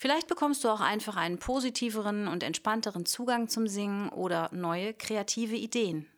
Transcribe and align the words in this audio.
Vielleicht 0.00 0.28
bekommst 0.28 0.62
du 0.62 0.68
auch 0.68 0.80
einfach 0.80 1.16
einen 1.16 1.40
positiveren 1.40 2.28
und 2.28 2.44
entspannteren 2.44 3.04
Zugang 3.04 3.48
zum 3.48 3.66
Singen 3.66 4.10
oder 4.10 4.48
neue 4.52 4.94
kreative 4.94 5.56
Ideen. 5.56 6.08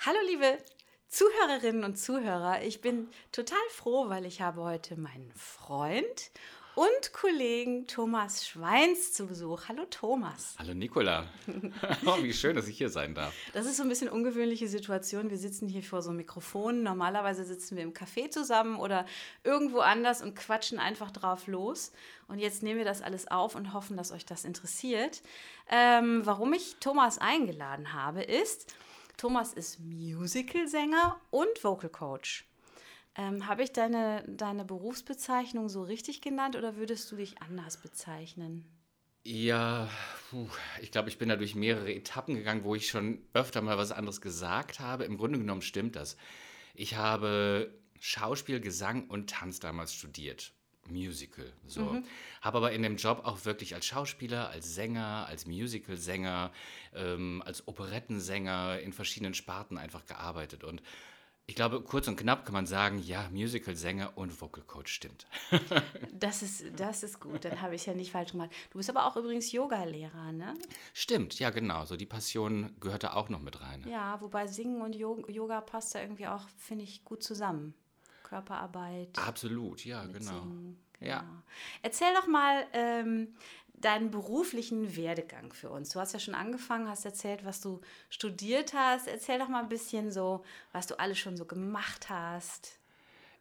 Hallo 0.00 0.18
liebe 0.26 0.58
Zuhörerinnen 1.06 1.84
und 1.84 1.96
Zuhörer, 1.96 2.62
ich 2.62 2.80
bin 2.80 3.08
total 3.30 3.58
froh, 3.70 4.08
weil 4.08 4.26
ich 4.26 4.40
habe 4.40 4.62
heute 4.62 4.96
meinen 4.98 5.30
Freund 5.36 6.32
und 6.80 7.12
Kollegen 7.12 7.86
Thomas 7.86 8.46
Schweins 8.46 9.12
zu 9.12 9.26
Besuch. 9.26 9.68
Hallo 9.68 9.84
Thomas. 9.90 10.54
Hallo 10.58 10.72
Nicola. 10.72 11.28
oh, 12.06 12.22
wie 12.22 12.32
schön, 12.32 12.56
dass 12.56 12.68
ich 12.68 12.78
hier 12.78 12.88
sein 12.88 13.14
darf. 13.14 13.34
Das 13.52 13.66
ist 13.66 13.76
so 13.76 13.82
ein 13.82 13.90
bisschen 13.90 14.08
ungewöhnliche 14.08 14.66
Situation. 14.66 15.28
Wir 15.28 15.36
sitzen 15.36 15.68
hier 15.68 15.82
vor 15.82 16.00
so 16.00 16.08
einem 16.08 16.16
Mikrofon. 16.16 16.82
Normalerweise 16.82 17.44
sitzen 17.44 17.76
wir 17.76 17.82
im 17.82 17.92
Café 17.92 18.30
zusammen 18.30 18.76
oder 18.76 19.04
irgendwo 19.44 19.80
anders 19.80 20.22
und 20.22 20.34
quatschen 20.34 20.78
einfach 20.78 21.10
drauf 21.10 21.48
los. 21.48 21.92
Und 22.28 22.38
jetzt 22.38 22.62
nehmen 22.62 22.78
wir 22.78 22.86
das 22.86 23.02
alles 23.02 23.30
auf 23.30 23.56
und 23.56 23.74
hoffen, 23.74 23.98
dass 23.98 24.10
euch 24.10 24.24
das 24.24 24.46
interessiert. 24.46 25.20
Ähm, 25.68 26.22
warum 26.24 26.54
ich 26.54 26.76
Thomas 26.80 27.18
eingeladen 27.18 27.92
habe, 27.92 28.22
ist, 28.22 28.74
Thomas 29.18 29.52
ist 29.52 29.80
Musicalsänger 29.80 31.20
und 31.28 31.62
Vocal 31.62 31.90
Coach. 31.90 32.49
Ähm, 33.20 33.46
Habe 33.46 33.62
ich 33.62 33.72
deine, 33.72 34.24
deine 34.26 34.64
Berufsbezeichnung 34.64 35.68
so 35.68 35.82
richtig 35.82 36.22
genannt 36.22 36.56
oder 36.56 36.76
würdest 36.76 37.12
du 37.12 37.16
dich 37.16 37.42
anders 37.42 37.76
bezeichnen? 37.76 38.64
Ja, 39.24 39.90
ich 40.80 40.90
glaube, 40.90 41.10
ich 41.10 41.18
bin 41.18 41.28
da 41.28 41.36
durch 41.36 41.54
mehrere 41.54 41.92
Etappen 41.92 42.34
gegangen, 42.34 42.64
wo 42.64 42.74
ich 42.74 42.88
schon 42.88 43.18
öfter 43.34 43.60
mal 43.60 43.76
was 43.76 43.92
anderes 43.92 44.22
gesagt 44.22 44.80
habe. 44.80 45.04
Im 45.04 45.18
Grunde 45.18 45.38
genommen 45.38 45.60
stimmt 45.60 45.96
das. 45.96 46.16
Ich 46.74 46.96
habe 46.96 47.74
Schauspiel, 47.98 48.58
Gesang 48.58 49.06
und 49.08 49.28
Tanz 49.28 49.60
damals 49.60 49.92
studiert. 49.92 50.54
Musical. 50.88 51.52
So. 51.66 51.82
Mhm. 51.82 52.04
Habe 52.40 52.56
aber 52.56 52.72
in 52.72 52.82
dem 52.82 52.96
Job 52.96 53.20
auch 53.24 53.44
wirklich 53.44 53.74
als 53.74 53.84
Schauspieler, 53.84 54.48
als 54.48 54.74
Sänger, 54.74 55.26
als 55.28 55.46
Musicalsänger, 55.46 56.52
ähm, 56.94 57.42
als 57.44 57.68
Operettensänger 57.68 58.80
in 58.80 58.94
verschiedenen 58.94 59.34
Sparten 59.34 59.76
einfach 59.76 60.06
gearbeitet. 60.06 60.64
Und 60.64 60.82
ich 61.46 61.56
glaube, 61.56 61.82
kurz 61.82 62.06
und 62.06 62.16
knapp 62.16 62.44
kann 62.44 62.52
man 62.52 62.66
sagen, 62.66 63.00
ja, 63.00 63.28
Musical-Sänger 63.30 64.16
und 64.16 64.40
Vocal 64.40 64.62
Coach 64.62 64.92
stimmt. 64.92 65.26
das, 66.12 66.42
ist, 66.42 66.64
das 66.76 67.02
ist 67.02 67.18
gut, 67.18 67.44
dann 67.44 67.60
habe 67.60 67.74
ich 67.74 67.86
ja 67.86 67.94
nicht 67.94 68.12
falsch 68.12 68.32
gemacht. 68.32 68.50
Du 68.70 68.78
bist 68.78 68.88
aber 68.88 69.04
auch 69.04 69.16
übrigens 69.16 69.50
Yoga-Lehrer, 69.50 70.30
ne? 70.32 70.54
Stimmt, 70.94 71.38
ja, 71.40 71.50
genau. 71.50 71.84
So 71.86 71.96
die 71.96 72.06
Passion 72.06 72.76
gehört 72.78 73.02
da 73.02 73.14
auch 73.14 73.28
noch 73.28 73.40
mit 73.40 73.60
rein. 73.60 73.84
Ja, 73.88 74.20
wobei 74.20 74.46
Singen 74.46 74.80
und 74.80 74.94
Yoga 74.94 75.60
passt 75.60 75.94
da 75.94 76.00
irgendwie 76.00 76.28
auch, 76.28 76.48
finde 76.56 76.84
ich, 76.84 77.04
gut 77.04 77.22
zusammen. 77.24 77.74
Körperarbeit. 78.22 79.18
Absolut, 79.18 79.84
ja, 79.84 80.04
genau. 80.04 80.20
Singen, 80.20 80.78
genau. 81.00 81.10
Ja. 81.10 81.42
Erzähl 81.82 82.14
doch 82.14 82.28
mal, 82.28 82.64
ähm, 82.72 83.34
deinen 83.80 84.10
beruflichen 84.10 84.96
Werdegang 84.96 85.52
für 85.52 85.70
uns. 85.70 85.90
Du 85.90 86.00
hast 86.00 86.12
ja 86.12 86.18
schon 86.18 86.34
angefangen, 86.34 86.88
hast 86.88 87.04
erzählt, 87.04 87.44
was 87.44 87.60
du 87.60 87.80
studiert 88.10 88.74
hast. 88.74 89.08
Erzähl 89.08 89.38
doch 89.38 89.48
mal 89.48 89.62
ein 89.62 89.68
bisschen 89.68 90.12
so, 90.12 90.44
was 90.72 90.86
du 90.86 90.98
alles 90.98 91.18
schon 91.18 91.36
so 91.36 91.44
gemacht 91.44 92.10
hast. 92.10 92.78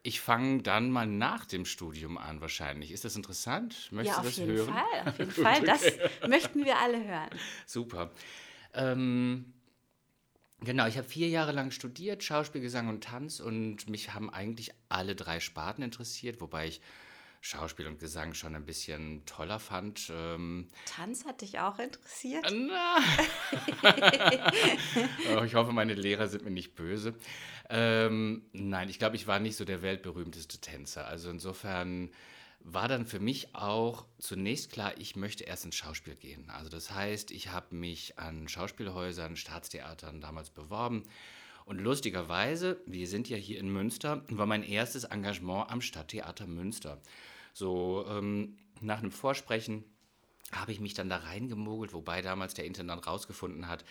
Ich 0.02 0.22
fange 0.22 0.64
dann 0.64 0.92
mal 0.92 1.06
nach 1.06 1.46
dem 1.46 1.66
Studium 1.66 2.18
an, 2.18 2.40
wahrscheinlich. 2.40 2.92
Ist 2.92 3.04
das 3.04 3.18
interessant? 3.18 3.90
Möchtest 3.92 4.18
ja, 4.18 4.24
auf 4.24 4.32
jeden 4.32 4.52
hören? 4.54 4.74
Fall, 4.74 5.08
auf 5.08 5.20
jeden 5.20 5.32
Fall. 5.44 5.62
Das 5.64 5.84
möchten 6.28 6.64
wir 6.64 6.78
alle 6.78 7.04
hören. 7.04 7.30
Super. 7.66 8.12
Ähm, 8.74 9.54
genau, 10.62 10.88
ich 10.88 10.98
habe 10.98 11.08
vier 11.08 11.28
Jahre 11.28 11.52
lang 11.52 11.72
studiert, 11.72 12.24
Schauspiel, 12.24 12.62
Gesang 12.62 12.88
und 12.88 13.04
Tanz 13.04 13.42
und 13.42 13.90
mich 13.90 14.14
haben 14.14 14.30
eigentlich 14.30 14.72
alle 14.88 15.16
drei 15.16 15.42
Sparten 15.42 15.84
interessiert, 15.84 16.40
wobei 16.40 16.68
ich 16.68 16.82
Schauspiel 17.42 17.88
und 17.88 18.00
Gesang 18.00 18.34
schon 18.34 18.56
ein 18.56 18.66
bisschen 18.66 19.26
toller 19.26 19.60
fand. 19.60 20.12
Ähm, 20.14 20.68
Tanz 20.86 21.26
hat 21.26 21.42
dich 21.42 21.60
auch 21.60 21.80
interessiert? 21.80 22.46
Äh, 22.52 22.54
na. 22.54 22.98
oh, 25.40 25.44
ich 25.44 25.56
hoffe, 25.56 25.72
meine 25.72 25.94
Lehrer 25.94 26.28
sind 26.28 26.44
mir 26.44 26.52
nicht 26.52 26.76
böse. 26.76 27.16
Ähm, 27.70 28.44
nein, 28.52 28.90
ich 28.90 29.00
glaube, 29.00 29.16
ich 29.16 29.28
war 29.28 29.40
nicht 29.40 29.56
so 29.56 29.64
der 29.64 29.82
weltberühmteste 29.82 30.60
Tänzer. 30.60 31.08
Also 31.08 31.30
insofern 31.30 32.12
war 32.62 32.88
dann 32.88 33.06
für 33.06 33.20
mich 33.20 33.56
auch 33.56 34.06
zunächst 34.18 34.72
klar, 34.72 34.94
ich 34.98 35.16
möchte 35.16 35.46
erst 35.46 35.66
ins 35.66 35.76
Schauspiel 35.76 36.16
gehen. 36.16 36.50
Also 36.50 36.70
das 36.70 36.92
heißt, 36.92 37.32
ich 37.32 37.50
habe 37.50 37.74
mich 37.74 38.20
an 38.20 38.48
Schauspielhäusern, 38.48 39.38
Staatstheatern 39.38 40.20
damals 40.20 40.50
beworben. 40.50 41.04
Und 41.66 41.80
lustigerweise, 41.80 42.82
wir 42.86 43.08
sind 43.08 43.30
ja 43.30 43.38
hier 43.38 43.60
in 43.60 43.72
Münster, 43.72 44.24
war 44.30 44.48
mein 44.48 44.64
erstes 44.64 45.04
Engagement 45.04 45.70
am 45.70 45.82
Stadttheater 45.82 46.48
Münster. 46.48 47.00
So 47.60 48.06
ähm, 48.08 48.58
nach 48.80 49.00
einem 49.00 49.12
Vorsprechen 49.12 49.84
habe 50.54 50.72
ich 50.72 50.80
mich 50.80 50.94
dann 50.94 51.10
da 51.10 51.18
reingemogelt, 51.18 51.94
wobei 51.94 52.22
damals 52.22 52.54
der 52.54 52.64
Intendant 52.64 53.06
rausgefunden 53.06 53.68
hat, 53.68 53.84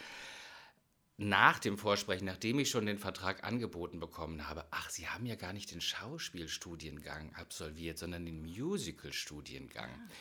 nach 1.18 1.58
dem 1.58 1.76
Vorsprechen, 1.76 2.24
nachdem 2.24 2.58
ich 2.60 2.70
schon 2.70 2.86
den 2.86 2.98
Vertrag 2.98 3.44
angeboten 3.44 4.00
bekommen 4.00 4.48
habe, 4.48 4.64
ach, 4.70 4.88
Sie 4.88 5.06
haben 5.08 5.26
ja 5.26 5.34
gar 5.34 5.52
nicht 5.52 5.70
den 5.70 5.82
Schauspielstudiengang 5.82 7.34
absolviert, 7.34 7.98
sondern 7.98 8.24
den 8.24 8.40
Musical-Studiengang. 8.40 9.90
Ah. 9.90 10.12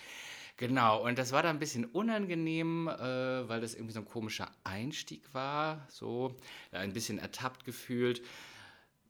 Genau, 0.57 1.05
und 1.05 1.17
das 1.17 1.31
war 1.31 1.43
dann 1.43 1.55
ein 1.55 1.59
bisschen 1.59 1.85
unangenehm, 1.85 2.87
äh, 2.87 3.47
weil 3.47 3.61
das 3.61 3.75
irgendwie 3.75 3.93
so 3.93 3.99
ein 3.99 4.05
komischer 4.05 4.51
Einstieg 4.63 5.33
war, 5.33 5.87
so 5.89 6.35
ein 6.71 6.91
bisschen 6.93 7.19
ertappt 7.19 7.63
gefühlt. 7.63 8.21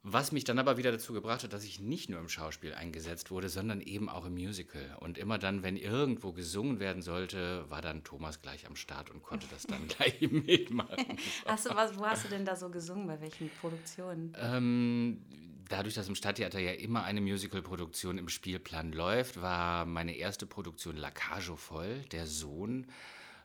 Was 0.10 0.32
mich 0.32 0.46
dann 0.46 0.58
aber 0.58 0.78
wieder 0.78 0.94
dazu 0.94 1.12
gebracht 1.12 1.44
hat, 1.44 1.52
dass 1.52 1.66
ich 1.66 1.82
nicht 1.82 2.10
nur 2.10 2.22
im 2.22 2.30
Schauspiel 2.30 2.74
eingesetzt 2.74 3.30
wurde, 3.30 3.50
sondern 3.50 3.82
eben 3.82 4.08
auch 4.08 4.24
im 4.24 4.36
Musical. 4.36 4.96
Und 5.02 5.18
immer 5.18 5.38
dann, 5.38 5.64
wenn 5.64 5.76
irgendwo 5.76 6.32
gesungen 6.32 6.80
werden 6.80 7.02
sollte, 7.02 7.70
war 7.70 7.82
dann 7.82 8.06
Thomas 8.06 8.42
gleich 8.42 8.66
am 8.68 8.78
Start 8.78 9.10
und 9.10 9.22
konnte 9.22 9.48
das 9.52 9.64
dann 9.64 9.86
gleich 9.90 10.22
mitmachen. 10.22 11.18
Hast 11.46 11.66
du 11.66 11.76
was, 11.76 11.98
wo 12.00 12.06
hast 12.06 12.24
du 12.24 12.30
denn 12.30 12.46
da 12.46 12.56
so 12.56 12.70
gesungen? 12.70 13.06
Bei 13.06 13.20
welchen 13.20 13.50
Produktionen? 13.60 14.34
Ähm, 14.40 15.22
dadurch, 15.68 15.96
dass 15.96 16.08
im 16.08 16.16
Stadttheater 16.16 16.60
ja 16.60 16.72
immer 16.72 17.04
eine 17.04 17.20
Musicalproduktion 17.20 18.18
im 18.18 18.30
Spielplan 18.30 18.94
läuft, 18.94 19.42
war 19.42 19.86
meine 19.86 20.16
erste 20.16 20.46
Produktion 20.46 20.96
Lacajo 20.96 21.58
voll, 21.58 22.00
der 22.14 22.28
Sohn 22.28 22.88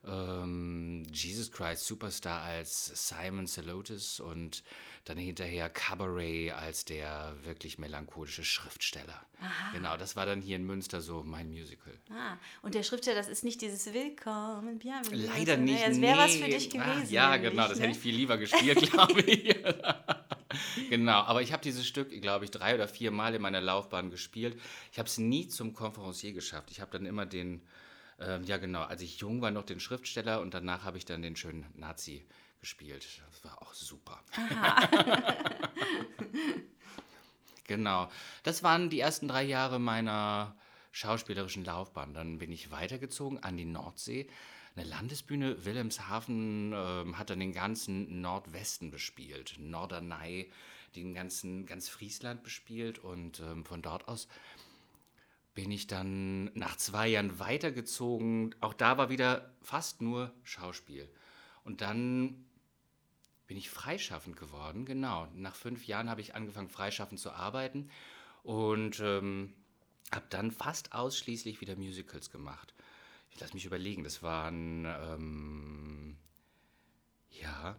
ähm, 0.06 1.04
Jesus 1.12 1.52
Christ 1.52 1.86
Superstar 1.86 2.42
als 2.42 3.08
Simon 3.08 3.46
Celotis 3.46 4.20
und 4.20 4.64
dann 5.04 5.16
hinterher 5.16 5.68
Cabaret 5.68 6.52
als 6.52 6.84
der 6.84 7.36
wirklich 7.44 7.78
melancholische 7.78 8.44
Schriftsteller. 8.44 9.20
Aha. 9.40 9.72
Genau, 9.72 9.96
das 9.96 10.14
war 10.14 10.26
dann 10.26 10.40
hier 10.40 10.56
in 10.56 10.64
Münster 10.64 11.00
so 11.00 11.22
mein 11.24 11.50
Musical. 11.50 11.92
Ah, 12.10 12.36
und 12.62 12.74
der 12.74 12.82
Schriftsteller, 12.82 13.16
das 13.16 13.28
ist 13.28 13.42
nicht 13.42 13.60
dieses 13.60 13.92
Willkommen, 13.92 14.78
Bienvenue. 14.78 15.26
Leider 15.26 15.56
nicht. 15.56 15.82
Das 15.82 16.00
wäre 16.00 16.16
nee. 16.16 16.22
was 16.22 16.34
für 16.36 16.48
dich 16.48 16.70
gewesen. 16.70 17.04
Ach, 17.06 17.10
ja, 17.10 17.36
genau, 17.36 17.68
das 17.68 17.78
ne? 17.78 17.84
hätte 17.84 17.96
ich 17.96 18.02
viel 18.02 18.14
lieber 18.14 18.38
gespielt, 18.38 18.90
glaube 18.90 19.20
ich. 19.22 19.56
genau, 20.90 21.20
aber 21.22 21.42
ich 21.42 21.52
habe 21.52 21.62
dieses 21.62 21.86
Stück, 21.86 22.10
glaube 22.20 22.44
ich, 22.44 22.50
drei 22.50 22.74
oder 22.74 22.86
vier 22.86 23.10
Mal 23.10 23.34
in 23.34 23.42
meiner 23.42 23.60
Laufbahn 23.60 24.10
gespielt. 24.10 24.60
Ich 24.92 24.98
habe 24.98 25.08
es 25.08 25.18
nie 25.18 25.48
zum 25.48 25.72
Konferencier 25.72 26.32
geschafft. 26.32 26.70
Ich 26.70 26.80
habe 26.80 26.92
dann 26.92 27.06
immer 27.06 27.26
den 27.26 27.62
ähm, 28.20 28.44
ja, 28.44 28.58
genau. 28.58 28.82
Als 28.82 29.02
ich 29.02 29.18
jung 29.18 29.40
war, 29.40 29.50
noch 29.50 29.64
den 29.64 29.80
Schriftsteller 29.80 30.40
und 30.40 30.54
danach 30.54 30.84
habe 30.84 30.98
ich 30.98 31.04
dann 31.04 31.22
den 31.22 31.36
schönen 31.36 31.66
Nazi 31.74 32.24
gespielt. 32.60 33.06
Das 33.30 33.44
war 33.44 33.60
auch 33.60 33.74
super. 33.74 34.20
genau. 37.66 38.10
Das 38.42 38.62
waren 38.62 38.90
die 38.90 39.00
ersten 39.00 39.28
drei 39.28 39.42
Jahre 39.42 39.78
meiner 39.78 40.54
schauspielerischen 40.92 41.64
Laufbahn. 41.64 42.14
Dann 42.14 42.38
bin 42.38 42.52
ich 42.52 42.70
weitergezogen 42.70 43.42
an 43.42 43.56
die 43.56 43.64
Nordsee. 43.64 44.28
Eine 44.74 44.86
Landesbühne 44.86 45.64
Wilhelmshaven 45.64 46.72
äh, 46.72 47.12
hat 47.14 47.30
dann 47.30 47.40
den 47.40 47.52
ganzen 47.52 48.20
Nordwesten 48.20 48.90
bespielt. 48.90 49.56
Norderney, 49.58 50.50
den 50.96 51.14
ganzen, 51.14 51.66
ganz 51.66 51.88
Friesland 51.88 52.42
bespielt 52.42 52.98
und 52.98 53.40
ähm, 53.40 53.64
von 53.64 53.82
dort 53.82 54.08
aus 54.08 54.28
bin 55.54 55.70
ich 55.70 55.86
dann 55.86 56.44
nach 56.54 56.76
zwei 56.76 57.08
Jahren 57.08 57.38
weitergezogen. 57.38 58.54
Auch 58.60 58.74
da 58.74 58.96
war 58.96 59.10
wieder 59.10 59.54
fast 59.60 60.00
nur 60.00 60.32
Schauspiel. 60.42 61.08
Und 61.64 61.80
dann 61.80 62.46
bin 63.46 63.56
ich 63.56 63.70
freischaffend 63.70 64.36
geworden, 64.36 64.84
genau. 64.86 65.28
Nach 65.34 65.54
fünf 65.54 65.86
Jahren 65.86 66.08
habe 66.08 66.20
ich 66.20 66.34
angefangen, 66.34 66.70
freischaffend 66.70 67.20
zu 67.20 67.32
arbeiten 67.32 67.90
und 68.42 69.00
ähm, 69.00 69.52
habe 70.10 70.24
dann 70.30 70.50
fast 70.50 70.92
ausschließlich 70.92 71.60
wieder 71.60 71.76
Musicals 71.76 72.30
gemacht. 72.30 72.74
ich 73.30 73.40
lass 73.40 73.54
mich 73.54 73.64
überlegen, 73.64 74.04
das 74.04 74.22
waren, 74.22 74.86
ähm, 74.86 76.16
ja, 77.30 77.76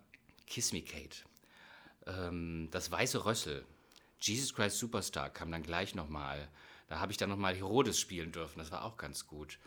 Kiss 0.47 0.73
Me 0.73 0.81
Kate. 0.81 1.17
Ähm, 2.05 2.69
das 2.71 2.91
Weiße 2.91 3.25
Rössel. 3.25 3.65
Jesus 4.19 4.53
Christ 4.53 4.77
Superstar 4.77 5.29
kam 5.29 5.51
dann 5.51 5.63
gleich 5.63 5.95
nochmal. 5.95 6.49
Da 6.93 6.99
habe 6.99 7.11
ich 7.11 7.17
dann 7.17 7.29
nochmal 7.29 7.55
Herodes 7.55 7.99
spielen 7.99 8.31
dürfen. 8.31 8.59
Das 8.59 8.71
war 8.71 8.85
auch 8.85 8.97
ganz 8.97 9.25
gut. 9.25 9.57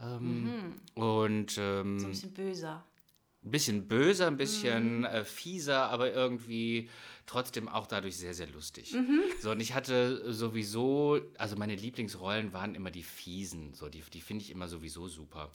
Ähm, 0.00 0.72
Und 0.94 1.58
ähm, 1.58 1.98
So 1.98 2.06
ein 2.06 2.10
bisschen 2.12 2.32
böser. 2.32 2.84
ein 3.44 3.50
bisschen 3.50 3.86
böser, 3.86 4.26
ein 4.28 4.38
bisschen 4.38 5.04
äh, 5.04 5.24
fieser, 5.26 5.90
aber 5.90 6.14
irgendwie 6.14 6.88
trotzdem 7.26 7.68
auch 7.68 7.86
dadurch 7.86 8.16
sehr, 8.16 8.32
sehr 8.32 8.46
lustig. 8.48 8.96
So, 9.42 9.50
und 9.50 9.60
ich 9.60 9.74
hatte 9.74 10.32
sowieso, 10.32 11.20
also 11.36 11.54
meine 11.56 11.74
Lieblingsrollen 11.76 12.54
waren 12.54 12.74
immer 12.74 12.90
die 12.90 13.02
fiesen, 13.02 13.74
so, 13.74 13.90
die, 13.90 14.00
die 14.12 14.22
finde 14.22 14.42
ich 14.42 14.50
immer 14.50 14.66
sowieso 14.68 15.06
super. 15.06 15.50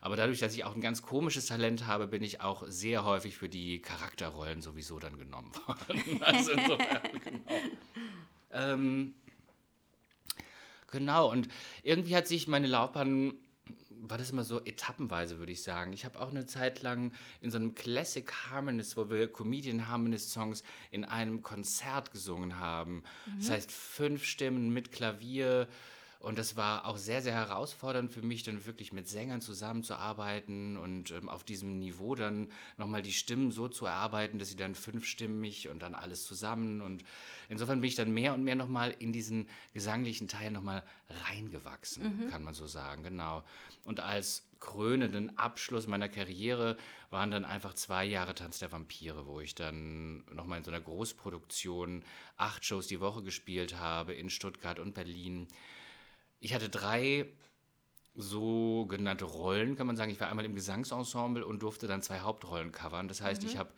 Aber 0.00 0.16
dadurch, 0.16 0.38
dass 0.38 0.54
ich 0.54 0.64
auch 0.64 0.74
ein 0.74 0.80
ganz 0.80 1.02
komisches 1.02 1.44
Talent 1.44 1.86
habe, 1.86 2.06
bin 2.06 2.22
ich 2.22 2.40
auch 2.40 2.64
sehr 2.68 3.04
häufig 3.04 3.36
für 3.36 3.50
die 3.50 3.82
Charakterrollen 3.82 4.62
sowieso 4.62 4.98
dann 4.98 5.18
genommen 5.18 5.52
worden. 5.66 6.20
Also 6.22 6.52
insofern, 6.52 7.02
genau. 7.22 7.44
Ähm, 8.52 9.14
Genau, 10.90 11.30
und 11.30 11.48
irgendwie 11.82 12.16
hat 12.16 12.26
sich 12.26 12.48
meine 12.48 12.66
Laufbahn, 12.66 13.34
war 14.02 14.18
das 14.18 14.30
immer 14.30 14.44
so 14.44 14.60
etappenweise, 14.64 15.38
würde 15.38 15.52
ich 15.52 15.62
sagen. 15.62 15.92
Ich 15.92 16.04
habe 16.04 16.20
auch 16.20 16.30
eine 16.30 16.46
Zeit 16.46 16.82
lang 16.82 17.12
in 17.40 17.50
so 17.50 17.58
einem 17.58 17.74
Classic 17.74 18.30
Harmonist, 18.50 18.96
wo 18.96 19.10
wir 19.10 19.30
Comedian 19.30 19.88
Harmonist 19.88 20.30
Songs 20.30 20.62
in 20.90 21.04
einem 21.04 21.42
Konzert 21.42 22.10
gesungen 22.10 22.58
haben. 22.58 23.04
Das 23.38 23.50
heißt, 23.50 23.70
fünf 23.70 24.24
Stimmen 24.24 24.72
mit 24.72 24.90
Klavier. 24.90 25.68
Und 26.20 26.38
das 26.38 26.54
war 26.54 26.84
auch 26.84 26.98
sehr, 26.98 27.22
sehr 27.22 27.32
herausfordernd 27.32 28.12
für 28.12 28.20
mich, 28.20 28.42
dann 28.42 28.66
wirklich 28.66 28.92
mit 28.92 29.08
Sängern 29.08 29.40
zusammenzuarbeiten 29.40 30.76
und 30.76 31.12
ähm, 31.12 31.30
auf 31.30 31.44
diesem 31.44 31.78
Niveau 31.78 32.14
dann 32.14 32.52
nochmal 32.76 33.00
die 33.00 33.14
Stimmen 33.14 33.50
so 33.50 33.68
zu 33.68 33.86
erarbeiten, 33.86 34.38
dass 34.38 34.50
sie 34.50 34.56
dann 34.56 34.74
fünfstimmig 34.74 35.68
und 35.68 35.80
dann 35.80 35.94
alles 35.94 36.24
zusammen. 36.26 36.82
Und 36.82 37.04
insofern 37.48 37.80
bin 37.80 37.88
ich 37.88 37.94
dann 37.94 38.12
mehr 38.12 38.34
und 38.34 38.44
mehr 38.44 38.54
nochmal 38.54 38.94
in 38.98 39.14
diesen 39.14 39.48
gesanglichen 39.72 40.28
Teil 40.28 40.50
nochmal 40.50 40.82
reingewachsen, 41.26 42.28
kann 42.30 42.44
man 42.44 42.52
so 42.52 42.66
sagen, 42.66 43.02
genau. 43.02 43.42
Und 43.84 44.00
als 44.00 44.46
krönenden 44.60 45.38
Abschluss 45.38 45.86
meiner 45.86 46.10
Karriere 46.10 46.76
waren 47.08 47.30
dann 47.30 47.46
einfach 47.46 47.72
zwei 47.72 48.04
Jahre 48.04 48.34
Tanz 48.34 48.58
der 48.58 48.70
Vampire, 48.70 49.26
wo 49.26 49.40
ich 49.40 49.54
dann 49.54 50.22
nochmal 50.34 50.58
in 50.58 50.64
so 50.64 50.70
einer 50.70 50.82
Großproduktion 50.82 52.04
acht 52.36 52.64
Shows 52.66 52.88
die 52.88 53.00
Woche 53.00 53.22
gespielt 53.22 53.78
habe 53.78 54.12
in 54.12 54.28
Stuttgart 54.28 54.78
und 54.78 54.92
Berlin. 54.92 55.48
Ich 56.40 56.54
hatte 56.54 56.68
drei 56.68 57.26
sogenannte 58.14 59.24
Rollen, 59.24 59.76
kann 59.76 59.86
man 59.86 59.96
sagen. 59.96 60.10
Ich 60.10 60.20
war 60.20 60.28
einmal 60.28 60.44
im 60.44 60.54
Gesangsensemble 60.54 61.46
und 61.46 61.60
durfte 61.62 61.86
dann 61.86 62.02
zwei 62.02 62.20
Hauptrollen 62.20 62.72
covern. 62.72 63.08
Das 63.08 63.20
heißt, 63.20 63.44
ich 63.44 63.56
habe 63.56 63.72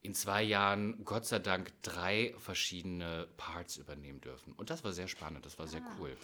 in 0.00 0.14
zwei 0.14 0.42
Jahren 0.42 1.04
Gott 1.04 1.26
sei 1.26 1.40
Dank 1.40 1.72
drei 1.82 2.34
verschiedene 2.38 3.26
Parts 3.36 3.76
übernehmen 3.76 4.20
dürfen. 4.20 4.52
Und 4.52 4.70
das 4.70 4.84
war 4.84 4.92
sehr 4.92 5.08
spannend, 5.08 5.44
das 5.44 5.58
war 5.58 5.66
sehr 5.66 5.82
cool. 5.98 6.16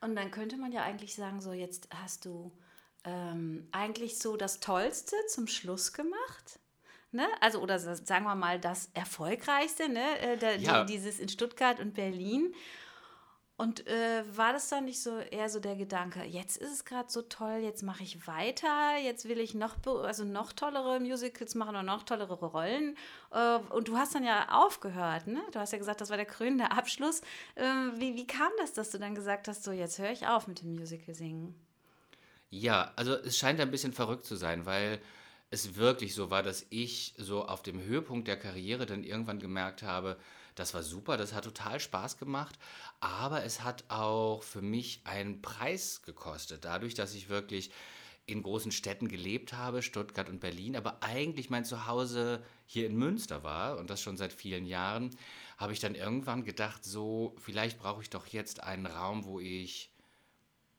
Und 0.00 0.14
dann 0.14 0.30
könnte 0.30 0.56
man 0.56 0.70
ja 0.72 0.84
eigentlich 0.84 1.14
sagen, 1.16 1.40
so 1.40 1.52
jetzt 1.52 1.88
hast 1.92 2.24
du 2.24 2.52
ähm, 3.04 3.66
eigentlich 3.72 4.18
so 4.18 4.36
das 4.36 4.60
Tollste 4.60 5.16
zum 5.28 5.48
Schluss 5.48 5.92
gemacht. 5.92 6.60
Ne? 7.10 7.26
Also, 7.40 7.60
oder 7.60 7.78
sa- 7.78 7.96
sagen 7.96 8.24
wir 8.24 8.34
mal 8.34 8.60
das 8.60 8.90
Erfolgreichste, 8.94 9.88
ne? 9.88 10.18
Äh, 10.20 10.36
da, 10.38 10.52
Ja. 10.54 10.84
die, 10.84 10.92
dieses 10.92 11.18
in 11.18 11.28
Stuttgart 11.28 11.80
und 11.80 11.94
Berlin. 11.94 12.54
Und 13.58 13.86
äh, 13.86 14.22
war 14.36 14.52
das 14.52 14.68
dann 14.68 14.84
nicht 14.84 15.00
so 15.00 15.18
eher 15.18 15.48
so 15.48 15.60
der 15.60 15.76
Gedanke, 15.76 16.22
jetzt 16.24 16.58
ist 16.58 16.72
es 16.72 16.84
gerade 16.84 17.10
so 17.10 17.22
toll, 17.22 17.60
jetzt 17.62 17.82
mache 17.82 18.02
ich 18.02 18.26
weiter, 18.26 18.98
jetzt 19.02 19.26
will 19.30 19.40
ich 19.40 19.54
noch, 19.54 19.76
also 20.04 20.24
noch 20.24 20.52
tollere 20.52 21.00
Musicals 21.00 21.54
machen 21.54 21.74
und 21.74 21.86
noch 21.86 22.02
tollere 22.02 22.34
Rollen. 22.34 22.98
Äh, 23.30 23.56
und 23.70 23.88
du 23.88 23.96
hast 23.96 24.14
dann 24.14 24.24
ja 24.24 24.48
aufgehört, 24.50 25.26
ne? 25.26 25.42
Du 25.52 25.58
hast 25.58 25.72
ja 25.72 25.78
gesagt, 25.78 26.02
das 26.02 26.10
war 26.10 26.18
der 26.18 26.26
krönende 26.26 26.70
Abschluss. 26.70 27.22
Äh, 27.54 27.64
wie, 27.94 28.14
wie 28.14 28.26
kam 28.26 28.50
das, 28.58 28.74
dass 28.74 28.90
du 28.90 28.98
dann 28.98 29.14
gesagt 29.14 29.48
hast, 29.48 29.64
so 29.64 29.72
jetzt 29.72 29.98
höre 29.98 30.12
ich 30.12 30.26
auf 30.26 30.48
mit 30.48 30.60
dem 30.60 30.74
Musical 30.74 31.14
singen? 31.14 31.54
Ja, 32.50 32.92
also 32.96 33.14
es 33.14 33.38
scheint 33.38 33.58
ein 33.60 33.70
bisschen 33.70 33.94
verrückt 33.94 34.26
zu 34.26 34.36
sein, 34.36 34.66
weil 34.66 35.00
es 35.48 35.76
wirklich 35.76 36.14
so 36.14 36.30
war, 36.30 36.42
dass 36.42 36.66
ich 36.68 37.14
so 37.16 37.46
auf 37.46 37.62
dem 37.62 37.80
Höhepunkt 37.80 38.28
der 38.28 38.38
Karriere 38.38 38.84
dann 38.84 39.02
irgendwann 39.02 39.38
gemerkt 39.38 39.82
habe, 39.82 40.18
das 40.56 40.74
war 40.74 40.82
super, 40.82 41.16
das 41.16 41.32
hat 41.32 41.44
total 41.44 41.78
Spaß 41.78 42.18
gemacht, 42.18 42.58
aber 42.98 43.44
es 43.44 43.62
hat 43.62 43.84
auch 43.88 44.42
für 44.42 44.62
mich 44.62 45.00
einen 45.04 45.40
Preis 45.42 46.02
gekostet, 46.02 46.64
dadurch, 46.64 46.94
dass 46.94 47.14
ich 47.14 47.28
wirklich 47.28 47.70
in 48.28 48.42
großen 48.42 48.72
Städten 48.72 49.06
gelebt 49.06 49.52
habe, 49.52 49.82
Stuttgart 49.82 50.28
und 50.28 50.40
Berlin, 50.40 50.74
aber 50.74 51.02
eigentlich 51.02 51.48
mein 51.48 51.64
Zuhause 51.64 52.42
hier 52.66 52.86
in 52.86 52.96
Münster 52.96 53.44
war 53.44 53.78
und 53.78 53.88
das 53.88 54.02
schon 54.02 54.16
seit 54.16 54.32
vielen 54.32 54.66
Jahren, 54.66 55.10
habe 55.58 55.72
ich 55.72 55.78
dann 55.78 55.94
irgendwann 55.94 56.42
gedacht, 56.42 56.84
so, 56.84 57.36
vielleicht 57.38 57.78
brauche 57.78 58.02
ich 58.02 58.10
doch 58.10 58.26
jetzt 58.26 58.64
einen 58.64 58.86
Raum, 58.86 59.24
wo 59.26 59.38
ich 59.38 59.92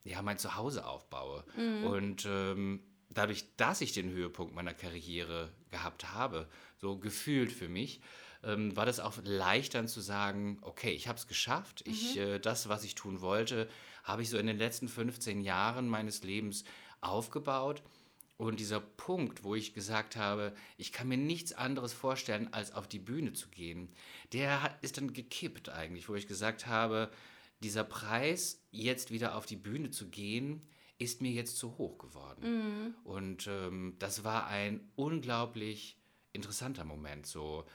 ja, 0.03 0.21
mein 0.21 0.37
Zuhause 0.37 0.85
aufbaue. 0.85 1.43
Und 1.85 2.25
ähm, 2.25 2.81
dadurch, 3.09 3.45
dass 3.57 3.81
ich 3.81 3.93
den 3.93 4.09
Höhepunkt 4.09 4.53
meiner 4.53 4.73
Karriere 4.73 5.51
gehabt 5.71 6.13
habe, 6.13 6.47
so 6.77 6.97
gefühlt 6.97 7.51
für 7.51 7.69
mich, 7.69 8.01
ähm, 8.43 8.75
war 8.75 8.85
das 8.85 8.99
auch 8.99 9.15
leicht 9.23 9.73
dann 9.73 9.87
zu 9.87 10.01
sagen, 10.01 10.57
okay, 10.61 10.91
ich 10.91 11.07
habe 11.07 11.17
es 11.17 11.27
geschafft. 11.27 11.83
Ich, 11.85 12.17
äh, 12.17 12.39
das, 12.39 12.69
was 12.69 12.83
ich 12.83 12.95
tun 12.95 13.21
wollte, 13.21 13.67
habe 14.03 14.21
ich 14.21 14.29
so 14.29 14.37
in 14.37 14.47
den 14.47 14.57
letzten 14.57 14.87
15 14.87 15.41
Jahren 15.41 15.87
meines 15.87 16.23
Lebens 16.23 16.63
aufgebaut. 17.01 17.83
Und 18.37 18.59
dieser 18.59 18.79
Punkt, 18.79 19.43
wo 19.43 19.55
ich 19.55 19.73
gesagt 19.73 20.15
habe, 20.15 20.53
ich 20.77 20.91
kann 20.91 21.07
mir 21.07 21.17
nichts 21.17 21.53
anderes 21.53 21.93
vorstellen, 21.93 22.53
als 22.53 22.71
auf 22.71 22.87
die 22.87 22.99
Bühne 22.99 23.33
zu 23.33 23.49
gehen, 23.49 23.89
der 24.31 24.61
hat, 24.61 24.83
ist 24.83 24.97
dann 24.97 25.11
gekippt 25.11 25.69
eigentlich, 25.69 26.07
wo 26.07 26.13
ich 26.13 26.27
gesagt 26.27 26.67
habe, 26.67 27.09
dieser 27.61 27.83
Preis, 27.83 28.61
jetzt 28.69 29.09
wieder 29.09 29.35
auf 29.35 29.47
die 29.47 29.55
Bühne 29.55 29.89
zu 29.89 30.09
gehen, 30.09 30.61
ist 30.99 31.21
mir 31.21 31.31
jetzt 31.31 31.57
zu 31.57 31.77
hoch 31.79 31.97
geworden. 31.97 32.43
Und 33.03 33.47
ähm, 33.47 33.95
das 33.97 34.23
war 34.23 34.47
ein 34.47 34.91
unglaublich 34.95 35.97
interessanter 36.33 36.85
Moment. 36.85 37.25
So 37.25 37.65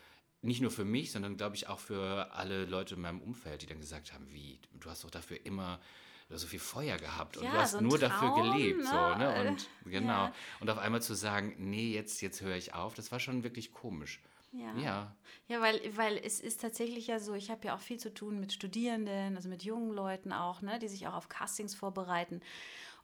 nicht 0.42 0.60
nur 0.60 0.70
für 0.70 0.84
mich, 0.84 1.12
sondern 1.12 1.36
glaube 1.36 1.56
ich 1.56 1.68
auch 1.68 1.78
für 1.78 2.32
alle 2.34 2.64
Leute 2.66 2.96
in 2.96 3.00
meinem 3.00 3.20
Umfeld, 3.20 3.62
die 3.62 3.66
dann 3.66 3.80
gesagt 3.80 4.12
haben, 4.12 4.26
wie, 4.32 4.58
du 4.74 4.90
hast 4.90 5.04
doch 5.04 5.10
dafür 5.10 5.44
immer 5.46 5.80
so 6.28 6.46
viel 6.46 6.58
Feuer 6.58 6.96
gehabt 6.96 7.36
und 7.36 7.44
Ja, 7.44 7.52
du 7.52 7.58
hast 7.58 7.72
so 7.72 7.80
nur 7.80 7.98
dafür 7.98 8.28
Traum, 8.28 8.52
gelebt. 8.52 8.84
So, 8.84 8.92
ne? 8.92 9.18
ne? 9.18 9.50
Und 9.50 9.68
genau. 9.84 10.26
Ja. 10.26 10.34
Und 10.60 10.70
auf 10.70 10.78
einmal 10.78 11.02
zu 11.02 11.14
sagen, 11.14 11.54
nee, 11.58 11.92
jetzt, 11.92 12.22
jetzt 12.22 12.40
höre 12.40 12.56
ich 12.56 12.74
auf, 12.74 12.94
das 12.94 13.12
war 13.12 13.20
schon 13.20 13.44
wirklich 13.44 13.72
komisch. 13.72 14.20
Ja. 14.52 14.76
Ja. 14.76 15.16
Ja, 15.48 15.60
weil, 15.60 15.80
weil 15.96 16.18
es 16.18 16.40
ist 16.40 16.60
tatsächlich 16.60 17.06
ja 17.06 17.18
so, 17.18 17.34
ich 17.34 17.50
habe 17.50 17.66
ja 17.66 17.74
auch 17.74 17.80
viel 17.80 17.98
zu 17.98 18.12
tun 18.12 18.38
mit 18.38 18.52
Studierenden, 18.52 19.36
also 19.36 19.48
mit 19.48 19.62
jungen 19.62 19.92
Leuten 19.92 20.32
auch, 20.32 20.62
ne, 20.62 20.78
die 20.78 20.88
sich 20.88 21.06
auch 21.06 21.14
auf 21.14 21.28
Castings 21.28 21.74
vorbereiten. 21.74 22.40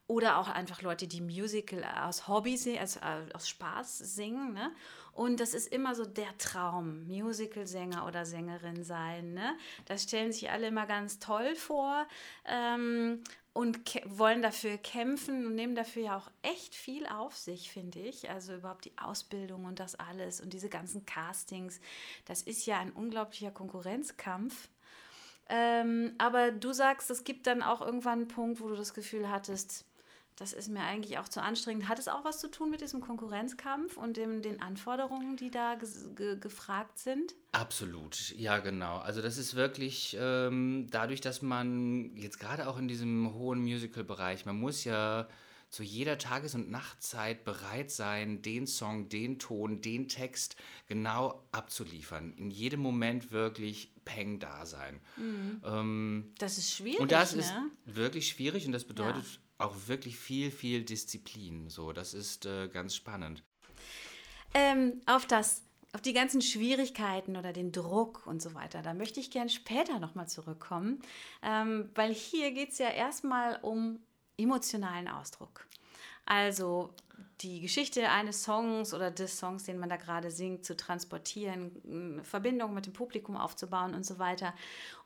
Oder 0.06 0.38
auch 0.38 0.48
einfach 0.48 0.80
Leute, 0.80 1.06
die 1.06 1.20
Musical 1.20 1.84
aus 1.84 2.28
Hobby, 2.28 2.58
also 2.78 3.00
äh, 3.00 3.30
aus 3.34 3.46
Spaß 3.46 3.98
singen. 3.98 4.54
Ne? 4.54 4.72
Und 5.18 5.40
das 5.40 5.52
ist 5.52 5.72
immer 5.72 5.96
so 5.96 6.04
der 6.06 6.38
Traum, 6.38 7.04
Musical-Sänger 7.08 8.06
oder 8.06 8.24
Sängerin 8.24 8.84
sein. 8.84 9.34
Ne? 9.34 9.58
Das 9.84 10.04
stellen 10.04 10.30
sich 10.30 10.48
alle 10.52 10.68
immer 10.68 10.86
ganz 10.86 11.18
toll 11.18 11.56
vor 11.56 12.06
ähm, 12.44 13.24
und 13.52 13.80
wollen 14.06 14.42
dafür 14.42 14.78
kämpfen 14.78 15.44
und 15.44 15.56
nehmen 15.56 15.74
dafür 15.74 16.02
ja 16.04 16.16
auch 16.16 16.30
echt 16.42 16.76
viel 16.76 17.04
auf 17.08 17.36
sich, 17.36 17.72
finde 17.72 17.98
ich. 17.98 18.30
Also 18.30 18.54
überhaupt 18.54 18.84
die 18.84 18.96
Ausbildung 18.96 19.64
und 19.64 19.80
das 19.80 19.96
alles 19.96 20.40
und 20.40 20.52
diese 20.52 20.68
ganzen 20.68 21.04
Castings. 21.04 21.80
Das 22.26 22.42
ist 22.42 22.64
ja 22.66 22.78
ein 22.78 22.92
unglaublicher 22.92 23.50
Konkurrenzkampf. 23.50 24.68
Ähm, 25.48 26.14
aber 26.18 26.52
du 26.52 26.72
sagst, 26.72 27.10
es 27.10 27.24
gibt 27.24 27.48
dann 27.48 27.62
auch 27.62 27.80
irgendwann 27.80 28.20
einen 28.20 28.28
Punkt, 28.28 28.60
wo 28.60 28.68
du 28.68 28.76
das 28.76 28.94
Gefühl 28.94 29.28
hattest, 29.28 29.87
das 30.38 30.52
ist 30.52 30.68
mir 30.68 30.82
eigentlich 30.82 31.18
auch 31.18 31.28
zu 31.28 31.42
anstrengend. 31.42 31.88
Hat 31.88 31.98
es 31.98 32.06
auch 32.06 32.24
was 32.24 32.38
zu 32.38 32.48
tun 32.48 32.70
mit 32.70 32.80
diesem 32.80 33.00
Konkurrenzkampf 33.00 33.96
und 33.96 34.16
dem, 34.16 34.40
den 34.40 34.62
Anforderungen, 34.62 35.36
die 35.36 35.50
da 35.50 35.74
ge 35.74 36.38
gefragt 36.38 36.98
sind? 36.98 37.34
Absolut, 37.50 38.32
ja 38.36 38.58
genau. 38.58 38.98
Also 38.98 39.20
das 39.20 39.36
ist 39.36 39.56
wirklich 39.56 40.16
ähm, 40.18 40.86
dadurch, 40.90 41.20
dass 41.20 41.42
man 41.42 42.16
jetzt 42.16 42.38
gerade 42.38 42.68
auch 42.68 42.78
in 42.78 42.86
diesem 42.86 43.34
hohen 43.34 43.60
Musical-Bereich, 43.62 44.46
man 44.46 44.60
muss 44.60 44.84
ja 44.84 45.28
zu 45.70 45.82
jeder 45.82 46.18
Tages- 46.18 46.54
und 46.54 46.70
Nachtzeit 46.70 47.44
bereit 47.44 47.90
sein, 47.90 48.40
den 48.40 48.68
Song, 48.68 49.08
den 49.08 49.40
Ton, 49.40 49.80
den 49.82 50.06
Text 50.06 50.54
genau 50.86 51.42
abzuliefern. 51.50 52.32
In 52.38 52.50
jedem 52.52 52.80
Moment 52.80 53.32
wirklich 53.32 53.92
peng 54.04 54.38
da 54.38 54.64
sein. 54.64 55.00
Ähm, 55.18 56.32
Das 56.38 56.58
ist 56.58 56.72
schwierig, 56.72 57.00
und 57.00 57.10
das 57.10 57.34
ne? 57.34 57.40
ist 57.40 57.52
wirklich 57.84 58.28
schwierig 58.28 58.66
und 58.66 58.72
das 58.72 58.84
bedeutet 58.84 59.24
auch 59.58 59.74
wirklich 59.86 60.18
viel, 60.18 60.50
viel 60.50 60.84
Disziplin. 60.84 61.68
So, 61.68 61.92
das 61.92 62.14
ist 62.14 62.46
äh, 62.46 62.68
ganz 62.68 62.94
spannend. 62.94 63.42
Ähm, 64.54 65.00
auf 65.06 65.26
das, 65.26 65.62
auf 65.92 66.00
die 66.00 66.12
ganzen 66.12 66.40
Schwierigkeiten 66.40 67.36
oder 67.36 67.52
den 67.52 67.72
Druck 67.72 68.26
und 68.26 68.40
so 68.40 68.54
weiter, 68.54 68.82
da 68.82 68.94
möchte 68.94 69.20
ich 69.20 69.30
gern 69.30 69.48
später 69.48 69.98
nochmal 69.98 70.28
zurückkommen, 70.28 71.02
ähm, 71.42 71.90
weil 71.94 72.14
hier 72.14 72.52
geht 72.52 72.70
es 72.70 72.78
ja 72.78 72.88
erstmal 72.88 73.58
um 73.62 74.00
emotionalen 74.38 75.08
Ausdruck. 75.08 75.66
Also 76.24 76.94
die 77.40 77.60
Geschichte 77.60 78.10
eines 78.10 78.44
Songs 78.44 78.92
oder 78.92 79.10
des 79.10 79.38
Songs, 79.38 79.64
den 79.64 79.78
man 79.78 79.88
da 79.88 79.96
gerade 79.96 80.30
singt, 80.30 80.64
zu 80.64 80.76
transportieren, 80.76 82.20
Verbindung 82.22 82.74
mit 82.74 82.86
dem 82.86 82.92
Publikum 82.92 83.36
aufzubauen 83.36 83.94
und 83.94 84.04
so 84.04 84.18
weiter. 84.18 84.54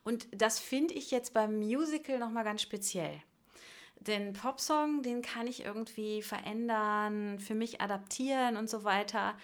Und 0.02 0.26
das 0.32 0.58
finde 0.58 0.94
ich 0.94 1.10
jetzt 1.10 1.32
beim 1.32 1.58
Musical 1.58 2.18
nochmal 2.18 2.44
ganz 2.44 2.62
speziell. 2.62 3.22
Den 4.00 4.32
Popsong, 4.32 5.02
den 5.02 5.22
kann 5.22 5.46
ich 5.46 5.64
irgendwie 5.64 6.22
verändern, 6.22 7.38
für 7.38 7.54
mich 7.54 7.80
adaptieren 7.80 8.56
und 8.56 8.68
so 8.68 8.84
weiter. 8.84 9.34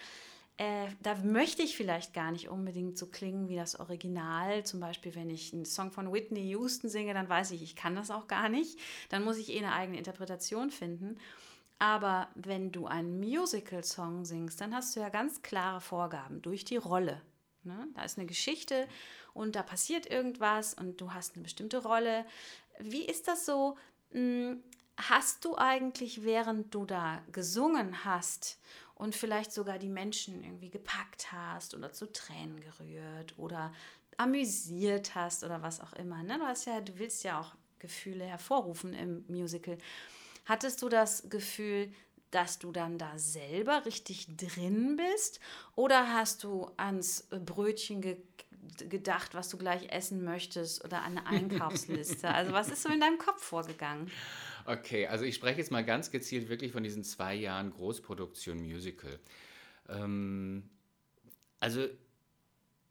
Äh, 0.56 0.88
da 1.00 1.14
möchte 1.14 1.62
ich 1.62 1.76
vielleicht 1.76 2.12
gar 2.12 2.32
nicht 2.32 2.48
unbedingt 2.48 2.98
so 2.98 3.06
klingen 3.06 3.48
wie 3.48 3.54
das 3.54 3.78
Original. 3.78 4.64
Zum 4.64 4.80
Beispiel, 4.80 5.14
wenn 5.14 5.30
ich 5.30 5.52
einen 5.52 5.64
Song 5.64 5.92
von 5.92 6.12
Whitney 6.12 6.48
Houston 6.50 6.88
singe, 6.88 7.14
dann 7.14 7.28
weiß 7.28 7.52
ich, 7.52 7.62
ich 7.62 7.76
kann 7.76 7.94
das 7.94 8.10
auch 8.10 8.26
gar 8.26 8.48
nicht. 8.48 8.78
Dann 9.08 9.22
muss 9.22 9.38
ich 9.38 9.50
eh 9.50 9.58
eine 9.58 9.72
eigene 9.72 9.98
Interpretation 9.98 10.70
finden. 10.70 11.18
Aber 11.78 12.28
wenn 12.34 12.72
du 12.72 12.86
einen 12.86 13.20
Musical-Song 13.20 14.24
singst, 14.24 14.60
dann 14.60 14.74
hast 14.74 14.96
du 14.96 15.00
ja 15.00 15.10
ganz 15.10 15.42
klare 15.42 15.80
Vorgaben 15.80 16.42
durch 16.42 16.64
die 16.64 16.76
Rolle. 16.76 17.22
Ne? 17.62 17.86
Da 17.94 18.02
ist 18.02 18.18
eine 18.18 18.26
Geschichte 18.26 18.88
und 19.34 19.54
da 19.54 19.62
passiert 19.62 20.10
irgendwas 20.10 20.74
und 20.74 21.00
du 21.00 21.12
hast 21.12 21.34
eine 21.34 21.44
bestimmte 21.44 21.84
Rolle. 21.84 22.26
Wie 22.80 23.04
ist 23.04 23.28
das 23.28 23.46
so? 23.46 23.76
Hm, 24.12 24.62
hast 24.96 25.44
du 25.44 25.56
eigentlich, 25.56 26.24
während 26.24 26.74
du 26.74 26.84
da 26.84 27.22
gesungen 27.32 28.04
hast 28.04 28.58
und 28.94 29.14
vielleicht 29.14 29.52
sogar 29.52 29.78
die 29.78 29.88
Menschen 29.88 30.42
irgendwie 30.42 30.70
gepackt 30.70 31.32
hast 31.32 31.74
oder 31.74 31.92
zu 31.92 32.10
Tränen 32.12 32.60
gerührt 32.60 33.34
oder 33.38 33.72
amüsiert 34.16 35.14
hast 35.14 35.44
oder 35.44 35.62
was 35.62 35.80
auch 35.80 35.92
immer. 35.92 36.22
Ne? 36.22 36.38
Du, 36.38 36.44
hast 36.44 36.66
ja, 36.66 36.80
du 36.80 36.98
willst 36.98 37.22
ja 37.24 37.40
auch 37.40 37.54
Gefühle 37.78 38.24
hervorrufen 38.24 38.92
im 38.92 39.24
Musical. 39.28 39.78
Hattest 40.44 40.82
du 40.82 40.88
das 40.88 41.28
Gefühl, 41.28 41.92
dass 42.30 42.58
du 42.58 42.72
dann 42.72 42.98
da 42.98 43.16
selber 43.18 43.86
richtig 43.86 44.26
drin 44.36 44.96
bist? 44.96 45.40
Oder 45.76 46.12
hast 46.12 46.42
du 46.44 46.70
ans 46.76 47.28
Brötchen 47.30 48.00
ge 48.00 48.16
gedacht, 48.88 49.34
was 49.34 49.48
du 49.48 49.58
gleich 49.58 49.90
essen 49.90 50.24
möchtest 50.24 50.84
oder 50.84 51.02
eine 51.02 51.26
Einkaufsliste? 51.26 52.28
also 52.28 52.52
was 52.52 52.68
ist 52.68 52.82
so 52.82 52.88
in 52.88 53.00
deinem 53.00 53.18
Kopf 53.18 53.42
vorgegangen? 53.42 54.10
Okay, 54.66 55.06
also 55.06 55.24
ich 55.24 55.34
spreche 55.34 55.58
jetzt 55.58 55.70
mal 55.70 55.84
ganz 55.84 56.10
gezielt 56.10 56.48
wirklich 56.48 56.72
von 56.72 56.82
diesen 56.82 57.04
zwei 57.04 57.34
Jahren 57.34 57.70
Großproduktion 57.70 58.58
Musical. 58.58 59.18
Ähm, 59.88 60.68
also 61.60 61.88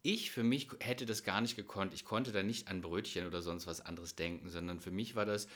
ich 0.01 0.31
für 0.31 0.43
mich 0.43 0.69
hätte 0.79 1.05
das 1.05 1.23
gar 1.23 1.41
nicht 1.41 1.55
gekonnt. 1.55 1.93
Ich 1.93 2.05
konnte 2.05 2.31
da 2.31 2.43
nicht 2.43 2.67
an 2.67 2.81
Brötchen 2.81 3.27
oder 3.27 3.41
sonst 3.41 3.67
was 3.67 3.81
anderes 3.81 4.15
denken, 4.15 4.49
sondern 4.49 4.79
für 4.79 4.91
mich 4.91 5.15
war 5.15 5.25
das 5.25 5.47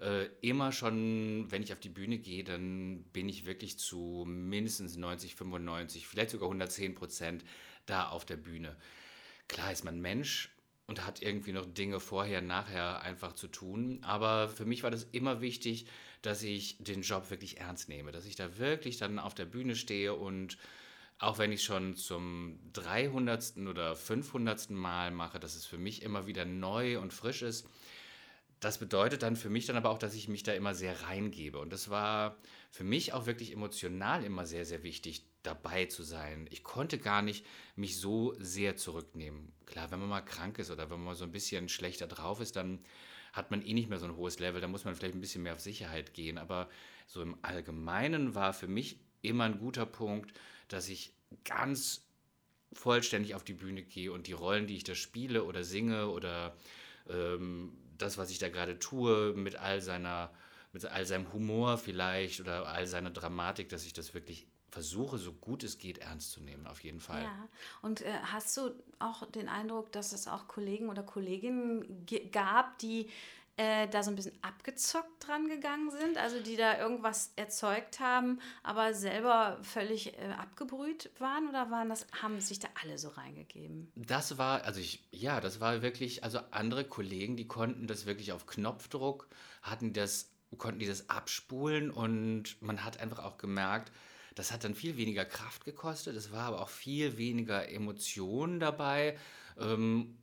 äh, 0.00 0.26
immer 0.42 0.72
schon, 0.72 1.46
wenn 1.50 1.62
ich 1.62 1.72
auf 1.72 1.80
die 1.80 1.88
Bühne 1.88 2.18
gehe, 2.18 2.44
dann 2.44 3.02
bin 3.12 3.28
ich 3.28 3.46
wirklich 3.46 3.78
zu 3.78 4.24
mindestens 4.26 4.96
90, 4.96 5.34
95, 5.34 6.06
vielleicht 6.06 6.30
sogar 6.30 6.48
110 6.48 6.94
Prozent 6.94 7.44
da 7.86 8.08
auf 8.08 8.24
der 8.24 8.36
Bühne. 8.36 8.76
Klar 9.48 9.72
ist 9.72 9.84
man 9.84 10.00
Mensch 10.00 10.50
und 10.86 11.04
hat 11.04 11.22
irgendwie 11.22 11.52
noch 11.52 11.66
Dinge 11.66 12.00
vorher, 12.00 12.40
nachher 12.40 13.02
einfach 13.02 13.32
zu 13.34 13.48
tun. 13.48 14.00
Aber 14.02 14.48
für 14.48 14.64
mich 14.64 14.82
war 14.82 14.90
das 14.90 15.04
immer 15.12 15.40
wichtig, 15.40 15.86
dass 16.22 16.42
ich 16.42 16.76
den 16.78 17.02
Job 17.02 17.30
wirklich 17.30 17.58
ernst 17.58 17.88
nehme, 17.88 18.12
dass 18.12 18.26
ich 18.26 18.36
da 18.36 18.58
wirklich 18.58 18.96
dann 18.96 19.18
auf 19.18 19.34
der 19.34 19.44
Bühne 19.44 19.76
stehe 19.76 20.14
und 20.14 20.58
auch 21.18 21.38
wenn 21.38 21.52
ich 21.52 21.64
schon 21.64 21.96
zum 21.96 22.58
300. 22.74 23.56
oder 23.68 23.96
500. 23.96 24.70
Mal 24.70 25.10
mache, 25.10 25.40
dass 25.40 25.54
es 25.56 25.64
für 25.64 25.78
mich 25.78 26.02
immer 26.02 26.26
wieder 26.26 26.44
neu 26.44 26.98
und 27.00 27.12
frisch 27.12 27.42
ist. 27.42 27.66
Das 28.60 28.78
bedeutet 28.78 29.22
dann 29.22 29.36
für 29.36 29.50
mich 29.50 29.66
dann 29.66 29.76
aber 29.76 29.90
auch, 29.90 29.98
dass 29.98 30.14
ich 30.14 30.28
mich 30.28 30.42
da 30.42 30.52
immer 30.52 30.74
sehr 30.74 31.02
reingebe. 31.02 31.58
Und 31.58 31.72
das 31.72 31.90
war 31.90 32.36
für 32.70 32.84
mich 32.84 33.12
auch 33.12 33.26
wirklich 33.26 33.52
emotional 33.52 34.24
immer 34.24 34.46
sehr, 34.46 34.66
sehr 34.66 34.82
wichtig, 34.82 35.24
dabei 35.46 35.86
zu 35.86 36.02
sein. 36.02 36.46
Ich 36.50 36.62
konnte 36.62 36.98
gar 36.98 37.22
nicht 37.22 37.46
mich 37.76 37.98
so 37.98 38.34
sehr 38.38 38.76
zurücknehmen. 38.76 39.52
Klar, 39.66 39.90
wenn 39.90 40.00
man 40.00 40.08
mal 40.08 40.20
krank 40.20 40.58
ist 40.58 40.70
oder 40.70 40.90
wenn 40.90 41.02
man 41.02 41.14
so 41.14 41.24
ein 41.24 41.32
bisschen 41.32 41.68
schlechter 41.68 42.06
drauf 42.06 42.40
ist, 42.40 42.56
dann 42.56 42.80
hat 43.32 43.50
man 43.50 43.62
eh 43.62 43.74
nicht 43.74 43.90
mehr 43.90 43.98
so 43.98 44.06
ein 44.06 44.16
hohes 44.16 44.38
Level, 44.38 44.60
da 44.60 44.68
muss 44.68 44.84
man 44.84 44.94
vielleicht 44.94 45.14
ein 45.14 45.20
bisschen 45.20 45.42
mehr 45.42 45.52
auf 45.52 45.60
Sicherheit 45.60 46.14
gehen. 46.14 46.38
Aber 46.38 46.68
so 47.06 47.20
im 47.22 47.36
Allgemeinen 47.42 48.34
war 48.34 48.52
für 48.52 48.66
mich 48.66 48.98
immer 49.22 49.44
ein 49.44 49.58
guter 49.58 49.86
Punkt, 49.86 50.32
dass 50.68 50.88
ich 50.88 51.12
ganz 51.44 52.06
vollständig 52.72 53.34
auf 53.34 53.44
die 53.44 53.54
Bühne 53.54 53.82
gehe 53.82 54.12
und 54.12 54.26
die 54.26 54.32
Rollen, 54.32 54.66
die 54.66 54.76
ich 54.76 54.84
da 54.84 54.94
spiele 54.94 55.44
oder 55.44 55.64
singe 55.64 56.08
oder 56.08 56.56
ähm, 57.08 57.72
das, 57.98 58.18
was 58.18 58.30
ich 58.30 58.38
da 58.38 58.48
gerade 58.48 58.78
tue, 58.78 59.34
mit 59.34 59.56
all 59.56 59.80
seiner, 59.80 60.32
mit 60.72 60.84
all 60.84 61.06
seinem 61.06 61.32
Humor 61.32 61.78
vielleicht 61.78 62.40
oder 62.40 62.66
all 62.68 62.86
seiner 62.86 63.10
Dramatik, 63.10 63.68
dass 63.68 63.86
ich 63.86 63.92
das 63.92 64.14
wirklich 64.14 64.46
versuche, 64.76 65.16
so 65.16 65.32
gut 65.32 65.64
es 65.64 65.78
geht, 65.78 65.96
ernst 65.96 66.32
zu 66.32 66.42
nehmen, 66.42 66.66
auf 66.66 66.84
jeden 66.84 67.00
Fall. 67.00 67.22
Ja, 67.22 67.48
und 67.80 68.02
äh, 68.02 68.12
hast 68.24 68.54
du 68.58 68.74
auch 68.98 69.24
den 69.30 69.48
Eindruck, 69.48 69.90
dass 69.90 70.12
es 70.12 70.28
auch 70.28 70.48
Kollegen 70.48 70.90
oder 70.90 71.02
Kolleginnen 71.02 72.04
gab, 72.30 72.78
die 72.80 73.08
äh, 73.56 73.88
da 73.88 74.02
so 74.02 74.10
ein 74.10 74.16
bisschen 74.16 74.36
abgezockt 74.42 75.26
dran 75.26 75.48
gegangen 75.48 75.90
sind, 75.90 76.18
also 76.18 76.40
die 76.40 76.56
da 76.56 76.78
irgendwas 76.78 77.32
erzeugt 77.36 78.00
haben, 78.00 78.38
aber 78.62 78.92
selber 78.92 79.56
völlig 79.62 80.18
äh, 80.18 80.26
abgebrüht 80.36 81.10
waren 81.18 81.48
oder 81.48 81.70
waren 81.70 81.88
das, 81.88 82.06
haben 82.20 82.38
sich 82.38 82.58
da 82.58 82.68
alle 82.82 82.98
so 82.98 83.08
reingegeben? 83.08 83.90
Das 83.94 84.36
war, 84.36 84.64
also 84.64 84.78
ich, 84.78 85.08
ja, 85.10 85.40
das 85.40 85.58
war 85.58 85.80
wirklich, 85.80 86.22
also 86.22 86.38
andere 86.50 86.84
Kollegen, 86.84 87.38
die 87.38 87.48
konnten 87.48 87.86
das 87.86 88.04
wirklich 88.04 88.32
auf 88.32 88.44
Knopfdruck, 88.44 89.26
hatten 89.62 89.94
das, 89.94 90.28
konnten 90.58 90.80
die 90.80 90.86
das 90.86 91.08
abspulen 91.08 91.90
und 91.90 92.60
man 92.60 92.84
hat 92.84 93.00
einfach 93.00 93.24
auch 93.24 93.38
gemerkt, 93.38 93.90
das 94.36 94.52
hat 94.52 94.64
dann 94.64 94.74
viel 94.74 94.96
weniger 94.96 95.24
Kraft 95.24 95.64
gekostet, 95.64 96.14
es 96.14 96.30
war 96.30 96.44
aber 96.44 96.60
auch 96.60 96.68
viel 96.68 97.18
weniger 97.18 97.68
Emotionen 97.68 98.60
dabei. 98.60 99.18
Ähm, 99.58 100.18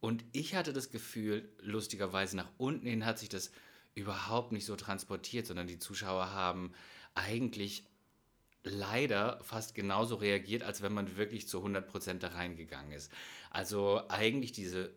und 0.00 0.24
ich 0.32 0.54
hatte 0.54 0.72
das 0.72 0.90
Gefühl, 0.90 1.52
lustigerweise 1.60 2.36
nach 2.36 2.48
unten 2.58 2.86
hin 2.86 3.04
hat 3.04 3.18
sich 3.18 3.28
das 3.28 3.50
überhaupt 3.94 4.52
nicht 4.52 4.66
so 4.66 4.76
transportiert, 4.76 5.46
sondern 5.46 5.66
die 5.66 5.80
Zuschauer 5.80 6.30
haben 6.32 6.72
eigentlich 7.14 7.84
leider 8.62 9.40
fast 9.42 9.74
genauso 9.74 10.14
reagiert, 10.14 10.62
als 10.62 10.80
wenn 10.80 10.92
man 10.92 11.16
wirklich 11.16 11.48
zu 11.48 11.64
100% 11.64 12.18
da 12.18 12.28
reingegangen 12.28 12.92
ist. 12.92 13.10
Also 13.50 14.02
eigentlich 14.08 14.52
diese 14.52 14.92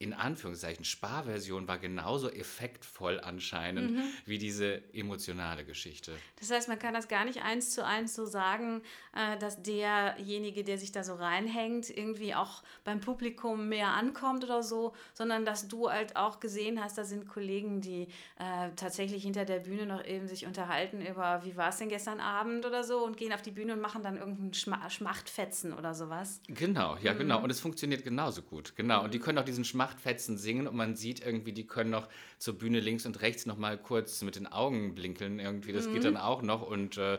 in 0.00 0.14
Anführungszeichen 0.14 0.82
Sparversion 0.82 1.68
war 1.68 1.78
genauso 1.78 2.30
effektvoll 2.30 3.20
anscheinend 3.20 3.96
mhm. 3.96 4.02
wie 4.24 4.38
diese 4.38 4.82
emotionale 4.94 5.62
Geschichte. 5.62 6.16
Das 6.38 6.50
heißt, 6.50 6.68
man 6.68 6.78
kann 6.78 6.94
das 6.94 7.06
gar 7.06 7.26
nicht 7.26 7.42
eins 7.42 7.74
zu 7.74 7.84
eins 7.84 8.14
so 8.14 8.24
sagen, 8.24 8.80
äh, 9.14 9.36
dass 9.36 9.62
derjenige, 9.62 10.64
der 10.64 10.78
sich 10.78 10.90
da 10.90 11.04
so 11.04 11.16
reinhängt, 11.16 11.90
irgendwie 11.90 12.34
auch 12.34 12.62
beim 12.82 13.00
Publikum 13.00 13.68
mehr 13.68 13.88
ankommt 13.88 14.42
oder 14.42 14.62
so, 14.62 14.94
sondern 15.12 15.44
dass 15.44 15.68
du 15.68 15.90
halt 15.90 16.16
auch 16.16 16.40
gesehen 16.40 16.82
hast, 16.82 16.96
da 16.96 17.04
sind 17.04 17.28
Kollegen, 17.28 17.82
die 17.82 18.08
äh, 18.38 18.70
tatsächlich 18.76 19.22
hinter 19.22 19.44
der 19.44 19.58
Bühne 19.58 19.84
noch 19.84 20.02
eben 20.06 20.26
sich 20.26 20.46
unterhalten 20.46 21.02
über, 21.02 21.42
wie 21.44 21.58
war 21.58 21.68
es 21.68 21.76
denn 21.76 21.90
gestern 21.90 22.20
Abend 22.20 22.64
oder 22.64 22.84
so 22.84 23.04
und 23.04 23.18
gehen 23.18 23.34
auf 23.34 23.42
die 23.42 23.50
Bühne 23.50 23.74
und 23.74 23.80
machen 23.82 24.02
dann 24.02 24.16
irgendeinen 24.16 24.54
Schma 24.54 24.88
Schmachtfetzen 24.88 25.74
oder 25.74 25.92
sowas. 25.92 26.40
Genau, 26.46 26.96
ja, 26.96 27.12
genau. 27.12 27.12
mhm. 27.12 27.18
genau. 27.18 27.42
Und 27.42 27.50
es 27.50 27.60
funktioniert 27.60 28.02
genauso 28.02 28.40
gut. 28.40 28.74
Genau. 28.76 29.04
Und 29.04 29.12
die 29.12 29.18
können 29.18 29.36
auch 29.36 29.44
diesen 29.44 29.66
Schmacht 29.66 29.89
Nachtfetzen 29.90 30.38
singen 30.38 30.66
und 30.66 30.76
man 30.76 30.94
sieht 30.94 31.24
irgendwie, 31.24 31.52
die 31.52 31.66
können 31.66 31.90
noch 31.90 32.08
zur 32.38 32.58
Bühne 32.58 32.80
links 32.80 33.06
und 33.06 33.20
rechts 33.22 33.46
noch 33.46 33.58
mal 33.58 33.76
kurz 33.76 34.22
mit 34.22 34.36
den 34.36 34.46
Augen 34.46 34.94
blinkeln 34.94 35.40
irgendwie. 35.40 35.72
Das 35.72 35.88
mhm. 35.88 35.94
geht 35.94 36.04
dann 36.04 36.16
auch 36.16 36.42
noch 36.42 36.62
und 36.62 36.96
äh, 36.96 37.18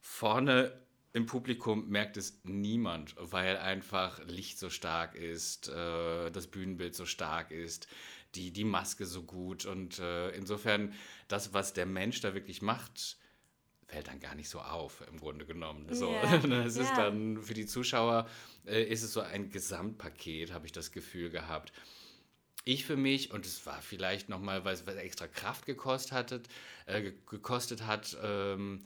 vorne 0.00 0.72
im 1.12 1.26
Publikum 1.26 1.88
merkt 1.88 2.16
es 2.16 2.40
niemand, 2.42 3.14
weil 3.18 3.56
einfach 3.56 4.20
Licht 4.26 4.58
so 4.58 4.68
stark 4.68 5.14
ist, 5.14 5.68
äh, 5.68 6.30
das 6.30 6.48
Bühnenbild 6.48 6.94
so 6.94 7.06
stark 7.06 7.50
ist, 7.52 7.86
die, 8.34 8.50
die 8.50 8.64
Maske 8.64 9.06
so 9.06 9.22
gut 9.22 9.64
und 9.64 10.00
äh, 10.00 10.30
insofern 10.30 10.92
das, 11.28 11.52
was 11.52 11.72
der 11.72 11.86
Mensch 11.86 12.20
da 12.20 12.34
wirklich 12.34 12.62
macht, 12.62 13.16
fällt 13.86 14.08
dann 14.08 14.18
gar 14.18 14.34
nicht 14.34 14.48
so 14.48 14.60
auf, 14.60 15.04
im 15.08 15.20
Grunde 15.20 15.46
genommen. 15.46 15.86
So, 15.94 16.10
yeah. 16.10 16.64
ist 16.64 16.78
yeah. 16.78 16.96
dann 16.96 17.40
für 17.40 17.54
die 17.54 17.66
Zuschauer 17.66 18.26
äh, 18.66 18.82
ist 18.82 19.04
es 19.04 19.12
so 19.12 19.20
ein 19.20 19.50
Gesamtpaket, 19.50 20.52
habe 20.52 20.66
ich 20.66 20.72
das 20.72 20.90
Gefühl 20.90 21.30
gehabt 21.30 21.72
ich 22.64 22.84
für 22.84 22.96
mich, 22.96 23.30
und 23.30 23.46
es 23.46 23.64
war 23.66 23.80
vielleicht 23.82 24.28
nochmal, 24.28 24.64
weil 24.64 24.74
es 24.74 24.82
extra 24.86 25.26
Kraft 25.26 25.66
gekostet, 25.66 26.12
hattet, 26.12 26.48
äh, 26.86 27.12
gekostet 27.28 27.86
hat, 27.86 28.16
ähm, 28.22 28.84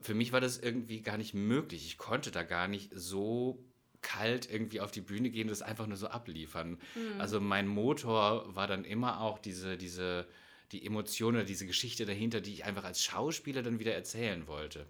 für 0.00 0.14
mich 0.14 0.32
war 0.32 0.40
das 0.40 0.58
irgendwie 0.58 1.00
gar 1.00 1.18
nicht 1.18 1.34
möglich. 1.34 1.84
Ich 1.86 1.98
konnte 1.98 2.30
da 2.30 2.42
gar 2.42 2.68
nicht 2.68 2.90
so 2.94 3.62
kalt 4.02 4.50
irgendwie 4.50 4.80
auf 4.80 4.90
die 4.90 5.02
Bühne 5.02 5.30
gehen 5.30 5.44
und 5.44 5.50
das 5.50 5.62
einfach 5.62 5.86
nur 5.86 5.96
so 5.96 6.08
abliefern. 6.08 6.78
Mhm. 6.94 7.20
Also 7.20 7.40
mein 7.40 7.66
Motor 7.66 8.54
war 8.54 8.66
dann 8.66 8.84
immer 8.84 9.20
auch 9.20 9.38
diese, 9.38 9.76
diese, 9.76 10.26
die 10.72 10.84
Emotion 10.86 11.34
oder 11.34 11.44
diese 11.44 11.66
Geschichte 11.66 12.06
dahinter, 12.06 12.40
die 12.40 12.52
ich 12.52 12.64
einfach 12.64 12.84
als 12.84 13.02
Schauspieler 13.02 13.62
dann 13.62 13.78
wieder 13.78 13.94
erzählen 13.94 14.46
wollte. 14.46 14.86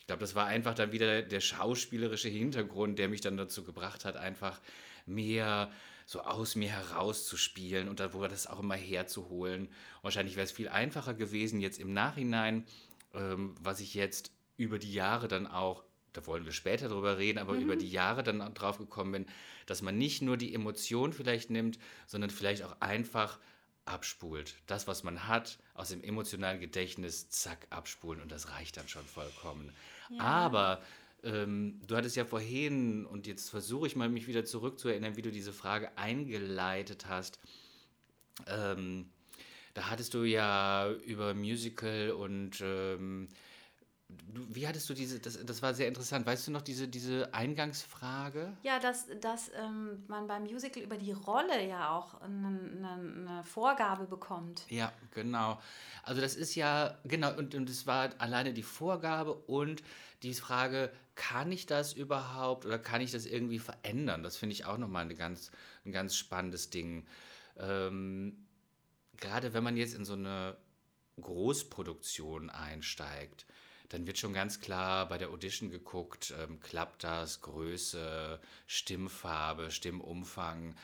Ich 0.00 0.06
glaube, 0.06 0.20
das 0.20 0.34
war 0.34 0.46
einfach 0.46 0.74
dann 0.74 0.92
wieder 0.92 1.22
der 1.22 1.40
schauspielerische 1.40 2.28
Hintergrund, 2.28 2.98
der 2.98 3.08
mich 3.08 3.20
dann 3.20 3.36
dazu 3.36 3.64
gebracht 3.64 4.04
hat, 4.04 4.16
einfach 4.16 4.60
mehr 5.06 5.70
so 6.06 6.20
aus 6.22 6.54
mir 6.54 6.68
herauszuspielen 6.68 7.88
und 7.88 8.00
da 8.00 8.12
wurde 8.12 8.30
das 8.30 8.46
auch 8.46 8.60
immer 8.60 8.76
herzuholen. 8.76 9.68
Wahrscheinlich 10.02 10.36
wäre 10.36 10.44
es 10.44 10.52
viel 10.52 10.68
einfacher 10.68 11.14
gewesen, 11.14 11.60
jetzt 11.60 11.78
im 11.78 11.92
Nachhinein 11.92 12.66
ähm, 13.14 13.54
was 13.60 13.80
ich 13.80 13.94
jetzt 13.94 14.32
über 14.56 14.78
die 14.78 14.92
Jahre 14.92 15.28
dann 15.28 15.46
auch, 15.46 15.84
da 16.12 16.26
wollen 16.26 16.44
wir 16.44 16.52
später 16.52 16.88
drüber 16.88 17.18
reden, 17.18 17.38
aber 17.38 17.54
mhm. 17.54 17.62
über 17.62 17.76
die 17.76 17.90
Jahre 17.90 18.22
dann 18.22 18.54
drauf 18.54 18.78
gekommen 18.78 19.12
bin, 19.12 19.26
dass 19.66 19.82
man 19.82 19.96
nicht 19.96 20.22
nur 20.22 20.36
die 20.36 20.54
Emotion 20.54 21.12
vielleicht 21.12 21.50
nimmt, 21.50 21.78
sondern 22.06 22.30
vielleicht 22.30 22.62
auch 22.62 22.80
einfach 22.80 23.38
abspult. 23.84 24.54
Das, 24.66 24.86
was 24.86 25.02
man 25.02 25.28
hat, 25.28 25.58
aus 25.74 25.88
dem 25.88 26.02
emotionalen 26.02 26.60
Gedächtnis, 26.60 27.28
zack, 27.30 27.66
abspulen 27.70 28.20
und 28.20 28.32
das 28.32 28.50
reicht 28.50 28.76
dann 28.76 28.88
schon 28.88 29.04
vollkommen. 29.04 29.72
Ja. 30.10 30.20
Aber 30.20 30.82
ähm, 31.24 31.80
du 31.86 31.96
hattest 31.96 32.16
ja 32.16 32.24
vorhin, 32.24 33.06
und 33.06 33.26
jetzt 33.26 33.50
versuche 33.50 33.86
ich 33.86 33.96
mal 33.96 34.08
mich 34.08 34.26
wieder 34.28 34.44
zurückzuerinnern, 34.44 35.16
wie 35.16 35.22
du 35.22 35.30
diese 35.30 35.52
Frage 35.52 35.96
eingeleitet 35.96 37.06
hast. 37.08 37.40
Ähm, 38.46 39.10
da 39.74 39.90
hattest 39.90 40.14
du 40.14 40.24
ja 40.24 40.90
über 41.04 41.34
Musical 41.34 42.10
und 42.12 42.60
ähm, 42.60 43.28
wie 44.08 44.68
hattest 44.68 44.88
du 44.88 44.94
diese, 44.94 45.18
das, 45.18 45.44
das 45.44 45.62
war 45.62 45.74
sehr 45.74 45.88
interessant. 45.88 46.26
Weißt 46.26 46.46
du 46.46 46.50
noch 46.50 46.62
diese, 46.62 46.86
diese 46.88 47.32
Eingangsfrage? 47.32 48.56
Ja, 48.62 48.78
dass, 48.78 49.06
dass 49.20 49.50
ähm, 49.56 50.04
man 50.08 50.26
beim 50.26 50.44
Musical 50.44 50.82
über 50.82 50.96
die 50.96 51.12
Rolle 51.12 51.66
ja 51.66 51.90
auch 51.90 52.20
eine, 52.20 52.48
eine, 52.48 52.90
eine, 52.90 53.44
Vorgabe 53.44 54.04
bekommt. 54.04 54.64
Ja, 54.68 54.92
genau. 55.12 55.60
Also 56.02 56.20
das 56.20 56.36
ist 56.36 56.54
ja, 56.54 56.98
genau, 57.04 57.34
und, 57.36 57.54
und 57.54 57.68
es 57.68 57.86
war 57.86 58.10
alleine 58.18 58.52
die 58.52 58.62
Vorgabe 58.62 59.34
und 59.34 59.82
die 60.24 60.34
Frage, 60.34 60.90
kann 61.14 61.52
ich 61.52 61.66
das 61.66 61.92
überhaupt 61.92 62.66
oder 62.66 62.78
kann 62.78 63.00
ich 63.00 63.12
das 63.12 63.26
irgendwie 63.26 63.58
verändern? 63.58 64.22
Das 64.22 64.36
finde 64.36 64.54
ich 64.54 64.64
auch 64.64 64.78
nochmal 64.78 65.04
eine 65.04 65.14
ganz, 65.14 65.50
ein 65.84 65.92
ganz 65.92 66.16
spannendes 66.16 66.70
Ding. 66.70 67.06
Ähm, 67.56 68.46
gerade 69.16 69.54
wenn 69.54 69.62
man 69.62 69.76
jetzt 69.76 69.94
in 69.94 70.04
so 70.04 70.14
eine 70.14 70.56
Großproduktion 71.20 72.50
einsteigt, 72.50 73.46
dann 73.90 74.06
wird 74.06 74.18
schon 74.18 74.32
ganz 74.32 74.60
klar 74.60 75.08
bei 75.08 75.18
der 75.18 75.30
Audition 75.30 75.70
geguckt, 75.70 76.34
ähm, 76.38 76.58
klappt 76.60 77.04
das, 77.04 77.42
Größe, 77.42 78.40
Stimmfarbe, 78.66 79.70
Stimmumfang, 79.70 80.74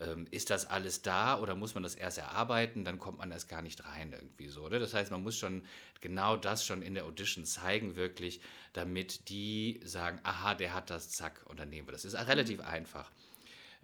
ähm, 0.00 0.26
ist 0.30 0.50
das 0.50 0.66
alles 0.66 1.02
da 1.02 1.38
oder 1.38 1.54
muss 1.54 1.74
man 1.74 1.82
das 1.82 1.94
erst 1.94 2.18
erarbeiten, 2.18 2.84
dann 2.84 2.98
kommt 2.98 3.18
man 3.18 3.30
erst 3.30 3.48
gar 3.48 3.62
nicht 3.62 3.84
rein 3.84 4.12
irgendwie 4.12 4.48
so. 4.48 4.62
Oder? 4.62 4.78
Das 4.78 4.94
heißt, 4.94 5.10
man 5.10 5.22
muss 5.22 5.36
schon 5.36 5.62
genau 6.00 6.36
das 6.36 6.64
schon 6.64 6.82
in 6.82 6.94
der 6.94 7.04
Audition 7.04 7.44
zeigen, 7.44 7.96
wirklich, 7.96 8.40
damit 8.72 9.28
die 9.28 9.80
sagen, 9.84 10.18
aha, 10.22 10.54
der 10.54 10.74
hat 10.74 10.90
das, 10.90 11.10
zack, 11.10 11.42
und 11.46 11.60
dann 11.60 11.68
nehmen 11.68 11.86
wir 11.86 11.92
das. 11.92 12.02
Das 12.02 12.14
ist 12.14 12.28
relativ 12.28 12.58
mhm. 12.58 12.64
einfach. 12.64 13.10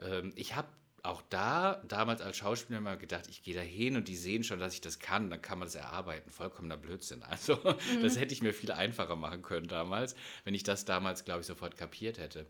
Ähm, 0.00 0.32
ich 0.36 0.54
habe 0.54 0.68
auch 1.02 1.22
da 1.30 1.82
damals 1.86 2.20
als 2.20 2.36
Schauspieler 2.38 2.78
immer 2.78 2.96
gedacht, 2.96 3.26
ich 3.28 3.42
gehe 3.42 3.54
da 3.54 3.60
hin 3.60 3.96
und 3.96 4.08
die 4.08 4.16
sehen 4.16 4.42
schon, 4.42 4.58
dass 4.58 4.74
ich 4.74 4.80
das 4.80 4.98
kann, 4.98 5.30
dann 5.30 5.40
kann 5.40 5.58
man 5.58 5.66
das 5.66 5.76
erarbeiten. 5.76 6.30
Vollkommener 6.30 6.76
Blödsinn. 6.76 7.22
Also 7.22 7.56
mhm. 7.64 8.02
das 8.02 8.18
hätte 8.18 8.32
ich 8.32 8.42
mir 8.42 8.52
viel 8.52 8.72
einfacher 8.72 9.16
machen 9.16 9.42
können 9.42 9.68
damals, 9.68 10.16
wenn 10.44 10.54
ich 10.54 10.62
das 10.62 10.84
damals, 10.84 11.24
glaube 11.24 11.42
ich, 11.42 11.46
sofort 11.46 11.76
kapiert 11.76 12.18
hätte. 12.18 12.46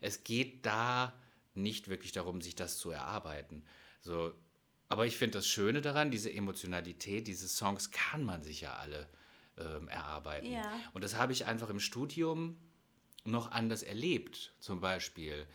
Es 0.00 0.22
geht 0.22 0.66
da 0.66 1.14
nicht 1.56 1.88
wirklich 1.88 2.12
darum, 2.12 2.40
sich 2.40 2.54
das 2.54 2.78
zu 2.78 2.90
erarbeiten. 2.90 3.64
So, 4.00 4.32
aber 4.88 5.06
ich 5.06 5.16
finde 5.16 5.38
das 5.38 5.46
Schöne 5.46 5.80
daran, 5.80 6.10
diese 6.10 6.32
Emotionalität, 6.32 7.26
diese 7.26 7.48
Songs 7.48 7.90
kann 7.90 8.24
man 8.24 8.42
sich 8.42 8.60
ja 8.60 8.74
alle 8.74 9.08
ähm, 9.58 9.88
erarbeiten. 9.88 10.52
Ja. 10.52 10.80
Und 10.92 11.02
das 11.02 11.16
habe 11.16 11.32
ich 11.32 11.46
einfach 11.46 11.70
im 11.70 11.80
Studium 11.80 12.56
noch 13.24 13.50
anders 13.50 13.82
erlebt. 13.82 14.54
Zum 14.60 14.80
Beispiel, 14.80 15.46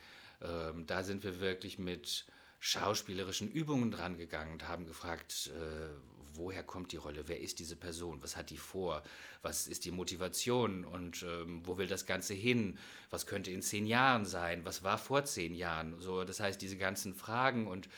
ähm, 0.41 0.85
da 0.85 1.03
sind 1.03 1.23
wir 1.23 1.39
wirklich 1.39 1.79
mit 1.79 2.25
schauspielerischen 2.59 3.49
Übungen 3.49 3.89
dran 3.89 4.17
gegangen 4.17 4.53
und 4.53 4.67
haben 4.67 4.85
gefragt, 4.85 5.49
äh, 5.55 6.10
woher 6.33 6.63
kommt 6.63 6.91
die 6.91 6.97
Rolle, 6.97 7.23
wer 7.27 7.39
ist 7.39 7.59
diese 7.59 7.75
Person, 7.75 8.21
was 8.21 8.35
hat 8.37 8.49
die 8.49 8.57
vor, 8.57 9.03
was 9.41 9.67
ist 9.67 9.85
die 9.85 9.91
Motivation? 9.91 10.85
Und 10.85 11.23
ähm, 11.23 11.61
wo 11.65 11.77
will 11.77 11.87
das 11.87 12.05
Ganze 12.05 12.33
hin, 12.33 12.77
was 13.09 13.25
könnte 13.25 13.51
in 13.51 13.61
zehn 13.61 13.85
Jahren 13.85 14.25
sein, 14.25 14.65
was 14.65 14.83
war 14.83 14.97
vor 14.97 15.25
zehn 15.25 15.53
Jahren. 15.55 15.99
So, 15.99 16.23
das 16.23 16.39
heißt, 16.39 16.61
diese 16.61 16.77
ganzen 16.77 17.13
Fragen 17.13 17.67
und 17.67 17.89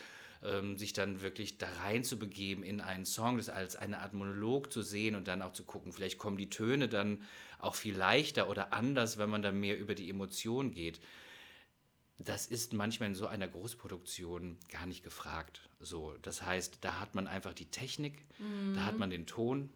ähm, 0.44 0.78
sich 0.78 0.94
dann 0.94 1.22
wirklich 1.22 1.58
da 1.58 1.68
rein 1.84 2.04
zu 2.04 2.20
begeben 2.20 2.64
in 2.64 2.82
einen 2.82 3.06
Song, 3.06 3.38
das 3.38 3.50
als 3.50 3.76
eine 3.76 4.00
Art 4.00 4.14
Monolog 4.14 4.72
zu 4.72 4.82
sehen 4.82 5.16
und 5.16 5.28
dann 5.28 5.42
auch 5.42 5.54
zu 5.54 5.64
gucken, 5.64 5.94
vielleicht 5.94 6.18
kommen 6.18 6.38
die 6.38 6.50
Töne 6.50 6.90
dann 6.90 7.22
auch 7.60 7.76
viel 7.76 7.96
leichter 7.96 8.50
oder 8.50 8.74
anders, 8.74 9.18
wenn 9.18 9.30
man 9.30 9.42
da 9.42 9.52
mehr 9.52 9.78
über 9.78 9.96
die 9.96 10.10
Emotion 10.10 10.72
geht 10.72 11.00
das 12.20 12.46
ist 12.46 12.74
manchmal 12.74 13.10
in 13.10 13.16
so 13.16 13.28
einer 13.28 13.48
Großproduktion 13.48 14.58
gar 14.72 14.86
nicht 14.86 15.04
gefragt. 15.04 15.70
So, 15.80 16.16
das 16.22 16.42
heißt, 16.42 16.78
da 16.82 17.00
hat 17.00 17.16
man 17.16 17.28
einfach 17.28 17.54
die 17.54 17.66
Technik, 17.66 18.26
mhm. 18.40 18.76
da 18.76 18.86
hat 18.86 18.94
mhm. 18.94 19.00
man 19.00 19.10
den 19.10 19.26
Ton, 19.26 19.70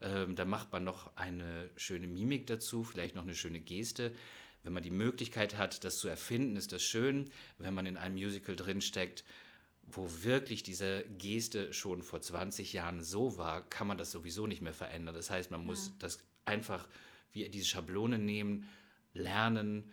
ähm, 0.00 0.34
da 0.34 0.44
macht 0.44 0.72
man 0.72 0.84
noch 0.84 1.14
eine 1.16 1.68
schöne 1.76 2.06
Mimik 2.06 2.46
dazu, 2.46 2.84
vielleicht 2.84 3.14
noch 3.14 3.22
eine 3.22 3.34
schöne 3.34 3.60
Geste. 3.60 4.12
Wenn 4.62 4.72
man 4.72 4.82
die 4.82 4.90
Möglichkeit 4.90 5.56
hat, 5.56 5.84
das 5.84 5.98
zu 5.98 6.08
erfinden, 6.08 6.56
ist 6.56 6.72
das 6.72 6.82
schön. 6.82 7.30
Wenn 7.58 7.74
man 7.74 7.86
in 7.86 7.96
einem 7.96 8.14
Musical 8.14 8.56
drinsteckt, 8.56 9.24
wo 9.82 10.08
wirklich 10.22 10.62
diese 10.62 11.04
Geste 11.18 11.72
schon 11.72 12.02
vor 12.02 12.20
20 12.20 12.72
Jahren 12.72 13.02
so 13.02 13.36
war, 13.38 13.68
kann 13.68 13.86
man 13.86 13.98
das 13.98 14.10
sowieso 14.10 14.46
nicht 14.46 14.62
mehr 14.62 14.74
verändern. 14.74 15.14
Das 15.14 15.30
heißt, 15.30 15.50
man 15.50 15.64
muss 15.64 15.88
ja. 15.88 15.92
das 15.98 16.22
einfach 16.44 16.86
wie 17.32 17.48
diese 17.48 17.66
Schablone 17.66 18.18
nehmen, 18.18 18.68
lernen, 19.12 19.92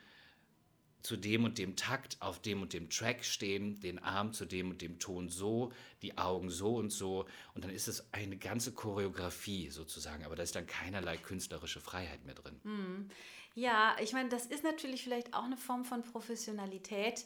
zu 1.07 1.15
dem 1.15 1.45
und 1.45 1.57
dem 1.57 1.77
Takt 1.77 2.17
auf 2.19 2.41
dem 2.41 2.61
und 2.61 2.73
dem 2.73 2.89
Track 2.89 3.23
stehen, 3.23 3.79
den 3.79 3.97
Arm 4.03 4.33
zu 4.33 4.43
dem 4.43 4.71
und 4.71 4.81
dem 4.81 4.99
Ton 4.99 5.29
so, 5.29 5.71
die 6.01 6.17
Augen 6.17 6.49
so 6.49 6.75
und 6.75 6.89
so. 6.89 7.25
Und 7.55 7.63
dann 7.63 7.71
ist 7.71 7.87
es 7.87 8.13
eine 8.13 8.35
ganze 8.35 8.73
Choreografie 8.73 9.69
sozusagen, 9.69 10.25
aber 10.25 10.35
da 10.35 10.43
ist 10.43 10.55
dann 10.55 10.67
keinerlei 10.67 11.15
künstlerische 11.15 11.79
Freiheit 11.79 12.25
mehr 12.25 12.35
drin. 12.35 12.59
Hm. 12.63 13.09
Ja, 13.55 13.95
ich 14.01 14.11
meine, 14.11 14.27
das 14.27 14.45
ist 14.47 14.65
natürlich 14.65 15.01
vielleicht 15.01 15.33
auch 15.33 15.45
eine 15.45 15.55
Form 15.55 15.85
von 15.85 16.03
Professionalität. 16.03 17.25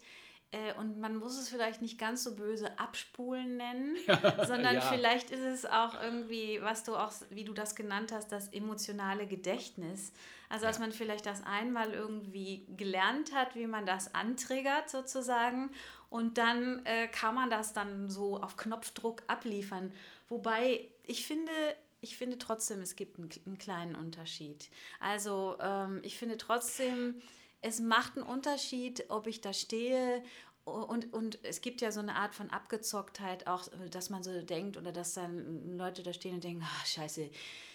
Äh, 0.52 0.74
und 0.76 1.00
man 1.00 1.15
muss 1.17 1.39
es 1.39 1.50
vielleicht 1.50 1.82
nicht 1.82 1.98
ganz 1.98 2.24
so 2.24 2.36
böse 2.36 2.78
abspulen 2.78 3.58
nennen, 3.58 3.98
sondern 4.46 4.76
ja. 4.76 4.82
vielleicht 4.82 5.32
ist 5.32 5.41
es 5.41 5.65
auch 5.65 6.00
irgendwie, 6.00 6.62
was 6.62 6.84
du 6.84 6.96
auch, 6.96 7.12
wie 7.32 7.46
du 7.46 7.54
das 7.54 7.76
genannt 7.76 8.12
hast, 8.12 8.32
das 8.32 8.50
emotionale 8.50 9.26
Gedächtnis. 9.26 10.13
Also, 10.52 10.66
dass 10.66 10.78
ja. 10.78 10.82
man 10.82 10.92
vielleicht 10.92 11.26
das 11.26 11.44
einmal 11.46 11.94
irgendwie 11.94 12.66
gelernt 12.76 13.34
hat, 13.34 13.56
wie 13.56 13.68
man 13.68 13.86
das 13.86 14.14
antriggert 14.14 14.90
sozusagen. 14.90 15.72
Und 16.10 16.38
dann 16.38 16.86
äh, 16.86 17.08
kann 17.08 17.36
man 17.36 17.50
das 17.50 17.74
dann 17.74 18.10
so 18.10 18.42
auf 18.42 18.58
Knopfdruck 18.58 19.24
abliefern. 19.28 19.94
Wobei 20.28 20.90
ich 21.06 21.26
finde, 21.26 21.52
ich 22.02 22.18
finde 22.18 22.38
trotzdem, 22.38 22.82
es 22.82 22.96
gibt 22.96 23.18
einen, 23.18 23.30
einen 23.46 23.58
kleinen 23.58 23.96
Unterschied. 23.96 24.70
Also, 25.00 25.56
ähm, 25.62 26.02
ich 26.04 26.18
finde 26.18 26.38
trotzdem, 26.38 27.22
es 27.62 27.80
macht 27.80 28.18
einen 28.18 28.26
Unterschied, 28.26 29.06
ob 29.10 29.28
ich 29.28 29.40
da 29.40 29.54
stehe 29.54 30.22
und, 30.64 31.12
und 31.14 31.40
es 31.44 31.62
gibt 31.62 31.82
ja 31.82 31.92
so 31.92 32.02
eine 32.02 32.16
Art 32.16 32.36
von 32.36 32.50
Abgezocktheit 32.52 33.48
auch, 33.48 33.68
dass 33.90 34.10
man 34.10 34.22
so 34.22 34.42
denkt 34.42 34.78
oder 34.78 34.92
dass 34.92 35.16
dann 35.16 35.78
Leute 35.78 36.04
da 36.04 36.14
stehen 36.14 36.36
und 36.36 36.44
denken, 36.44 36.64
ach 36.64 36.86
scheiße, 36.86 37.30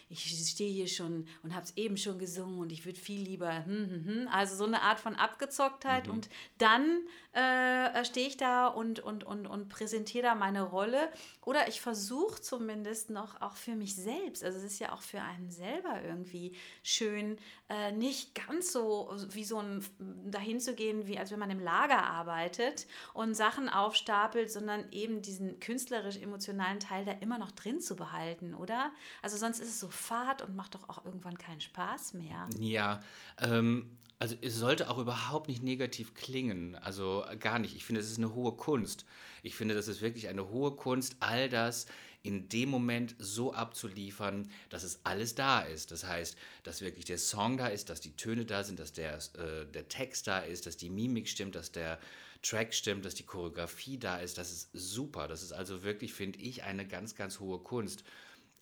ich 0.08 0.22
stehe 0.22 0.72
hier 0.72 0.86
schon 0.86 1.26
und 1.42 1.54
habe 1.54 1.64
es 1.64 1.76
eben 1.76 1.96
schon 1.96 2.18
gesungen 2.18 2.58
und 2.58 2.70
ich 2.70 2.84
würde 2.84 2.98
viel 2.98 3.20
lieber, 3.20 3.64
hm, 3.64 3.90
hm, 3.90 4.04
hm. 4.04 4.28
also 4.28 4.54
so 4.54 4.64
eine 4.64 4.82
Art 4.82 5.00
von 5.00 5.16
Abgezocktheit. 5.16 6.06
Mhm. 6.06 6.12
Und 6.12 6.28
dann 6.58 7.00
äh, 7.36 8.02
stehe 8.06 8.26
ich 8.26 8.38
da 8.38 8.66
und, 8.66 9.00
und, 9.00 9.22
und, 9.24 9.46
und 9.46 9.68
präsentiere 9.68 10.22
da 10.22 10.34
meine 10.34 10.62
Rolle. 10.62 11.10
Oder 11.44 11.68
ich 11.68 11.82
versuche 11.82 12.40
zumindest 12.40 13.10
noch 13.10 13.40
auch 13.42 13.56
für 13.56 13.76
mich 13.76 13.94
selbst, 13.94 14.42
also 14.42 14.56
es 14.56 14.64
ist 14.64 14.78
ja 14.78 14.92
auch 14.92 15.02
für 15.02 15.20
einen 15.20 15.50
selber 15.50 16.02
irgendwie 16.02 16.56
schön, 16.82 17.36
äh, 17.68 17.92
nicht 17.92 18.34
ganz 18.34 18.72
so 18.72 19.14
wie 19.30 19.44
so 19.44 19.58
ein 19.58 19.84
dahin 20.24 20.60
zu 20.60 20.74
gehen, 20.74 21.06
wie 21.06 21.18
als 21.18 21.30
wenn 21.30 21.38
man 21.38 21.50
im 21.50 21.60
Lager 21.60 22.04
arbeitet 22.04 22.86
und 23.12 23.34
Sachen 23.34 23.68
aufstapelt, 23.68 24.50
sondern 24.50 24.90
eben 24.90 25.20
diesen 25.20 25.60
künstlerisch-emotionalen 25.60 26.80
Teil 26.80 27.04
da 27.04 27.12
immer 27.12 27.38
noch 27.38 27.52
drin 27.52 27.80
zu 27.80 27.96
behalten, 27.96 28.54
oder? 28.54 28.92
Also 29.20 29.36
sonst 29.36 29.60
ist 29.60 29.68
es 29.68 29.80
so 29.80 29.88
fad 29.88 30.40
und 30.40 30.56
macht 30.56 30.74
doch 30.74 30.88
auch 30.88 31.04
irgendwann 31.04 31.36
keinen 31.36 31.60
Spaß 31.60 32.14
mehr. 32.14 32.48
Ja, 32.58 33.02
ähm, 33.42 33.98
also 34.18 34.34
es 34.40 34.56
sollte 34.56 34.88
auch 34.88 34.98
überhaupt 34.98 35.48
nicht 35.48 35.62
negativ 35.62 36.14
klingen, 36.14 36.74
also 36.76 37.24
gar 37.38 37.58
nicht. 37.58 37.76
Ich 37.76 37.84
finde, 37.84 38.00
es 38.00 38.10
ist 38.10 38.18
eine 38.18 38.34
hohe 38.34 38.52
Kunst. 38.52 39.04
Ich 39.42 39.54
finde, 39.54 39.74
das 39.74 39.88
ist 39.88 40.00
wirklich 40.00 40.28
eine 40.28 40.48
hohe 40.48 40.74
Kunst, 40.74 41.16
all 41.20 41.48
das 41.48 41.86
in 42.22 42.48
dem 42.48 42.70
Moment 42.70 43.14
so 43.18 43.52
abzuliefern, 43.52 44.50
dass 44.68 44.82
es 44.82 45.00
alles 45.04 45.34
da 45.34 45.60
ist. 45.60 45.92
Das 45.92 46.04
heißt, 46.04 46.36
dass 46.64 46.80
wirklich 46.80 47.04
der 47.04 47.18
Song 47.18 47.56
da 47.56 47.68
ist, 47.68 47.88
dass 47.88 48.00
die 48.00 48.16
Töne 48.16 48.44
da 48.44 48.64
sind, 48.64 48.80
dass 48.80 48.92
der, 48.92 49.16
äh, 49.16 49.66
der 49.72 49.88
Text 49.88 50.26
da 50.26 50.40
ist, 50.40 50.66
dass 50.66 50.76
die 50.76 50.90
Mimik 50.90 51.28
stimmt, 51.28 51.54
dass 51.54 51.70
der 51.70 52.00
Track 52.42 52.74
stimmt, 52.74 53.04
dass 53.04 53.14
die 53.14 53.22
Choreografie 53.22 53.98
da 53.98 54.18
ist. 54.18 54.38
Das 54.38 54.50
ist 54.50 54.70
super. 54.72 55.28
Das 55.28 55.42
ist 55.42 55.52
also 55.52 55.84
wirklich, 55.84 56.14
finde 56.14 56.40
ich, 56.40 56.64
eine 56.64 56.86
ganz, 56.86 57.14
ganz 57.14 57.38
hohe 57.38 57.58
Kunst 57.58 58.02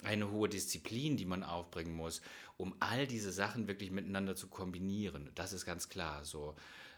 eine 0.03 0.31
hohe 0.31 0.49
Disziplin, 0.49 1.17
die 1.17 1.25
man 1.25 1.43
aufbringen 1.43 1.95
muss. 1.95 2.21
Um 2.57 2.75
all 2.81 3.07
diese 3.07 3.33
Sachen 3.33 3.69
wirklich 3.69 3.91
miteinander 3.91 4.37
zu 4.37 4.49
kombinieren. 4.49 5.31
Das 5.35 5.53
ist 5.53 5.65
ganz 5.65 5.89
klar 5.89 6.25
so. 6.25 6.55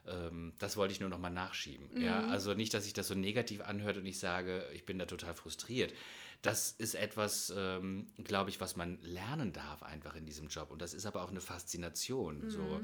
Ähm, 0.06 0.52
das 0.58 0.76
wollte 0.76 0.92
ich 0.92 1.00
nur 1.00 1.08
noch 1.08 1.18
mal 1.18 1.30
nachschieben. 1.30 1.88
Mhm. 1.94 2.00
Ja, 2.02 2.26
also 2.28 2.54
nicht, 2.54 2.74
dass 2.74 2.84
sich 2.84 2.92
das 2.92 3.08
so 3.08 3.14
negativ 3.14 3.60
anhört 3.62 3.96
und 3.96 4.06
ich 4.06 4.18
sage, 4.18 4.64
ich 4.74 4.84
bin 4.84 4.98
da 4.98 5.06
total 5.06 5.34
frustriert. 5.34 5.92
Das 6.42 6.72
ist 6.72 6.94
etwas, 6.94 7.52
ähm, 7.56 8.06
glaube 8.22 8.50
ich, 8.50 8.60
was 8.60 8.76
man 8.76 8.98
lernen 9.00 9.52
darf 9.52 9.82
einfach 9.82 10.14
in 10.14 10.26
diesem 10.26 10.48
Job. 10.48 10.70
Und 10.70 10.82
das 10.82 10.94
ist 10.94 11.06
aber 11.06 11.22
auch 11.22 11.30
eine 11.30 11.40
Faszination. 11.40 12.44
Mhm. 12.44 12.50
So. 12.50 12.80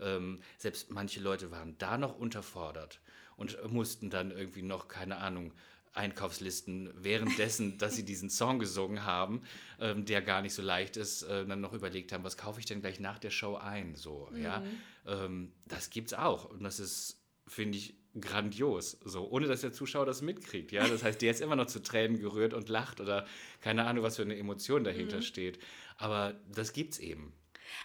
Ähm, 0.00 0.40
selbst 0.58 0.90
manche 0.90 1.20
Leute 1.20 1.50
waren 1.50 1.76
da 1.78 1.98
noch 1.98 2.18
unterfordert 2.18 3.00
und 3.36 3.70
mussten 3.70 4.10
dann 4.10 4.30
irgendwie 4.30 4.62
noch, 4.62 4.88
keine 4.88 5.16
Ahnung, 5.16 5.52
Einkaufslisten 5.92 6.92
währenddessen, 6.94 7.78
dass 7.78 7.96
sie 7.96 8.04
diesen 8.04 8.30
Song 8.30 8.58
gesungen 8.58 9.04
haben, 9.04 9.42
ähm, 9.80 10.04
der 10.04 10.22
gar 10.22 10.42
nicht 10.42 10.54
so 10.54 10.62
leicht 10.62 10.96
ist, 10.96 11.22
äh, 11.22 11.46
dann 11.46 11.60
noch 11.60 11.72
überlegt 11.72 12.12
haben, 12.12 12.24
was 12.24 12.36
kaufe 12.36 12.60
ich 12.60 12.66
denn 12.66 12.80
gleich 12.80 13.00
nach 13.00 13.18
der 13.18 13.30
Show 13.30 13.56
ein? 13.56 13.94
So, 13.94 14.28
mhm. 14.32 14.42
ja. 14.42 14.62
Ähm, 15.06 15.52
das 15.66 15.90
gibt's 15.90 16.14
auch. 16.14 16.44
Und 16.44 16.62
das 16.62 16.80
ist, 16.80 17.22
finde 17.46 17.78
ich, 17.78 17.94
grandios, 18.18 18.98
so, 19.04 19.28
ohne 19.30 19.46
dass 19.46 19.60
der 19.60 19.72
Zuschauer 19.72 20.06
das 20.06 20.22
mitkriegt. 20.22 20.72
Ja? 20.72 20.86
Das 20.88 21.04
heißt, 21.04 21.22
der 21.22 21.30
ist 21.30 21.40
immer 21.40 21.56
noch 21.56 21.66
zu 21.66 21.80
Tränen 21.80 22.18
gerührt 22.18 22.54
und 22.54 22.68
lacht 22.68 23.00
oder 23.00 23.26
keine 23.60 23.86
Ahnung, 23.86 24.02
was 24.02 24.16
für 24.16 24.22
eine 24.22 24.36
Emotion 24.36 24.84
dahinter 24.84 25.18
mhm. 25.18 25.22
steht. 25.22 25.58
Aber 25.96 26.34
das 26.52 26.72
gibt's 26.72 26.98
eben. 26.98 27.32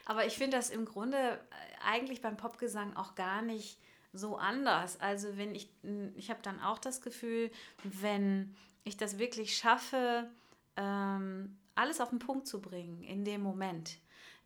Aber 0.05 0.25
ich 0.25 0.33
finde 0.33 0.57
das 0.57 0.69
im 0.69 0.85
Grunde 0.85 1.17
äh, 1.17 1.37
eigentlich 1.83 2.21
beim 2.21 2.37
Popgesang 2.37 2.95
auch 2.95 3.15
gar 3.15 3.41
nicht 3.41 3.77
so 4.15 4.37
anders. 4.37 4.99
Also 4.99 5.37
wenn 5.37 5.53
ich, 5.53 5.69
ich 6.15 6.29
habe 6.29 6.41
dann 6.41 6.59
auch 6.59 6.79
das 6.79 7.01
Gefühl, 7.01 7.51
wenn 7.83 8.55
ich 8.83 8.97
das 8.97 9.19
wirklich 9.19 9.57
schaffe, 9.57 10.29
ähm, 10.77 11.57
alles 11.75 12.01
auf 12.01 12.09
den 12.09 12.19
Punkt 12.19 12.47
zu 12.47 12.61
bringen 12.61 13.03
in 13.03 13.25
dem 13.25 13.41
Moment. 13.41 13.97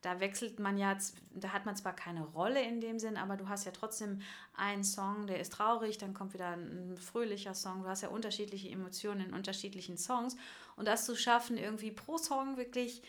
Da 0.01 0.21
wechselt 0.21 0.59
man 0.59 0.77
ja, 0.77 0.97
da 1.31 1.49
hat 1.49 1.65
man 1.65 1.75
zwar 1.75 1.93
keine 1.93 2.23
Rolle 2.23 2.61
in 2.61 2.79
dem 2.79 2.99
Sinn, 2.99 3.17
aber 3.17 3.35
du 3.35 3.49
hast 3.49 3.65
ja 3.65 3.71
trotzdem 3.71 4.21
einen 4.55 4.85
Song, 4.85 5.27
der 5.27 5.41
ist 5.41 5.51
traurig, 5.51 5.97
dann 5.97 6.13
kommt 6.13 6.33
wieder 6.33 6.51
ein 6.51 6.97
fröhlicher 6.97 7.53
Song. 7.53 7.83
Du 7.83 7.89
hast 7.89 8.01
ja 8.01 8.07
unterschiedliche 8.07 8.69
Emotionen 8.69 9.27
in 9.27 9.33
unterschiedlichen 9.33 9.97
Songs. 9.97 10.37
Und 10.77 10.87
das 10.87 11.05
zu 11.05 11.17
schaffen, 11.17 11.57
irgendwie 11.57 11.91
pro 11.91 12.17
Song 12.17 12.55
wirklich 12.55 13.01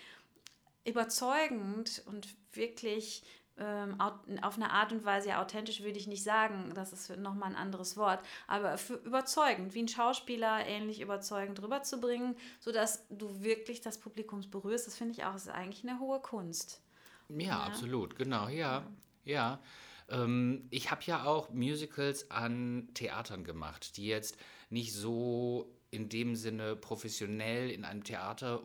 überzeugend 0.85 2.03
und 2.07 2.29
wirklich 2.53 3.23
auf 3.61 4.57
eine 4.57 4.71
Art 4.71 4.93
und 4.93 5.05
Weise, 5.05 5.31
ja, 5.31 5.43
authentisch 5.43 5.83
würde 5.83 5.99
ich 5.99 6.07
nicht 6.07 6.23
sagen, 6.23 6.73
das 6.75 6.93
ist 6.93 7.17
nochmal 7.19 7.51
ein 7.51 7.57
anderes 7.57 7.97
Wort, 7.97 8.21
aber 8.47 8.77
überzeugend, 9.05 9.75
wie 9.75 9.83
ein 9.83 9.89
Schauspieler 9.89 10.67
ähnlich 10.67 11.01
überzeugend 11.01 11.61
rüberzubringen, 11.63 12.37
sodass 12.59 13.07
du 13.11 13.43
wirklich 13.43 13.81
das 13.81 13.99
Publikum 13.99 14.43
berührst, 14.51 14.87
das 14.87 14.97
finde 14.97 15.13
ich 15.13 15.25
auch, 15.25 15.35
ist 15.35 15.49
eigentlich 15.49 15.87
eine 15.87 16.01
hohe 16.01 16.21
Kunst. 16.21 16.81
Ja, 17.29 17.47
ja. 17.47 17.61
absolut, 17.61 18.17
genau, 18.17 18.49
ja, 18.49 18.87
ja. 19.25 19.61
Ähm, 20.09 20.67
ich 20.71 20.91
habe 20.91 21.03
ja 21.05 21.25
auch 21.25 21.51
Musicals 21.51 22.31
an 22.31 22.89
Theatern 22.95 23.45
gemacht, 23.45 23.97
die 23.97 24.07
jetzt 24.07 24.37
nicht 24.69 24.93
so 24.93 25.73
in 25.91 26.09
dem 26.09 26.37
Sinne 26.37 26.77
professionell 26.77 27.71
in 27.71 27.85
einem 27.85 28.05
Theater 28.05 28.63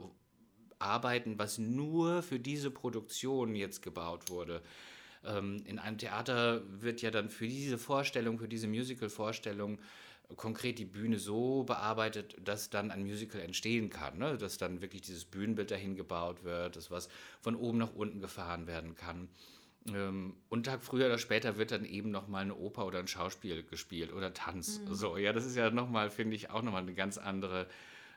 arbeiten, 0.86 1.38
was 1.38 1.58
nur 1.58 2.22
für 2.22 2.40
diese 2.40 2.72
Produktion 2.72 3.56
jetzt 3.56 3.82
gebaut 3.82 4.30
wurde. 4.30 4.62
Ähm, 5.26 5.64
in 5.66 5.80
einem 5.80 5.98
Theater 5.98 6.62
wird 6.68 7.02
ja 7.02 7.12
dann 7.12 7.30
für 7.30 7.48
diese 7.48 7.78
Vorstellung, 7.78 8.38
für 8.40 8.48
diese 8.48 8.68
Musical-Vorstellung 8.68 9.80
konkret 10.36 10.80
die 10.80 10.86
Bühne 10.86 11.20
so 11.20 11.64
bearbeitet, 11.64 12.36
dass 12.44 12.70
dann 12.70 12.92
ein 12.92 13.04
Musical 13.04 13.42
entstehen 13.42 13.90
kann, 13.90 14.18
ne? 14.18 14.38
dass 14.38 14.58
dann 14.58 14.82
wirklich 14.82 15.04
dieses 15.04 15.26
Bühnenbild 15.26 15.70
dahin 15.70 15.96
gebaut 15.96 16.44
wird, 16.44 16.76
dass 16.76 16.90
was 16.90 17.10
von 17.42 17.56
oben 17.56 17.78
nach 17.78 17.94
unten 17.94 18.22
gefahren 18.22 18.66
werden 18.68 18.96
kann. 18.96 19.30
Ähm, 19.88 20.36
und 20.50 20.66
Tag 20.66 20.84
früher 20.84 21.06
oder 21.08 21.20
später 21.20 21.58
wird 21.58 21.72
dann 21.72 21.86
eben 21.86 22.10
nochmal 22.10 22.44
eine 22.44 22.56
Oper 22.56 22.86
oder 22.86 23.00
ein 23.00 23.08
Schauspiel 23.08 23.64
gespielt 23.64 24.12
oder 24.12 24.34
Tanz. 24.34 24.80
Mhm. 24.80 24.94
So, 24.96 25.18
ja, 25.18 25.32
das 25.32 25.46
ist 25.46 25.56
ja 25.56 25.70
nochmal, 25.70 26.10
finde 26.10 26.36
ich, 26.36 26.50
auch 26.50 26.64
nochmal 26.64 26.82
eine 26.82 26.96
ganz 26.96 27.18
andere 27.18 27.68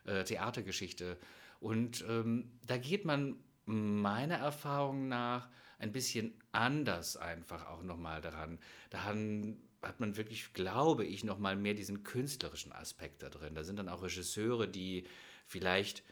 äh, 0.07 0.25
Theatergeschichte. 0.25 1.19
Und 1.61 2.05
ähm, 2.09 2.53
da 2.67 2.79
geht 2.79 3.05
man 3.05 3.37
meiner 3.65 4.37
Erfahrung 4.37 5.09
nach 5.09 5.49
ein 5.79 5.93
bisschen 5.93 6.35
anders 6.53 7.17
einfach 7.17 7.67
auch 7.67 7.83
nochmal 7.83 8.21
daran. 8.21 8.59
Da 8.91 9.05
hat 9.05 10.01
man 10.01 10.17
wirklich, 10.17 10.53
glaube 10.55 11.05
ich, 11.05 11.25
nochmal 11.25 11.57
mehr 11.57 11.75
diesen 11.75 12.03
künstlerischen 12.03 12.73
Aspekt 12.73 13.23
da 13.23 13.29
drin. 13.29 13.55
Da 13.55 13.65
sind 13.65 13.79
dann 13.79 13.89
auch 13.89 14.03
Regisseure, 14.03 14.69
die 14.69 15.05
vielleicht 15.47 16.03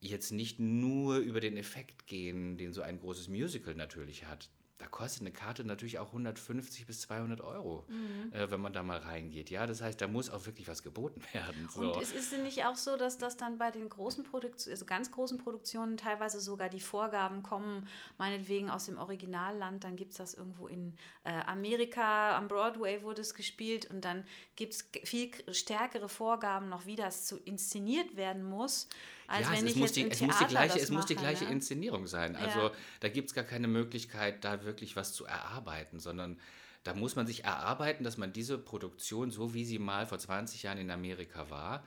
jetzt 0.00 0.30
nicht 0.32 0.60
nur 0.60 1.18
über 1.18 1.40
den 1.40 1.56
Effekt 1.56 2.06
gehen, 2.06 2.56
den 2.56 2.72
so 2.72 2.82
ein 2.82 3.00
großes 3.00 3.28
Musical 3.28 3.74
natürlich 3.74 4.26
hat 4.26 4.48
da 4.78 4.86
kostet 4.86 5.22
eine 5.22 5.32
Karte 5.32 5.64
natürlich 5.64 5.98
auch 5.98 6.08
150 6.08 6.86
bis 6.86 7.00
200 7.00 7.40
Euro, 7.40 7.84
mhm. 7.88 8.32
äh, 8.32 8.48
wenn 8.48 8.60
man 8.60 8.72
da 8.72 8.84
mal 8.84 8.98
reingeht. 8.98 9.50
Ja, 9.50 9.66
das 9.66 9.82
heißt, 9.82 10.00
da 10.00 10.06
muss 10.06 10.30
auch 10.30 10.46
wirklich 10.46 10.68
was 10.68 10.84
geboten 10.84 11.20
werden. 11.32 11.68
So. 11.68 11.80
Und 11.80 12.02
es 12.02 12.12
ist 12.12 12.32
nicht 12.38 12.64
auch 12.64 12.76
so, 12.76 12.96
dass 12.96 13.18
das 13.18 13.36
dann 13.36 13.58
bei 13.58 13.72
den 13.72 13.88
großen 13.88 14.22
Produktionen, 14.22 14.74
also 14.74 14.84
ganz 14.84 15.10
großen 15.10 15.38
Produktionen 15.38 15.96
teilweise 15.96 16.40
sogar 16.40 16.68
die 16.68 16.80
Vorgaben 16.80 17.42
kommen, 17.42 17.88
meinetwegen 18.18 18.70
aus 18.70 18.86
dem 18.86 18.98
Originalland, 18.98 19.82
dann 19.82 19.96
gibt 19.96 20.12
es 20.12 20.18
das 20.18 20.34
irgendwo 20.34 20.68
in 20.68 20.94
äh, 21.24 21.32
Amerika, 21.46 22.36
am 22.36 22.46
Broadway 22.46 23.02
wurde 23.02 23.22
es 23.22 23.34
gespielt 23.34 23.90
und 23.90 24.04
dann 24.04 24.24
gibt 24.54 24.74
es 24.74 24.88
viel 25.04 25.30
stärkere 25.52 26.08
Vorgaben 26.08 26.68
noch, 26.68 26.86
wie 26.86 26.96
das 26.96 27.26
zu 27.26 27.36
inszeniert 27.36 28.16
werden 28.16 28.44
muss 28.44 28.88
als 29.28 29.46
ja, 29.46 29.54
es, 29.54 29.62
ich 29.62 29.76
muss 29.76 29.92
die, 29.92 30.10
es 30.10 30.20
muss 30.20 30.38
die 30.38 30.46
gleiche, 30.46 30.78
es 30.80 30.90
muss 30.90 31.06
die 31.06 31.14
gleiche 31.14 31.44
ne? 31.44 31.52
Inszenierung 31.52 32.06
sein. 32.06 32.34
Also 32.34 32.58
ja. 32.60 32.72
da 33.00 33.08
gibt 33.08 33.28
es 33.28 33.34
gar 33.34 33.44
keine 33.44 33.68
Möglichkeit, 33.68 34.44
da 34.44 34.64
wirklich 34.64 34.96
was 34.96 35.12
zu 35.12 35.26
erarbeiten, 35.26 36.00
sondern 36.00 36.40
da 36.82 36.94
muss 36.94 37.14
man 37.14 37.26
sich 37.26 37.44
erarbeiten, 37.44 38.04
dass 38.04 38.16
man 38.16 38.32
diese 38.32 38.56
Produktion, 38.56 39.30
so 39.30 39.52
wie 39.52 39.64
sie 39.64 39.78
mal 39.78 40.06
vor 40.06 40.18
20 40.18 40.62
Jahren 40.62 40.78
in 40.78 40.90
Amerika 40.90 41.50
war, 41.50 41.84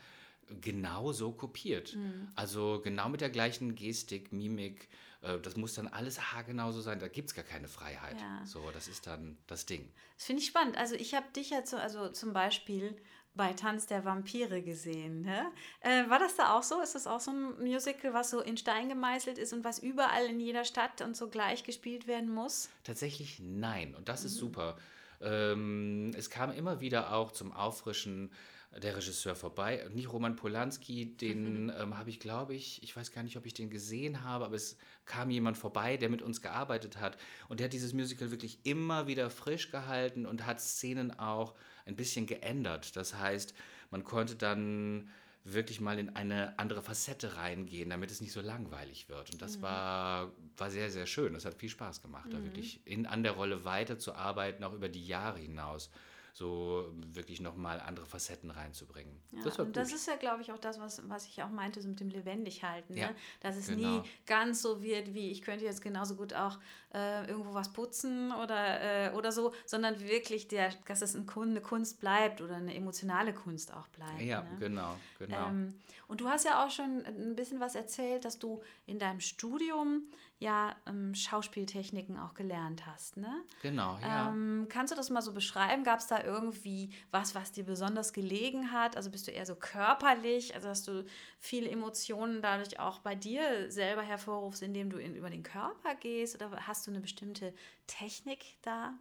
genau 0.62 1.12
so 1.12 1.32
kopiert. 1.32 1.96
Mhm. 1.96 2.30
Also 2.36 2.82
genau 2.84 3.10
mit 3.10 3.22
der 3.22 3.30
gleichen 3.30 3.76
Gestik, 3.76 4.32
Mimik. 4.32 4.90
Äh, 5.22 5.40
das 5.40 5.56
muss 5.56 5.74
dann 5.74 5.88
alles 5.88 6.34
haargenau 6.34 6.72
so 6.72 6.82
sein. 6.82 7.00
Da 7.00 7.08
gibt 7.08 7.30
es 7.30 7.36
gar 7.36 7.46
keine 7.46 7.68
Freiheit. 7.68 8.20
Ja. 8.20 8.46
So, 8.46 8.70
das 8.72 8.88
ist 8.88 9.08
dann 9.08 9.38
das 9.48 9.66
Ding. 9.66 9.92
Das 10.18 10.26
finde 10.26 10.42
ich 10.42 10.48
spannend. 10.48 10.78
Also 10.78 10.96
ich 10.96 11.14
habe 11.16 11.26
dich 11.36 11.50
ja 11.50 11.64
zu, 11.64 11.82
also 11.82 12.10
zum 12.10 12.34
Beispiel 12.34 12.96
bei 13.34 13.54
Tanz 13.54 13.88
der 13.88 14.04
Vampire 14.04 14.62
gesehen. 14.62 15.22
Ne? 15.22 15.52
Äh, 15.80 16.10
war 16.10 16.20
das 16.20 16.36
da 16.36 16.58
auch 16.58 16.64
so? 16.64 16.82
Ist 16.82 16.96
das 16.96 17.08
auch 17.08 17.20
so 17.20 17.32
ein 17.32 17.60
Musical, 17.60 18.14
was 18.14 18.30
so 18.30 18.42
in 18.42 18.58
Stein 18.58 18.90
gemeißelt 18.90 19.38
ist 19.38 19.54
und 19.54 19.64
was 19.64 19.80
überall 19.80 20.26
in 20.26 20.40
jeder 20.40 20.66
Stadt 20.66 21.02
und 21.02 21.16
so 21.16 21.30
gleich 21.30 21.64
gespielt 21.64 22.08
werden 22.08 22.34
muss? 22.34 22.70
Tatsächlich 22.84 23.40
nein. 23.40 23.96
Und 23.96 24.10
das 24.10 24.22
mhm. 24.22 24.28
ist 24.28 24.36
super. 24.36 24.78
Ähm, 25.22 26.12
es 26.18 26.30
kam 26.30 26.52
immer 26.52 26.82
wieder 26.82 27.14
auch 27.14 27.32
zum 27.32 27.54
Auffrischen 27.54 28.32
der 28.78 28.96
Regisseur 28.96 29.36
vorbei. 29.36 29.86
Nicht 29.94 30.12
Roman 30.12 30.36
Polanski, 30.36 31.18
den 31.18 31.66
mhm. 31.66 31.74
ähm, 31.78 31.98
habe 31.98 32.10
ich, 32.10 32.20
glaube 32.20 32.56
ich, 32.56 32.82
ich 32.84 32.96
weiß 32.96 33.12
gar 33.12 33.24
nicht, 33.24 33.36
ob 33.38 33.46
ich 33.46 33.54
den 33.54 33.70
gesehen 33.70 34.24
habe, 34.24 34.46
aber 34.46 34.56
es 34.56 34.78
kam 35.06 35.30
jemand 35.30 35.58
vorbei, 35.58 35.98
der 35.98 36.10
mit 36.10 36.22
uns 36.22 36.42
gearbeitet 36.42 37.00
hat. 37.00 37.18
Und 37.50 37.60
der 37.60 37.66
hat 37.66 37.74
dieses 37.74 37.94
Musical 37.94 38.32
wirklich 38.32 38.60
immer 38.64 39.08
wieder 39.08 39.30
frisch 39.30 39.72
gehalten 39.72 40.26
und 40.26 40.46
hat 40.46 40.62
Szenen 40.62 41.12
auch 41.18 41.54
ein 41.86 41.96
bisschen 41.96 42.26
geändert. 42.26 42.96
Das 42.96 43.16
heißt, 43.16 43.54
man 43.90 44.04
konnte 44.04 44.36
dann 44.36 45.10
wirklich 45.44 45.82
mal 45.82 45.98
in 45.98 46.16
eine 46.16 46.58
andere 46.60 46.82
Facette 46.82 47.36
reingehen, 47.36 47.90
damit 47.90 48.12
es 48.12 48.22
nicht 48.22 48.32
so 48.32 48.42
langweilig 48.42 49.10
wird. 49.10 49.32
Und 49.32 49.42
das 49.42 49.58
mhm. 49.58 49.64
war, 49.64 50.32
war 50.58 50.70
sehr, 50.70 50.92
sehr 50.92 51.08
schön. 51.08 51.34
Das 51.34 51.46
hat 51.46 51.56
viel 51.56 51.70
Spaß 51.70 52.02
gemacht, 52.02 52.28
mhm. 52.28 52.32
da 52.32 52.44
wirklich 52.44 52.80
in, 52.86 53.06
an 53.06 53.24
der 53.24 53.34
Rolle 53.34 53.66
weiterzuarbeiten, 53.66 54.64
auch 54.64 54.74
über 54.74 54.90
die 54.90 55.06
Jahre 55.06 55.40
hinaus 55.40 55.90
so 56.34 56.92
wirklich 57.14 57.42
nochmal 57.42 57.80
andere 57.80 58.06
Facetten 58.06 58.52
reinzubringen. 58.52 59.22
Ja, 59.32 59.44
das, 59.44 59.60
und 59.60 59.76
das 59.76 59.92
ist 59.92 60.08
ja, 60.08 60.16
glaube 60.16 60.42
ich, 60.42 60.52
auch 60.52 60.58
das, 60.58 60.80
was, 60.80 61.08
was 61.10 61.26
ich 61.26 61.44
auch 61.44 61.50
meinte, 61.50 61.82
so 61.82 61.90
mit 61.90 62.00
dem 62.00 62.10
lebendig 62.10 62.64
halten. 62.64 62.96
Ja, 62.96 63.08
ne? 63.08 63.16
Dass 63.42 63.58
es 63.58 63.68
genau. 63.68 64.00
nie 64.00 64.10
ganz 64.26 64.62
so 64.62 64.82
wird, 64.82 65.14
wie 65.14 65.32
ich 65.32 65.42
könnte 65.42 65.66
jetzt 65.66 65.82
genauso 65.82 66.16
gut 66.16 66.34
auch 66.34 66.58
äh, 66.94 67.28
irgendwo 67.28 67.54
was 67.54 67.74
putzen 67.74 68.32
oder, 68.32 69.10
äh, 69.10 69.14
oder 69.14 69.32
so, 69.32 69.54
sondern 69.66 70.00
wirklich, 70.00 70.48
der, 70.48 70.74
dass 70.88 71.02
es 71.02 71.16
eine 71.16 71.26
Kunst 71.62 72.00
bleibt 72.00 72.42
oder 72.42 72.56
eine 72.56 72.74
emotionale 72.74 73.34
Kunst 73.34 73.74
auch 73.74 73.88
bleibt. 73.88 74.22
Ja, 74.22 74.42
ne? 74.42 74.58
genau, 74.60 74.98
genau. 75.20 75.48
Ähm, 75.48 75.74
und 76.08 76.22
du 76.22 76.28
hast 76.28 76.46
ja 76.46 76.66
auch 76.66 76.70
schon 76.70 77.06
ein 77.06 77.36
bisschen 77.36 77.60
was 77.60 77.76
erzählt, 77.76 78.26
dass 78.26 78.38
du 78.38 78.62
in 78.86 79.00
deinem 79.00 79.22
Studium 79.22 80.04
ja 80.42 80.76
ähm, 80.88 81.14
Schauspieltechniken 81.14 82.18
auch 82.18 82.34
gelernt 82.34 82.88
hast, 82.88 83.16
ne? 83.16 83.44
Genau, 83.62 83.98
ja. 84.02 84.30
Ähm, 84.30 84.66
kannst 84.70 84.92
du 84.92 84.98
das 84.98 85.12
mal 85.12 85.22
so 85.22 85.34
beschreiben? 85.34 85.84
Gab 85.84 86.00
es 86.00 86.08
da 86.08 86.24
irgendwie 86.24 86.92
was, 87.12 87.36
was 87.36 87.52
dir 87.52 87.64
besonders 87.64 88.12
gelegen 88.12 88.72
hat? 88.72 88.98
Also 88.98 89.12
bist 89.12 89.28
du 89.28 89.32
eher 89.32 89.46
so 89.46 89.56
körperlich? 89.56 90.56
Also 90.56 90.68
hast 90.68 90.88
du 90.88 91.06
viele 91.40 91.70
Emotionen 91.70 92.42
dadurch 92.42 92.80
auch 92.80 93.00
bei 93.00 93.14
dir 93.14 93.72
selber 93.72 94.02
hervorrufst, 94.02 94.64
indem 94.64 94.90
du 94.90 94.98
in, 94.98 95.16
über 95.16 95.30
den 95.30 95.44
Körper 95.44 95.94
gehst? 95.96 96.36
Oder 96.36 96.52
hast 96.66 96.88
du 96.88 96.92
eine 96.92 97.02
bestimmte 97.02 97.54
Technik 97.86 98.58
da? 98.64 98.96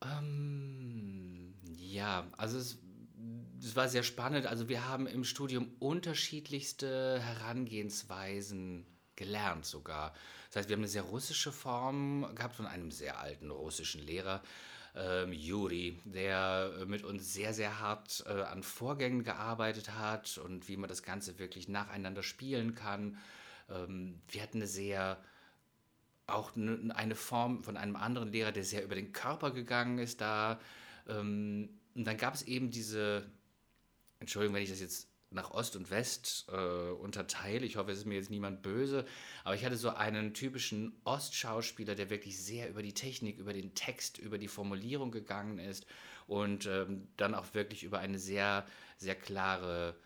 Ähm, 0.00 1.54
ja, 1.76 2.26
also 2.38 2.56
es 2.56 2.78
es 3.60 3.76
war 3.76 3.88
sehr 3.88 4.02
spannend. 4.02 4.46
Also 4.46 4.68
wir 4.68 4.86
haben 4.86 5.06
im 5.06 5.24
Studium 5.24 5.70
unterschiedlichste 5.78 7.18
Herangehensweisen 7.20 8.84
gelernt 9.16 9.64
sogar. 9.64 10.12
Das 10.48 10.56
heißt, 10.56 10.68
wir 10.68 10.74
haben 10.74 10.82
eine 10.82 10.88
sehr 10.88 11.02
russische 11.02 11.52
Form 11.52 12.34
gehabt 12.34 12.56
von 12.56 12.66
einem 12.66 12.90
sehr 12.90 13.18
alten 13.18 13.50
russischen 13.50 14.02
Lehrer, 14.02 14.42
ähm, 14.96 15.32
Juri, 15.32 15.98
der 16.04 16.72
äh, 16.80 16.84
mit 16.84 17.02
uns 17.02 17.32
sehr, 17.32 17.52
sehr 17.52 17.80
hart 17.80 18.24
äh, 18.26 18.42
an 18.42 18.62
Vorgängen 18.62 19.24
gearbeitet 19.24 19.90
hat 19.98 20.38
und 20.38 20.68
wie 20.68 20.76
man 20.76 20.88
das 20.88 21.02
Ganze 21.02 21.38
wirklich 21.38 21.68
nacheinander 21.68 22.22
spielen 22.22 22.74
kann. 22.74 23.18
Ähm, 23.68 24.20
wir 24.28 24.42
hatten 24.42 24.58
eine 24.58 24.68
sehr, 24.68 25.18
auch 26.26 26.54
eine, 26.56 27.16
Form 27.16 27.64
von 27.64 27.76
einem 27.76 27.96
anderen 27.96 28.30
Lehrer, 28.30 28.52
der 28.52 28.64
sehr 28.64 28.84
über 28.84 28.94
den 28.94 29.12
Körper 29.12 29.50
gegangen 29.50 29.98
ist 29.98 30.20
da. 30.20 30.60
Ähm, 31.08 31.68
und 31.94 32.04
dann 32.04 32.16
gab 32.16 32.34
es 32.34 32.42
eben 32.42 32.70
diese, 32.70 33.26
Entschuldigung, 34.20 34.54
wenn 34.54 34.62
ich 34.62 34.70
das 34.70 34.80
jetzt 34.80 35.08
nach 35.34 35.50
Ost 35.50 35.76
und 35.76 35.90
West 35.90 36.46
äh, 36.52 36.90
unterteile. 36.92 37.66
Ich 37.66 37.76
hoffe, 37.76 37.90
es 37.90 37.98
ist 37.98 38.06
mir 38.06 38.14
jetzt 38.14 38.30
niemand 38.30 38.62
böse. 38.62 39.04
Aber 39.44 39.54
ich 39.54 39.64
hatte 39.64 39.76
so 39.76 39.90
einen 39.90 40.34
typischen 40.34 40.94
Ostschauspieler, 41.04 41.94
der 41.94 42.10
wirklich 42.10 42.38
sehr 42.38 42.68
über 42.68 42.82
die 42.82 42.94
Technik, 42.94 43.38
über 43.38 43.52
den 43.52 43.74
Text, 43.74 44.18
über 44.18 44.38
die 44.38 44.48
Formulierung 44.48 45.10
gegangen 45.10 45.58
ist 45.58 45.86
und 46.26 46.66
ähm, 46.66 47.08
dann 47.16 47.34
auch 47.34 47.54
wirklich 47.54 47.84
über 47.84 47.98
eine 47.98 48.18
sehr, 48.18 48.66
sehr 48.96 49.14
klare 49.14 49.96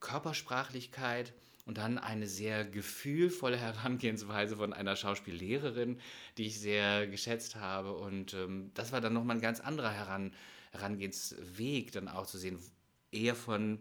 Körpersprachlichkeit 0.00 1.32
und 1.64 1.78
dann 1.78 1.98
eine 1.98 2.26
sehr 2.26 2.64
gefühlvolle 2.64 3.56
Herangehensweise 3.58 4.56
von 4.56 4.72
einer 4.72 4.96
Schauspiellehrerin, 4.96 6.00
die 6.36 6.46
ich 6.46 6.60
sehr 6.60 7.06
geschätzt 7.06 7.56
habe. 7.56 7.92
Und 7.94 8.34
ähm, 8.34 8.70
das 8.74 8.92
war 8.92 9.00
dann 9.00 9.12
nochmal 9.12 9.36
ein 9.36 9.42
ganz 9.42 9.60
anderer 9.60 9.90
Heran 9.90 10.32
Herangehensweg, 10.72 11.92
dann 11.92 12.08
auch 12.08 12.26
zu 12.26 12.38
sehen, 12.38 12.58
eher 13.10 13.34
von 13.34 13.78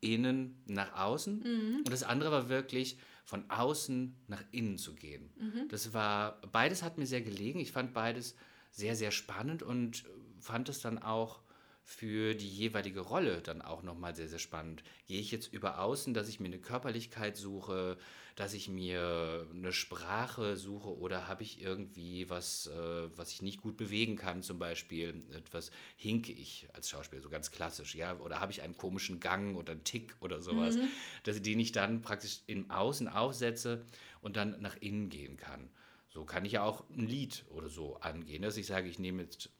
innen 0.00 0.62
nach 0.66 0.96
außen. 0.96 1.40
Mhm. 1.40 1.76
Und 1.78 1.90
das 1.90 2.02
andere 2.02 2.30
war 2.30 2.48
wirklich 2.48 2.98
von 3.24 3.48
außen 3.48 4.16
nach 4.28 4.42
innen 4.50 4.78
zu 4.78 4.94
gehen. 4.94 5.30
Mhm. 5.38 5.68
Das 5.68 5.92
war, 5.92 6.40
beides 6.52 6.82
hat 6.82 6.98
mir 6.98 7.06
sehr 7.06 7.22
gelegen. 7.22 7.60
Ich 7.60 7.72
fand 7.72 7.92
beides 7.92 8.34
sehr, 8.70 8.96
sehr 8.96 9.10
spannend 9.10 9.62
und 9.62 10.04
fand 10.40 10.68
es 10.68 10.80
dann 10.80 10.98
auch 10.98 11.40
für 11.90 12.34
die 12.34 12.48
jeweilige 12.48 13.00
Rolle 13.00 13.42
dann 13.42 13.62
auch 13.62 13.82
nochmal 13.82 14.14
sehr, 14.14 14.28
sehr 14.28 14.38
spannend. 14.38 14.84
Gehe 15.08 15.20
ich 15.20 15.32
jetzt 15.32 15.52
über 15.52 15.80
außen, 15.80 16.14
dass 16.14 16.28
ich 16.28 16.38
mir 16.38 16.46
eine 16.46 16.60
Körperlichkeit 16.60 17.36
suche, 17.36 17.98
dass 18.36 18.54
ich 18.54 18.68
mir 18.68 19.48
eine 19.52 19.72
Sprache 19.72 20.56
suche 20.56 20.96
oder 20.96 21.26
habe 21.26 21.42
ich 21.42 21.60
irgendwie 21.60 22.30
was, 22.30 22.68
äh, 22.68 23.08
was 23.16 23.32
ich 23.32 23.42
nicht 23.42 23.60
gut 23.60 23.76
bewegen 23.76 24.14
kann, 24.14 24.44
zum 24.44 24.60
Beispiel 24.60 25.24
etwas 25.36 25.72
hinke 25.96 26.30
ich 26.30 26.68
als 26.74 26.88
Schauspieler, 26.88 27.22
so 27.22 27.28
ganz 27.28 27.50
klassisch, 27.50 27.96
ja, 27.96 28.16
oder 28.20 28.38
habe 28.38 28.52
ich 28.52 28.62
einen 28.62 28.76
komischen 28.76 29.18
Gang 29.18 29.56
oder 29.56 29.72
einen 29.72 29.84
Tick 29.84 30.14
oder 30.20 30.40
sowas, 30.40 30.76
mhm. 30.76 30.88
dass, 31.24 31.42
den 31.42 31.58
ich 31.58 31.72
dann 31.72 32.02
praktisch 32.02 32.42
im 32.46 32.70
Außen 32.70 33.08
aufsetze 33.08 33.84
und 34.20 34.36
dann 34.36 34.60
nach 34.60 34.76
innen 34.76 35.08
gehen 35.08 35.36
kann. 35.36 35.68
So 36.08 36.24
kann 36.24 36.44
ich 36.44 36.52
ja 36.52 36.62
auch 36.62 36.88
ein 36.88 37.08
Lied 37.08 37.44
oder 37.50 37.68
so 37.68 37.96
angehen, 37.96 38.42
dass 38.42 38.56
ich 38.56 38.66
sage, 38.66 38.88
ich 38.88 39.00
nehme 39.00 39.22
jetzt 39.22 39.50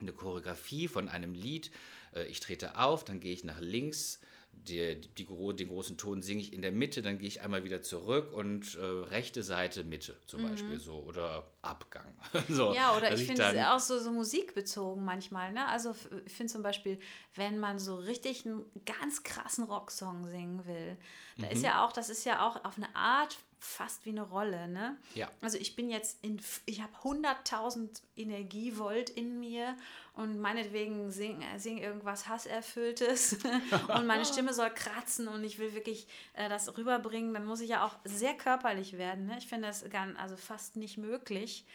eine 0.00 0.12
Choreografie 0.12 0.88
von 0.88 1.08
einem 1.08 1.34
Lied. 1.34 1.70
Äh, 2.14 2.26
ich 2.26 2.40
trete 2.40 2.78
auf, 2.78 3.04
dann 3.04 3.20
gehe 3.20 3.32
ich 3.32 3.44
nach 3.44 3.60
links, 3.60 4.20
die, 4.68 5.00
die, 5.00 5.26
den 5.26 5.68
großen 5.68 5.96
Ton 5.96 6.22
singe 6.22 6.40
ich 6.40 6.52
in 6.52 6.62
der 6.62 6.72
Mitte, 6.72 7.02
dann 7.02 7.18
gehe 7.18 7.28
ich 7.28 7.42
einmal 7.42 7.64
wieder 7.64 7.82
zurück 7.82 8.32
und 8.32 8.74
äh, 8.74 8.84
rechte 8.84 9.42
Seite 9.42 9.84
Mitte 9.84 10.16
zum 10.26 10.42
mhm. 10.42 10.50
Beispiel 10.50 10.78
so 10.78 10.98
oder 11.00 11.46
Abgang. 11.62 12.12
so, 12.48 12.74
ja, 12.74 12.96
oder 12.96 13.12
ich 13.12 13.26
finde 13.26 13.42
es 13.42 13.66
auch 13.66 13.78
so, 13.78 13.98
so 13.98 14.10
musikbezogen 14.10 15.04
manchmal. 15.04 15.52
Ne? 15.52 15.66
Also 15.68 15.94
ich 16.24 16.32
finde 16.32 16.52
zum 16.52 16.62
Beispiel, 16.62 16.98
wenn 17.34 17.58
man 17.58 17.78
so 17.78 17.96
richtig 17.96 18.46
einen 18.46 18.64
ganz 18.84 19.22
krassen 19.22 19.64
Rocksong 19.64 20.26
singen 20.26 20.66
will, 20.66 20.96
da 21.38 21.46
mhm. 21.46 21.52
ist 21.52 21.62
ja 21.62 21.84
auch, 21.84 21.92
das 21.92 22.10
ist 22.10 22.24
ja 22.24 22.46
auch 22.46 22.64
auf 22.64 22.76
eine 22.76 22.94
Art 22.96 23.36
fast 23.66 24.04
wie 24.06 24.10
eine 24.10 24.22
Rolle, 24.22 24.68
ne? 24.68 24.96
Ja. 25.14 25.30
Also 25.42 25.58
ich 25.58 25.76
bin 25.76 25.90
jetzt 25.90 26.22
in, 26.22 26.40
ich 26.64 26.80
habe 26.80 26.92
100.000 27.02 28.00
Energievolt 28.16 29.10
in 29.10 29.40
mir 29.40 29.76
und 30.14 30.40
meinetwegen 30.40 31.10
sing, 31.10 31.44
sing 31.58 31.78
irgendwas 31.78 32.28
Hasserfülltes 32.28 33.38
und 33.94 34.06
meine 34.06 34.24
Stimme 34.24 34.54
soll 34.54 34.70
kratzen 34.70 35.28
und 35.28 35.44
ich 35.44 35.58
will 35.58 35.74
wirklich 35.74 36.06
äh, 36.34 36.48
das 36.48 36.76
rüberbringen, 36.76 37.34
dann 37.34 37.44
muss 37.44 37.60
ich 37.60 37.70
ja 37.70 37.84
auch 37.84 37.96
sehr 38.04 38.34
körperlich 38.34 38.96
werden, 38.96 39.26
ne? 39.26 39.36
Ich 39.38 39.48
finde 39.48 39.68
das 39.68 39.88
ganz, 39.90 40.18
also 40.18 40.36
fast 40.36 40.76
nicht 40.76 40.96
möglich 40.96 41.66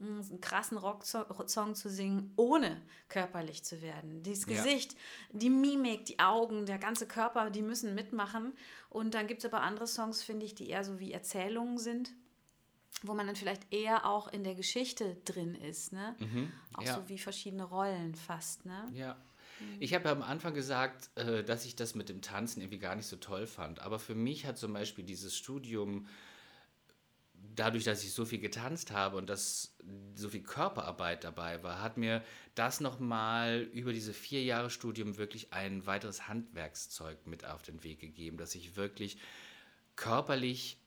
einen 0.00 0.40
krassen 0.40 0.78
Rocksong 0.78 1.74
zu 1.74 1.90
singen, 1.90 2.32
ohne 2.36 2.80
körperlich 3.08 3.62
zu 3.62 3.82
werden. 3.82 4.22
Dieses 4.22 4.46
Gesicht, 4.46 4.92
ja. 4.92 5.38
die 5.38 5.50
Mimik, 5.50 6.06
die 6.06 6.18
Augen, 6.18 6.66
der 6.66 6.78
ganze 6.78 7.06
Körper, 7.06 7.50
die 7.50 7.62
müssen 7.62 7.94
mitmachen. 7.94 8.54
Und 8.88 9.14
dann 9.14 9.26
gibt 9.26 9.44
es 9.44 9.52
aber 9.52 9.62
andere 9.62 9.86
Songs, 9.86 10.22
finde 10.22 10.46
ich, 10.46 10.54
die 10.54 10.70
eher 10.70 10.84
so 10.84 11.00
wie 11.00 11.12
Erzählungen 11.12 11.78
sind, 11.78 12.12
wo 13.02 13.14
man 13.14 13.26
dann 13.26 13.36
vielleicht 13.36 13.72
eher 13.72 14.06
auch 14.06 14.28
in 14.28 14.42
der 14.42 14.54
Geschichte 14.54 15.16
drin 15.24 15.54
ist. 15.54 15.92
Ne? 15.92 16.16
Mhm, 16.18 16.52
auch 16.74 16.82
ja. 16.82 16.94
so 16.94 17.08
wie 17.08 17.18
verschiedene 17.18 17.64
Rollen 17.64 18.14
fast. 18.14 18.64
Ne? 18.64 18.88
Ja. 18.94 19.14
Mhm. 19.60 19.76
Ich 19.80 19.94
habe 19.94 20.06
ja 20.06 20.12
am 20.12 20.22
Anfang 20.22 20.54
gesagt, 20.54 21.10
äh, 21.16 21.44
dass 21.44 21.64
ich 21.66 21.76
das 21.76 21.94
mit 21.94 22.08
dem 22.08 22.22
Tanzen 22.22 22.60
irgendwie 22.60 22.78
gar 22.78 22.96
nicht 22.96 23.06
so 23.06 23.16
toll 23.16 23.46
fand. 23.46 23.80
Aber 23.80 23.98
für 23.98 24.14
mich 24.14 24.46
hat 24.46 24.58
zum 24.58 24.72
Beispiel 24.72 25.04
dieses 25.04 25.36
Studium 25.36 26.06
dadurch, 27.56 27.84
dass 27.84 28.04
ich 28.04 28.12
so 28.12 28.24
viel 28.24 28.38
getanzt 28.38 28.92
habe 28.92 29.16
und 29.16 29.28
dass 29.28 29.74
so 30.14 30.28
viel 30.28 30.42
Körperarbeit 30.42 31.24
dabei 31.24 31.62
war, 31.62 31.82
hat 31.82 31.96
mir 31.96 32.22
das 32.54 32.80
nochmal 32.80 33.68
über 33.72 33.92
diese 33.92 34.12
vier 34.12 34.42
Jahre 34.42 34.70
Studium 34.70 35.16
wirklich 35.16 35.52
ein 35.52 35.86
weiteres 35.86 36.28
Handwerkszeug 36.28 37.26
mit 37.26 37.44
auf 37.44 37.62
den 37.62 37.82
Weg 37.82 38.00
gegeben, 38.00 38.36
dass 38.36 38.54
ich 38.54 38.76
wirklich 38.76 39.18
körperlich 39.96 40.78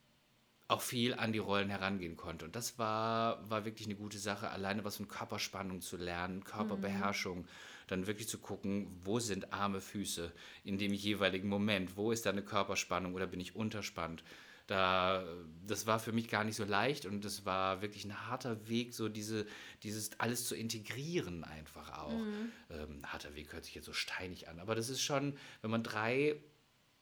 auch 0.66 0.80
viel 0.80 1.14
an 1.14 1.32
die 1.32 1.38
Rollen 1.38 1.68
herangehen 1.68 2.16
konnte. 2.16 2.46
Und 2.46 2.56
das 2.56 2.78
war, 2.78 3.48
war 3.50 3.64
wirklich 3.64 3.86
eine 3.86 3.96
gute 3.96 4.18
Sache, 4.18 4.50
alleine 4.50 4.84
was 4.84 4.96
von 4.96 5.08
Körperspannung 5.08 5.82
zu 5.82 5.96
lernen, 5.96 6.42
Körperbeherrschung, 6.44 7.40
mhm. 7.40 7.48
dann 7.86 8.06
wirklich 8.06 8.28
zu 8.28 8.38
gucken, 8.38 8.86
wo 9.04 9.18
sind 9.20 9.52
Arme, 9.52 9.82
Füße 9.82 10.32
in 10.64 10.78
dem 10.78 10.94
jeweiligen 10.94 11.48
Moment, 11.48 11.96
wo 11.96 12.12
ist 12.12 12.24
da 12.24 12.30
eine 12.30 12.42
Körperspannung 12.42 13.14
oder 13.14 13.26
bin 13.26 13.40
ich 13.40 13.54
unterspannt 13.54 14.24
da, 14.66 15.24
das 15.66 15.86
war 15.86 15.98
für 15.98 16.12
mich 16.12 16.28
gar 16.28 16.44
nicht 16.44 16.56
so 16.56 16.64
leicht 16.64 17.04
und 17.04 17.24
das 17.24 17.44
war 17.44 17.82
wirklich 17.82 18.04
ein 18.04 18.28
harter 18.28 18.68
Weg, 18.68 18.94
so 18.94 19.08
diese, 19.08 19.46
dieses 19.82 20.18
alles 20.18 20.46
zu 20.46 20.54
integrieren 20.54 21.44
einfach 21.44 21.98
auch. 21.98 22.12
Mhm. 22.12 22.52
Ähm, 22.70 23.02
harter 23.04 23.34
Weg 23.34 23.52
hört 23.52 23.64
sich 23.64 23.74
jetzt 23.74 23.84
so 23.84 23.92
steinig 23.92 24.48
an, 24.48 24.60
aber 24.60 24.74
das 24.74 24.88
ist 24.88 25.02
schon, 25.02 25.36
wenn 25.60 25.70
man 25.70 25.82
drei 25.82 26.36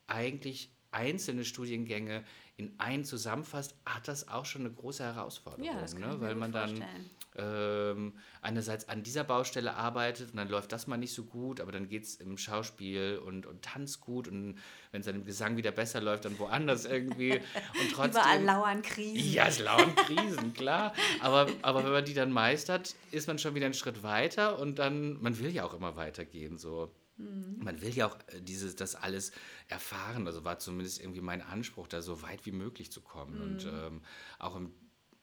eigentlich 0.09 0.71
einzelne 0.91 1.45
Studiengänge 1.45 2.25
in 2.57 2.79
einen 2.79 3.05
zusammenfasst, 3.05 3.75
hat 3.87 4.09
das 4.09 4.29
auch 4.29 4.45
schon 4.45 4.63
eine 4.63 4.73
große 4.73 5.05
Herausforderung, 5.05 5.65
ja, 5.65 5.99
ne? 5.99 6.21
weil 6.21 6.35
man 6.35 6.53
dann 6.53 6.85
ähm, 7.37 8.15
einerseits 8.43 8.89
an 8.89 9.03
dieser 9.03 9.25
Baustelle 9.25 9.75
arbeitet 9.75 10.31
und 10.33 10.37
dann 10.37 10.49
läuft 10.49 10.73
das 10.73 10.87
mal 10.87 10.97
nicht 10.97 11.15
so 11.15 11.25
gut, 11.25 11.61
aber 11.61 11.73
dann 11.73 11.89
geht 11.89 12.05
es 12.05 12.17
im 12.17 12.37
Schauspiel 12.37 13.21
und, 13.25 13.47
und 13.47 13.63
Tanz 13.63 14.01
gut 14.01 14.29
und 14.29 14.59
wenn 14.91 15.01
es 15.01 15.07
dann 15.07 15.17
im 15.17 15.25
Gesang 15.25 15.57
wieder 15.57 15.71
besser 15.71 16.01
läuft, 16.01 16.27
dann 16.27 16.39
woanders 16.39 16.85
irgendwie. 16.85 17.33
Und 17.33 17.43
trotzdem, 17.93 18.23
Überall 18.23 18.45
lauern 18.45 18.83
Krisen. 18.83 19.33
Ja, 19.33 19.47
es 19.47 19.59
lauern 19.59 19.95
Krisen, 19.97 20.53
klar. 20.53 20.93
Aber, 21.21 21.49
aber 21.63 21.85
wenn 21.85 21.93
man 21.93 22.05
die 22.05 22.15
dann 22.15 22.33
meistert, 22.33 22.95
ist 23.11 23.27
man 23.29 23.39
schon 23.39 23.55
wieder 23.55 23.67
einen 23.67 23.75
Schritt 23.75 24.03
weiter 24.03 24.59
und 24.59 24.79
dann, 24.79 25.21
man 25.23 25.39
will 25.39 25.51
ja 25.51 25.65
auch 25.65 25.75
immer 25.75 25.97
weitergehen, 25.97 26.59
so. 26.59 26.95
Mhm. 27.17 27.61
Man 27.63 27.81
will 27.81 27.91
ja 27.91 28.07
auch 28.07 28.17
äh, 28.29 28.41
dieses, 28.41 28.77
das 28.77 28.95
alles 28.95 29.33
erfahren. 29.69 30.27
Also 30.27 30.45
war 30.45 30.59
zumindest 30.59 31.01
irgendwie 31.01 31.21
mein 31.21 31.43
Anspruch, 31.43 31.87
da 31.87 32.01
so 32.03 32.23
weit 32.23 32.47
wie 32.47 32.53
möglich 32.53 32.91
zu 32.91 33.01
kommen. 33.01 33.37
Mhm. 33.37 33.43
Und 33.43 33.65
ähm, 33.67 34.03
auch 34.39 34.57
im, 34.57 34.73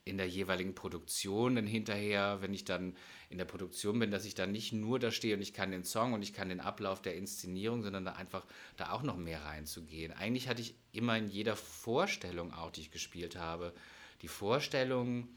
in 0.05 0.17
der 0.17 0.27
jeweiligen 0.27 0.73
Produktion 0.73 1.55
dann 1.55 1.67
hinterher, 1.67 2.41
wenn 2.41 2.53
ich 2.53 2.65
dann 2.65 2.95
in 3.29 3.37
der 3.37 3.45
Produktion 3.45 3.99
bin, 3.99 4.11
dass 4.11 4.25
ich 4.25 4.33
dann 4.33 4.51
nicht 4.51 4.73
nur 4.73 4.97
da 4.97 5.11
stehe 5.11 5.35
und 5.35 5.41
ich 5.41 5.53
kann 5.53 5.71
den 5.71 5.83
Song 5.83 6.13
und 6.13 6.21
ich 6.21 6.33
kann 6.33 6.49
den 6.49 6.59
Ablauf 6.59 7.01
der 7.01 7.15
Inszenierung, 7.15 7.83
sondern 7.83 8.05
da 8.05 8.13
einfach 8.13 8.45
da 8.77 8.91
auch 8.91 9.03
noch 9.03 9.17
mehr 9.17 9.43
reinzugehen. 9.43 10.11
Eigentlich 10.13 10.47
hatte 10.47 10.61
ich 10.61 10.73
immer 10.91 11.17
in 11.17 11.27
jeder 11.27 11.55
Vorstellung 11.55 12.53
auch, 12.53 12.71
die 12.71 12.81
ich 12.81 12.91
gespielt 12.91 13.35
habe, 13.35 13.73
die 14.21 14.27
Vorstellung, 14.27 15.27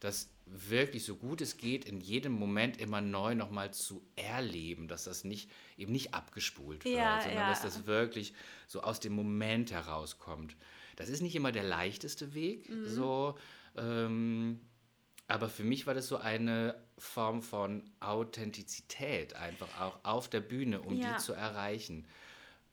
dass 0.00 0.30
wirklich 0.46 1.04
so 1.04 1.16
gut 1.16 1.40
es 1.40 1.56
geht, 1.56 1.84
in 1.84 2.00
jedem 2.00 2.32
Moment 2.32 2.80
immer 2.80 3.00
neu 3.00 3.34
nochmal 3.34 3.72
zu 3.72 4.02
erleben, 4.16 4.88
dass 4.88 5.04
das 5.04 5.24
nicht 5.24 5.50
eben 5.76 5.92
nicht 5.92 6.14
abgespult 6.14 6.84
wird, 6.84 6.96
ja, 6.96 7.20
sondern 7.20 7.40
ja. 7.40 7.50
dass 7.50 7.62
das 7.62 7.86
wirklich 7.86 8.32
so 8.66 8.82
aus 8.82 8.98
dem 8.98 9.12
Moment 9.12 9.70
herauskommt. 9.70 10.56
Das 10.98 11.08
ist 11.08 11.22
nicht 11.22 11.36
immer 11.36 11.52
der 11.52 11.62
leichteste 11.62 12.34
Weg, 12.34 12.68
mhm. 12.68 12.88
so, 12.88 13.38
ähm, 13.76 14.58
aber 15.28 15.48
für 15.48 15.62
mich 15.62 15.86
war 15.86 15.94
das 15.94 16.08
so 16.08 16.16
eine 16.16 16.74
Form 16.98 17.40
von 17.40 17.84
Authentizität, 18.00 19.34
einfach 19.34 19.80
auch 19.80 20.00
auf 20.02 20.28
der 20.28 20.40
Bühne, 20.40 20.80
um 20.80 20.96
ja. 20.96 21.12
die 21.12 21.18
zu 21.22 21.34
erreichen. 21.34 22.04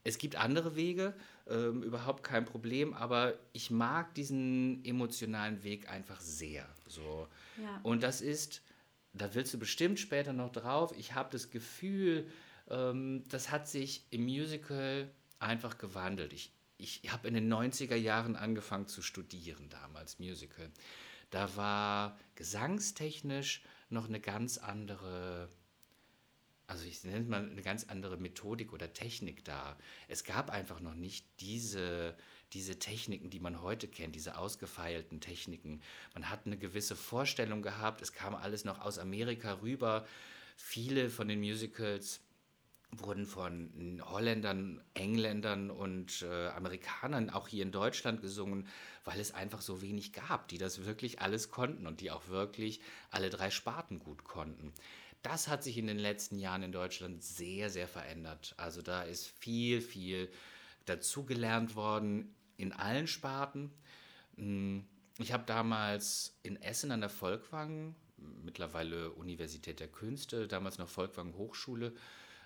Es 0.04 0.18
gibt 0.18 0.38
andere 0.38 0.76
Wege, 0.76 1.14
ähm, 1.48 1.84
überhaupt 1.84 2.24
kein 2.24 2.46
Problem, 2.46 2.96
aber 2.96 3.36
ich 3.54 3.70
mag 3.70 4.16
diesen 4.16 4.84
emotionalen 4.84 5.64
Weg 5.64 5.88
einfach 5.88 6.20
sehr. 6.20 6.68
So. 6.88 7.28
Ja. 7.62 7.80
Und 7.84 8.02
das 8.02 8.22
ist, 8.22 8.64
da 9.14 9.36
willst 9.36 9.54
du 9.54 9.60
bestimmt 9.60 10.00
später 10.00 10.34
noch 10.34 10.52
drauf, 10.52 10.96
ich 10.98 11.14
habe 11.14 11.30
das 11.32 11.52
Gefühl, 11.52 12.28
ähm, 12.72 13.24
das 13.30 13.52
hat 13.52 13.68
sich 13.68 14.04
im 14.10 14.24
Musical 14.24 15.12
einfach 15.38 15.78
gewandelt. 15.78 16.34
Ich 16.34 16.52
ich 16.78 17.02
habe 17.08 17.28
in 17.28 17.34
den 17.34 17.52
90er 17.52 17.96
Jahren 17.96 18.36
angefangen 18.36 18.88
zu 18.88 19.02
studieren 19.02 19.70
damals, 19.70 20.20
Musical. 20.20 20.70
Da 21.30 21.56
war 21.56 22.20
gesangstechnisch 22.36 23.64
noch 23.90 24.08
eine 24.08 24.20
ganz 24.20 24.58
andere, 24.58 25.50
also 26.68 26.86
ich 26.86 27.04
nenne 27.04 27.22
es 27.22 27.28
mal 27.28 27.50
eine 27.50 27.62
ganz 27.62 27.86
andere 27.86 28.18
Methodik 28.18 28.74
oder 28.74 28.94
Technik 28.94 29.44
da. 29.46 29.78
Es 30.08 30.24
gab 30.24 30.50
einfach 30.50 30.80
noch 30.80 30.96
nicht 30.96 31.26
diese, 31.40 32.16
diese 32.54 32.78
Techniken, 32.80 33.30
die 33.30 33.40
man 33.40 33.62
heute 33.62 33.88
kennt, 33.88 34.16
diese 34.16 34.38
ausgefeilten 34.38 35.22
Techniken. 35.22 35.82
Man 36.14 36.30
hat 36.30 36.46
eine 36.46 36.58
gewisse 36.58 36.96
Vorstellung 36.96 37.62
gehabt, 37.62 38.02
es 38.02 38.14
kam 38.14 38.36
alles 38.36 38.66
noch 38.66 38.80
aus 38.80 39.00
Amerika 39.00 39.62
rüber. 39.62 40.06
Viele 40.58 41.10
von 41.10 41.28
den 41.28 41.40
Musicals 41.40 42.22
wurden 43.00 43.26
von 43.26 44.02
Holländern, 44.04 44.82
Engländern 44.94 45.72
und 45.72 46.22
äh, 46.22 46.48
Amerikanern 46.50 47.30
auch 47.30 47.48
hier 47.48 47.64
in 47.64 47.72
Deutschland 47.72 48.22
gesungen, 48.22 48.68
weil 49.04 49.20
es 49.20 49.34
einfach 49.34 49.62
so 49.62 49.82
wenig 49.82 50.14
gab, 50.14 50.48
die 50.48 50.58
das 50.58 50.86
wirklich 50.86 51.22
alles 51.22 51.50
konnten 51.50 51.88
und 51.88 52.02
die 52.02 52.12
auch 52.12 52.28
wirklich 52.28 52.82
alle 53.12 53.30
drei 53.30 53.50
Sparten 53.50 54.00
gut 54.00 54.24
konnten. 54.24 54.74
Das 55.22 55.48
hat 55.48 55.64
sich 55.64 55.78
in 55.78 55.88
den 55.88 55.98
letzten 55.98 56.38
Jahren 56.38 56.64
in 56.64 56.72
Deutschland 56.72 57.24
sehr, 57.24 57.70
sehr 57.70 57.88
verändert. 57.88 58.54
Also 58.58 58.82
da 58.82 59.04
ist 59.04 59.28
viel, 59.28 59.82
viel 59.82 60.30
dazugelernt 60.86 61.76
worden 61.76 62.36
in 62.58 62.72
allen 62.72 63.08
Sparten. 63.08 63.72
Hm, 64.36 64.86
ich 65.18 65.32
habe 65.32 65.44
damals 65.46 66.38
in 66.44 66.62
Essen 66.62 66.92
an 66.92 67.02
der 67.02 67.10
Volkwang, 67.10 67.96
mittlerweile 68.44 69.12
Universität 69.12 69.80
der 69.80 69.88
Künste, 69.88 70.48
damals 70.48 70.78
noch 70.78 70.90
Volkwang 70.90 71.34
Hochschule, 71.36 71.94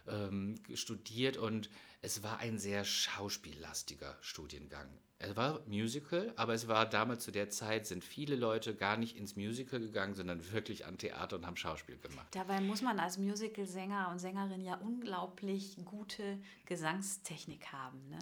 ähm, 0.09 0.55
studiert 0.73 1.37
und 1.37 1.69
es 2.01 2.23
war 2.23 2.39
ein 2.39 2.57
sehr 2.57 2.83
schauspiellastiger 2.83 4.17
Studiengang. 4.21 4.87
Es 5.21 5.35
war 5.35 5.59
Musical, 5.67 6.31
aber 6.37 6.53
es 6.53 6.69
war 6.69 6.85
damals 6.85 7.25
zu 7.25 7.31
der 7.31 7.49
Zeit, 7.49 7.85
sind 7.85 8.05
viele 8.05 8.37
Leute 8.37 8.73
gar 8.73 8.95
nicht 8.95 9.17
ins 9.17 9.35
Musical 9.35 9.81
gegangen, 9.81 10.15
sondern 10.15 10.51
wirklich 10.53 10.85
an 10.85 10.97
Theater 10.97 11.35
und 11.35 11.45
haben 11.45 11.57
Schauspiel 11.57 11.97
gemacht. 11.97 12.27
Dabei 12.31 12.61
muss 12.61 12.81
man 12.81 12.99
als 12.99 13.17
Musical-Sänger 13.17 14.09
und 14.11 14.19
Sängerin 14.19 14.63
ja 14.63 14.75
unglaublich 14.75 15.75
gute 15.83 16.39
Gesangstechnik 16.65 17.73
haben, 17.73 18.07
ne? 18.09 18.19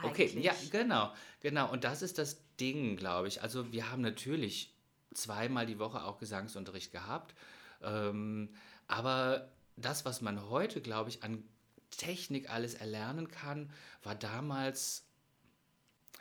Okay, 0.00 0.30
ja, 0.40 0.54
genau, 0.70 1.12
genau. 1.40 1.70
Und 1.70 1.84
das 1.84 2.00
ist 2.00 2.16
das 2.18 2.38
Ding, 2.56 2.96
glaube 2.96 3.28
ich. 3.28 3.42
Also 3.42 3.72
wir 3.72 3.90
haben 3.90 4.00
natürlich 4.00 4.74
zweimal 5.12 5.66
die 5.66 5.78
Woche 5.78 6.04
auch 6.04 6.18
Gesangsunterricht 6.18 6.92
gehabt, 6.92 7.34
ähm, 7.82 8.54
aber 8.86 9.50
das, 9.76 10.04
was 10.04 10.20
man 10.20 10.48
heute, 10.48 10.80
glaube 10.80 11.10
ich, 11.10 11.22
an 11.22 11.42
Technik 11.90 12.50
alles 12.50 12.74
erlernen 12.74 13.28
kann, 13.28 13.70
war 14.02 14.14
damals, 14.14 15.04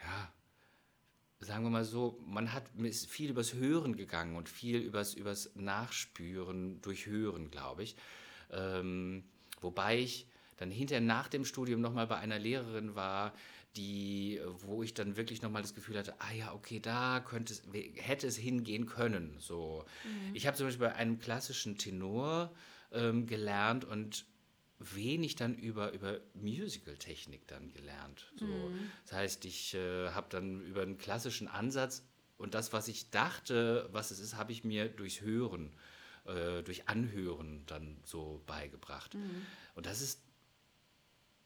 ja, 0.04 0.34
sagen 1.40 1.64
wir 1.64 1.70
mal 1.70 1.86
so, 1.86 2.20
man 2.26 2.54
hat 2.54 2.64
ist 2.78 3.10
viel 3.10 3.30
übers 3.30 3.54
Hören 3.54 3.96
gegangen 3.96 4.36
und 4.36 4.48
viel 4.48 4.78
übers, 4.78 5.14
übers 5.14 5.52
Nachspüren 5.56 6.82
durch 6.82 7.08
Hören, 7.08 7.50
glaube 7.50 7.84
ich. 7.84 7.96
Ähm, 8.52 9.24
wobei 9.60 10.00
ich 10.00 10.28
dann 10.58 10.70
hinterher 10.70 11.02
nach 11.02 11.28
dem 11.28 11.46
Studium 11.46 11.82
nochmal 11.82 12.08
bei 12.08 12.18
einer 12.18 12.38
Lehrerin 12.38 12.96
war, 12.96 13.34
die, 13.76 14.40
wo 14.60 14.84
ich 14.84 14.94
dann 14.94 15.16
wirklich 15.16 15.42
nochmal 15.42 15.62
das 15.62 15.74
Gefühl 15.74 15.98
hatte, 15.98 16.14
ah 16.20 16.34
ja, 16.34 16.54
okay, 16.54 16.80
da 16.80 17.22
könnte 17.22 17.54
es, 17.54 17.64
hätte 17.96 18.28
es 18.28 18.38
hingehen 18.38 18.86
können. 18.86 19.36
So. 19.40 19.86
Mhm. 20.04 20.36
Ich 20.36 20.46
habe 20.46 20.58
zum 20.58 20.68
Beispiel 20.68 20.88
bei 20.88 20.96
einem 20.96 21.20
klassischen 21.20 21.78
Tenor 21.78 22.54
ähm, 22.92 23.28
gelernt 23.28 23.86
und 23.86 24.26
wenig 24.80 25.36
dann 25.36 25.56
über, 25.56 25.92
über 25.94 26.20
Musical-Technik 26.34 27.48
dann 27.48 27.72
gelernt. 27.72 28.32
So. 28.38 28.46
Mhm. 28.46 28.92
Das 29.06 29.14
heißt, 29.14 29.46
ich 29.46 29.74
äh, 29.76 30.10
habe 30.10 30.28
dann 30.30 30.62
über 30.62 30.82
einen 30.82 30.98
klassischen 30.98 31.48
Ansatz 31.48 32.04
und 32.38 32.54
das, 32.56 32.74
was 32.74 32.88
ich 32.88 33.10
dachte, 33.12 33.88
was 33.92 34.12
es 34.12 34.20
ist, 34.20 34.36
habe 34.36 34.52
ich 34.52 34.64
mir 34.64 34.90
durchs 34.90 35.22
Hören, 35.22 35.72
äh, 36.26 36.64
durch 36.64 36.90
Anhören 36.90 37.64
dann 37.68 37.98
so 38.04 38.42
beigebracht. 38.48 39.14
Mhm. 39.14 39.46
Und 39.76 39.86
das 39.86 40.02
ist, 40.02 40.22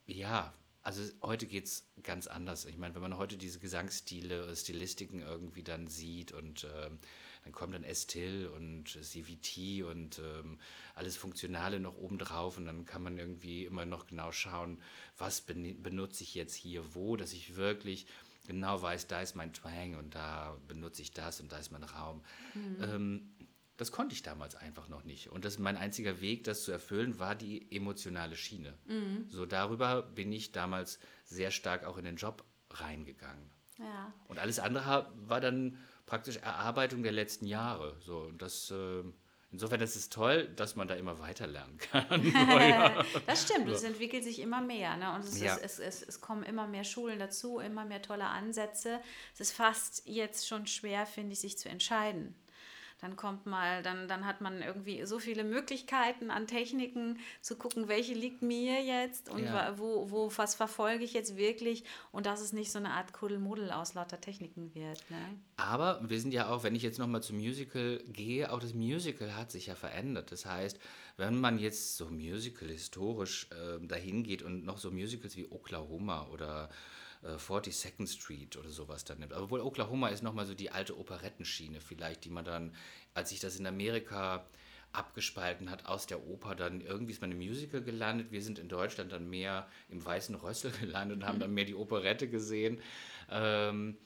ja, 0.08 0.54
also 0.82 1.02
heute 1.22 1.48
geht 1.48 1.66
es 1.66 1.86
ganz 2.04 2.28
anders. 2.28 2.66
Ich 2.66 2.78
meine, 2.78 2.96
wenn 2.96 3.02
man 3.02 3.18
heute 3.18 3.38
diese 3.38 3.60
Gesangsstile, 3.60 4.56
Stilistiken 4.56 5.20
irgendwie 5.20 5.64
dann 5.64 5.88
sieht 5.88 6.32
und 6.32 6.66
ähm, 6.76 7.00
dann 7.46 7.54
kommt 7.54 7.76
dann 7.76 7.84
Estil 7.84 8.48
und 8.48 8.90
CVT 8.90 9.84
und 9.86 10.20
ähm, 10.20 10.60
alles 10.96 11.16
Funktionale 11.16 11.80
noch 11.80 11.96
oben 11.96 12.18
drauf 12.18 12.58
und 12.58 12.66
dann 12.66 12.86
kann 12.86 13.04
man 13.04 13.18
irgendwie 13.18 13.66
immer 13.66 13.86
noch 13.86 14.08
genau 14.08 14.32
schauen, 14.32 14.82
was 15.18 15.42
ben 15.42 15.82
benutze 15.82 16.24
ich 16.24 16.34
jetzt 16.34 16.56
hier 16.56 16.96
wo, 16.96 17.16
dass 17.16 17.34
ich 17.34 17.56
wirklich 17.56 18.08
genau 18.48 18.82
weiß, 18.82 19.08
da 19.08 19.22
ist 19.22 19.36
mein 19.36 19.54
Twang 19.54 19.96
und 19.96 20.16
da 20.16 20.58
benutze 20.68 21.04
ich 21.04 21.12
das 21.12 21.40
und 21.40 21.52
da 21.52 21.60
ist 21.60 21.72
mein 21.72 21.84
Raum. 21.84 22.24
Mhm. 22.56 22.78
Ähm, 22.82 23.30
das 23.78 23.92
konnte 23.92 24.16
ich 24.16 24.24
damals 24.24 24.56
einfach 24.56 24.88
noch 24.88 25.04
nicht. 25.04 25.30
Und 25.30 25.46
das 25.46 25.60
mein 25.60 25.78
einziger 25.78 26.22
Weg, 26.22 26.46
das 26.46 26.64
zu 26.64 26.72
erfüllen, 26.72 27.20
war 27.20 27.36
die 27.36 27.72
emotionale 27.76 28.38
Schiene. 28.38 28.74
Mhm. 28.88 29.28
So 29.30 29.46
darüber 29.46 30.02
bin 30.02 30.32
ich 30.32 30.52
damals 30.52 31.00
sehr 31.26 31.52
stark 31.52 31.84
auch 31.84 31.98
in 31.98 32.06
den 32.06 32.16
Job 32.16 32.44
reingegangen. 32.72 33.50
Ja. 33.78 34.14
Und 34.28 34.40
alles 34.40 34.60
andere 34.60 35.12
war 35.28 35.42
dann 35.42 35.78
praktisch 36.06 36.38
Erarbeitung 36.38 37.04
der 37.04 37.12
letzten 37.12 37.46
Jahre. 37.46 37.98
So, 38.02 38.20
und 38.20 38.42
das, 38.42 38.72
äh, 38.72 39.04
insofern 39.52 39.82
ist 39.82 39.96
es 39.96 40.10
toll, 40.10 40.48
dass 40.56 40.76
man 40.76 40.88
da 40.88 40.96
immer 40.96 41.20
weiter 41.20 41.48
lernen 41.48 41.78
kann. 41.78 42.06
das 43.28 43.44
stimmt, 43.44 43.70
es 43.70 43.84
entwickelt 43.84 44.24
sich 44.24 44.40
immer 44.40 44.62
mehr. 44.62 44.98
Ne? 44.98 45.14
Und 45.14 45.24
es, 45.24 45.40
ja. 45.40 45.56
ist, 45.56 45.80
es, 45.80 45.80
es, 45.80 46.08
es 46.08 46.22
kommen 46.22 46.44
immer 46.44 46.68
mehr 46.68 46.84
Schulen 46.84 47.20
dazu, 47.20 47.60
immer 47.60 47.86
mehr 47.86 48.02
tolle 48.02 48.26
Ansätze. 48.26 49.00
Es 49.34 49.40
ist 49.42 49.52
fast 49.54 50.04
jetzt 50.06 50.48
schon 50.48 50.68
schwer, 50.68 51.06
finde 51.06 51.34
ich, 51.34 51.40
sich 51.40 51.58
zu 51.58 51.70
entscheiden. 51.70 52.36
Dann 53.02 53.18
kommt 53.18 53.46
mal, 53.46 53.84
dann, 53.84 54.08
dann 54.08 54.26
hat 54.26 54.40
man 54.40 54.62
irgendwie 54.62 55.06
so 55.06 55.20
viele 55.20 55.44
Möglichkeiten 55.44 56.32
an 56.32 56.48
Techniken 56.48 57.20
zu 57.42 57.58
gucken, 57.58 57.88
welche 57.88 58.14
liegt 58.14 58.42
mir 58.42 58.82
jetzt 58.82 59.30
und 59.30 59.44
ja. 59.44 59.78
wo, 59.78 60.10
wo, 60.10 60.32
was 60.36 60.56
verfolge 60.56 61.04
ich 61.04 61.14
jetzt 61.14 61.36
wirklich 61.36 61.84
und 62.12 62.26
dass 62.26 62.40
es 62.40 62.54
nicht 62.54 62.72
so 62.72 62.80
eine 62.80 62.92
Art 62.92 63.12
Kuddelmuddel 63.12 63.72
aus 63.72 63.96
lauter 63.96 64.22
Techniken 64.22 64.74
wird. 64.74 65.10
Ne? 65.12 65.18
Aber 65.58 66.00
wir 66.08 66.20
sind 66.20 66.34
ja 66.34 66.50
auch, 66.50 66.64
wenn 66.64 66.76
ich 66.76 66.84
jetzt 66.84 67.00
nochmal 67.00 67.22
zum 67.22 67.38
Musical 67.38 68.02
gehe, 68.08 68.52
auch 68.52 68.60
das 68.60 68.74
Musical 68.74 69.36
hat 69.36 69.52
sich 69.52 69.68
ja 69.68 69.76
verändert. 69.76 70.32
Das 70.32 70.46
heißt, 70.46 70.80
wenn 71.18 71.40
man 71.40 71.60
jetzt 71.60 71.98
so 71.98 72.10
Musical 72.10 72.70
historisch 72.70 73.50
äh, 73.52 73.86
dahin 73.86 74.24
geht 74.24 74.42
und 74.42 74.66
noch 74.66 74.78
so 74.78 74.90
Musicals 74.90 75.36
wie 75.36 75.50
Oklahoma 75.50 76.28
oder 76.32 76.70
42nd 77.26 78.04
äh, 78.04 78.08
Street 78.08 78.58
oder 78.58 78.70
sowas 78.70 79.04
dann 79.04 79.20
nimmt. 79.20 79.34
Obwohl 79.34 79.62
Oklahoma 79.62 80.10
ist 80.10 80.24
nochmal 80.24 80.46
so 80.46 80.54
die 80.54 80.72
alte 80.72 80.98
Operettenschiene 80.98 81.82
vielleicht, 81.82 82.26
die 82.26 82.30
man 82.30 82.46
dann, 82.46 82.76
als 83.14 83.30
sich 83.30 83.40
das 83.40 83.58
in 83.58 83.68
Amerika 83.68 84.46
abgespalten 84.92 85.70
hat 85.70 85.86
aus 85.86 86.08
der 86.08 86.26
Oper, 86.26 86.56
dann 86.56 86.82
irgendwie 86.82 87.12
ist 87.12 87.22
man 87.22 87.32
im 87.32 87.38
Musical 87.38 87.82
gelandet. 87.82 88.32
Wir 88.32 88.42
sind 88.42 88.60
in 88.60 88.70
Deutschland 88.70 89.12
dann 89.12 89.30
mehr 89.30 89.68
im 89.90 90.04
Weißen 90.04 90.36
Rössel 90.36 90.72
gelandet 90.80 91.18
und 91.18 91.26
haben 91.26 91.40
dann 91.40 91.54
mehr 91.54 91.66
die 91.66 91.76
Operette 91.76 92.30
gesehen. 92.30 92.82
Ähm, 93.30 93.98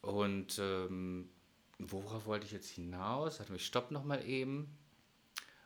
und 0.00 0.58
ähm, 0.58 1.30
worauf 1.78 2.26
wollte 2.26 2.46
ich 2.46 2.52
jetzt 2.52 2.70
hinaus? 2.70 3.38
Warte 3.38 3.52
mal, 3.52 3.56
ich 3.56 3.66
stopp 3.66 3.90
nochmal 3.90 4.24
eben. 4.26 4.76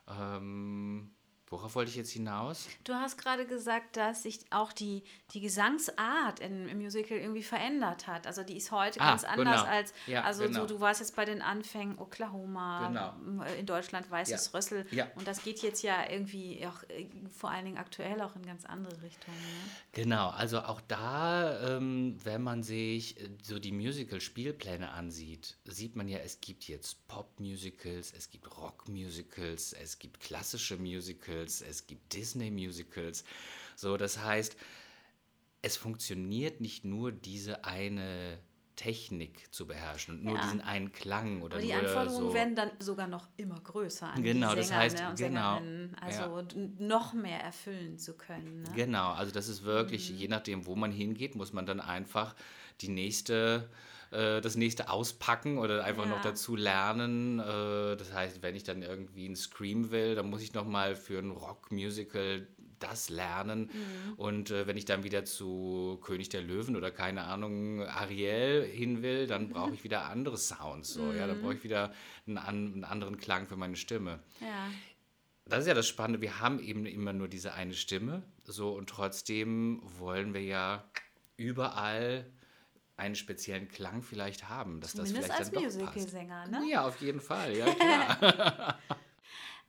Ähm, 0.09 1.11
Worauf 1.51 1.75
wollte 1.75 1.91
ich 1.91 1.97
jetzt 1.97 2.11
hinaus? 2.11 2.69
Du 2.85 2.93
hast 2.93 3.17
gerade 3.17 3.47
gesagt, 3.47 3.97
dass 3.97 4.25
sich 4.25 4.41
auch 4.51 4.73
die, 4.73 5.03
die 5.33 5.41
Gesangsart 5.41 6.41
im, 6.41 6.69
im 6.69 6.79
Musical 6.79 7.17
irgendwie 7.17 7.43
verändert 7.43 8.07
hat. 8.07 8.27
Also 8.27 8.43
die 8.43 8.57
ist 8.57 8.71
heute 8.71 9.01
ah, 9.01 9.11
ganz 9.11 9.25
anders 9.25 9.63
genau. 9.63 9.73
als, 9.73 9.95
ja, 10.07 10.23
also 10.25 10.45
genau. 10.45 10.61
so, 10.61 10.67
du 10.67 10.81
warst 10.81 11.01
jetzt 11.01 11.17
bei 11.17 11.25
den 11.25 11.41
Anfängen 11.41 11.99
Oklahoma, 11.99 12.89
genau. 12.89 13.45
in 13.59 13.65
Deutschland 13.65 14.11
Weißes 14.11 14.47
ja. 14.47 14.59
Rössel. 14.59 14.87
Ja. 14.91 15.09
Und 15.17 15.27
das 15.27 15.43
geht 15.43 15.63
jetzt 15.63 15.83
ja 15.83 16.11
irgendwie 16.11 16.67
auch 16.67 16.83
äh, 16.91 17.07
vor 17.35 17.51
allen 17.51 17.65
Dingen 17.65 17.79
aktuell 17.79 18.21
auch 18.21 18.37
in 18.37 18.45
ganz 18.45 18.67
andere 18.67 19.01
Richtungen. 19.03 19.39
Ne? 19.39 19.71
Genau, 19.93 20.29
also 20.29 20.61
auch 20.61 20.83
da, 20.83 21.77
ähm, 21.77 22.19
wenn 22.25 22.43
man 22.43 22.63
sich 22.63 23.19
äh, 23.21 23.31
so 23.43 23.59
die 23.59 23.73
Musical-Spielpläne 23.73 24.91
ansieht, 24.91 25.57
sieht 25.65 25.97
man 25.97 26.09
ja, 26.09 26.19
es 26.19 26.41
gibt 26.43 26.65
jetzt 26.69 27.09
Pop-Musicals, 27.09 28.13
es 28.13 28.31
gibt 28.31 28.55
Rock-Musicals, 28.59 29.73
es 29.73 29.99
gibt 29.99 30.21
klassische 30.21 30.77
Musicals. 30.77 31.38
Musicals, 31.39 31.63
es 31.63 31.87
gibt 31.87 32.13
Disney-Musicals. 32.13 33.25
So, 33.77 33.97
das 33.97 34.19
heißt, 34.19 34.57
es 35.63 35.77
funktioniert 35.77 36.61
nicht 36.61 36.85
nur 36.85 37.13
diese 37.13 37.65
eine 37.65 38.39
Technik 38.77 39.53
zu 39.53 39.67
beherrschen 39.67 40.19
und 40.19 40.25
nur 40.25 40.37
ja. 40.37 40.43
diesen 40.43 40.61
einen 40.61 40.93
Klang 40.93 41.43
oder 41.43 41.57
Aber 41.57 41.65
die 41.65 41.73
Anforderungen 41.73 42.29
so. 42.29 42.35
werden 42.35 42.55
dann 42.55 42.71
sogar 42.79 43.09
noch 43.09 43.29
immer 43.37 43.59
größer 43.61 44.07
an 44.07 44.23
genau, 44.23 44.55
die 44.55 44.63
Sänger 44.63 44.85
das 44.85 44.93
heißt, 44.93 44.99
ne, 44.99 45.11
und 45.11 45.19
genau, 45.19 45.61
also 46.01 46.39
ja. 46.57 46.69
noch 46.79 47.13
mehr 47.13 47.41
erfüllen 47.41 47.99
zu 47.99 48.17
können. 48.17 48.63
Ne? 48.63 48.69
Genau, 48.77 49.11
also 49.11 49.33
das 49.33 49.49
ist 49.49 49.65
wirklich, 49.65 50.13
mhm. 50.13 50.19
je 50.19 50.29
nachdem, 50.29 50.67
wo 50.67 50.77
man 50.77 50.93
hingeht, 50.93 51.35
muss 51.35 51.53
man 51.53 51.67
dann 51.67 51.81
einfach 51.81 52.37
die 52.81 52.89
nächste 52.89 53.69
äh, 54.11 54.41
das 54.41 54.57
nächste 54.57 54.91
auspacken 54.91 55.59
oder 55.59 55.85
einfach 55.85 56.05
ja. 56.05 56.11
noch 56.11 56.23
dazu 56.23 56.57
lernen. 56.57 57.39
Äh, 57.39 57.97
das 57.97 58.13
heißt, 58.13 58.43
wenn 58.43 58.55
ich 58.55 58.65
dann 58.65 58.83
irgendwie 58.83 59.27
ein 59.27 59.37
Scream 59.37 59.91
will, 59.91 60.15
dann 60.15 60.31
muss 60.31 60.43
ich 60.43 60.55
noch 60.55 60.67
mal 60.67 60.97
für 60.97 61.19
ein 61.19 61.31
Rock-Musical 61.31 62.47
das 62.79 63.09
lernen. 63.09 63.71
Und 64.17 64.51
äh, 64.51 64.67
wenn 64.67 64.77
ich 64.77 64.85
dann 64.85 65.05
wieder 65.05 65.25
zu 65.25 65.99
König 66.03 66.29
der 66.29 66.43
Löwen 66.43 66.77
oder 66.77 66.91
keine 66.91 67.25
Ahnung, 67.25 67.83
Ariel 67.83 68.65
hin 68.65 69.03
will, 69.03 69.27
dann 69.27 69.49
brauche 69.51 69.75
ich 69.75 69.85
wieder 69.85 70.07
andere 70.07 70.39
Sounds. 70.39 70.95
So, 70.95 71.13
ja, 71.13 71.27
dann 71.27 71.43
brauche 71.43 71.55
ich 71.55 71.65
wieder 71.65 71.93
einen, 72.27 72.39
einen 72.39 72.85
anderen 72.85 73.19
Klang 73.19 73.47
für 73.47 73.57
meine 73.57 73.77
Stimme. 73.77 74.21
Ja. 74.41 74.71
Das 75.45 75.61
ist 75.61 75.67
ja 75.67 75.75
das 75.75 75.89
Spannende, 75.89 76.21
wir 76.21 76.41
haben 76.41 76.61
eben 76.61 76.85
immer 76.85 77.15
nur 77.15 77.27
diese 77.27 77.55
eine 77.55 77.73
Stimme, 77.73 78.23
so 78.45 78.73
und 78.73 78.91
trotzdem 78.91 79.81
wollen 79.99 80.35
wir 80.35 80.43
ja 80.43 80.85
überall 81.39 82.27
einen 82.99 83.15
speziellen 83.15 83.69
Klang 83.69 84.03
vielleicht 84.03 84.49
haben, 84.49 84.81
dass 84.81 84.93
Zumindest 84.93 85.29
das 85.29 85.39
als 85.39 85.49
vielleicht 85.51 85.65
passt. 85.67 85.79
Musicalsänger, 85.79 86.47
ne? 86.49 86.69
Ja, 86.69 86.87
auf 86.87 87.01
jeden 87.01 87.21
Fall, 87.21 87.57
ja 87.57 87.75
klar. 87.75 88.79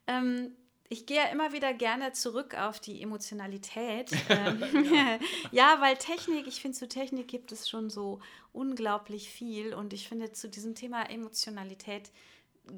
Ähm, 0.07 0.55
ich 0.91 1.05
gehe 1.05 1.17
ja 1.17 1.25
immer 1.25 1.53
wieder 1.53 1.71
gerne 1.73 2.13
zurück 2.13 2.55
auf 2.55 2.79
die 2.79 3.01
Emotionalität. 3.01 4.11
ähm, 4.29 4.63
ja, 5.51 5.77
weil 5.79 5.95
Technik, 5.97 6.47
ich 6.47 6.61
finde, 6.61 6.77
zu 6.77 6.87
Technik 6.87 7.27
gibt 7.27 7.51
es 7.51 7.69
schon 7.69 7.91
so 7.91 8.19
unglaublich 8.51 9.29
viel. 9.29 9.75
Und 9.75 9.93
ich 9.93 10.09
finde, 10.09 10.31
zu 10.31 10.49
diesem 10.49 10.73
Thema 10.73 11.03
Emotionalität 11.03 12.11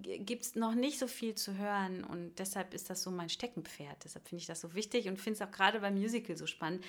gibt 0.02 0.44
es 0.44 0.56
noch 0.56 0.74
nicht 0.74 1.00
so 1.00 1.08
viel 1.08 1.36
zu 1.36 1.58
hören. 1.58 2.04
Und 2.04 2.40
deshalb 2.40 2.74
ist 2.74 2.90
das 2.90 3.04
so 3.04 3.12
mein 3.12 3.30
Steckenpferd. 3.30 4.04
Deshalb 4.04 4.28
finde 4.28 4.42
ich 4.42 4.48
das 4.48 4.62
so 4.62 4.74
wichtig 4.74 5.08
und 5.08 5.18
finde 5.18 5.42
es 5.42 5.48
auch 5.48 5.52
gerade 5.52 5.80
beim 5.80 5.96
Musical 5.96 6.38
so 6.38 6.48
spannend. 6.48 6.84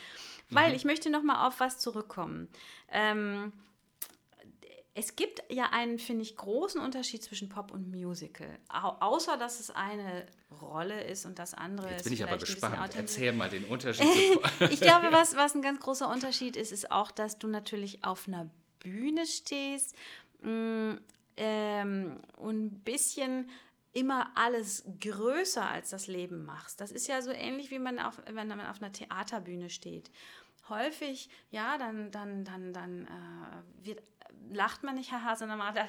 Weil 0.50 0.74
ich 0.74 0.84
möchte 0.84 1.10
noch 1.10 1.22
mal 1.22 1.46
auf 1.46 1.60
was 1.60 1.78
zurückkommen. 1.78 2.48
Ähm, 2.90 3.52
es 4.94 5.16
gibt 5.16 5.42
ja 5.48 5.70
einen, 5.72 5.98
finde 5.98 6.22
ich, 6.22 6.36
großen 6.36 6.80
Unterschied 6.80 7.22
zwischen 7.22 7.48
Pop 7.48 7.72
und 7.72 7.90
Musical. 7.90 8.58
Au 8.68 8.96
außer, 9.00 9.38
dass 9.38 9.58
es 9.58 9.70
eine 9.70 10.26
Rolle 10.60 11.04
ist 11.04 11.24
und 11.24 11.38
das 11.38 11.54
andere 11.54 11.88
Jetzt 11.88 12.00
ist 12.00 12.04
bin 12.04 12.12
ich 12.12 12.24
aber 12.24 12.36
gespannt. 12.36 12.94
Erzähl 12.94 13.32
mal 13.32 13.48
den 13.48 13.64
Unterschied. 13.64 14.06
Ich 14.70 14.80
glaube, 14.80 15.08
was, 15.10 15.34
was 15.34 15.54
ein 15.54 15.62
ganz 15.62 15.80
großer 15.80 16.08
Unterschied 16.08 16.56
ist, 16.56 16.72
ist 16.72 16.90
auch, 16.90 17.10
dass 17.10 17.38
du 17.38 17.48
natürlich 17.48 18.04
auf 18.04 18.28
einer 18.28 18.50
Bühne 18.80 19.26
stehst 19.26 19.94
mm, 20.42 20.94
ähm, 21.36 22.20
und 22.36 22.64
ein 22.64 22.80
bisschen 22.80 23.48
immer 23.92 24.30
alles 24.34 24.84
größer 25.00 25.68
als 25.68 25.90
das 25.90 26.06
Leben 26.06 26.44
machst. 26.44 26.80
Das 26.80 26.92
ist 26.92 27.08
ja 27.08 27.20
so 27.20 27.30
ähnlich, 27.30 27.70
wie 27.70 27.78
man 27.78 27.98
auf, 27.98 28.20
wenn 28.26 28.48
man 28.48 28.60
auf 28.60 28.80
einer 28.80 28.92
Theaterbühne 28.92 29.68
steht. 29.68 30.10
Häufig, 30.68 31.28
ja, 31.50 31.76
dann, 31.76 32.10
dann, 32.10 32.44
dann, 32.44 32.72
dann 32.72 33.06
äh, 33.06 33.86
wird, 33.86 34.02
lacht 34.52 34.82
man 34.82 34.94
nicht 34.94 35.12
haha, 35.12 35.36
sondern 35.36 35.58
man 35.58 35.74
dann 35.74 35.88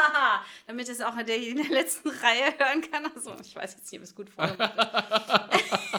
damit 0.66 0.88
es 0.88 1.00
auch 1.00 1.16
der 1.22 1.36
in 1.36 1.56
der 1.56 1.70
letzten 1.70 2.08
Reihe 2.08 2.52
hören 2.58 2.82
kann. 2.90 3.06
Also, 3.14 3.34
ich 3.40 3.54
weiß 3.54 3.76
jetzt 3.76 3.90
nicht, 3.90 4.00
ob 4.00 4.04
es 4.04 4.14
gut 4.14 4.30
vorgemacht 4.30 4.74
ist. 4.76 5.80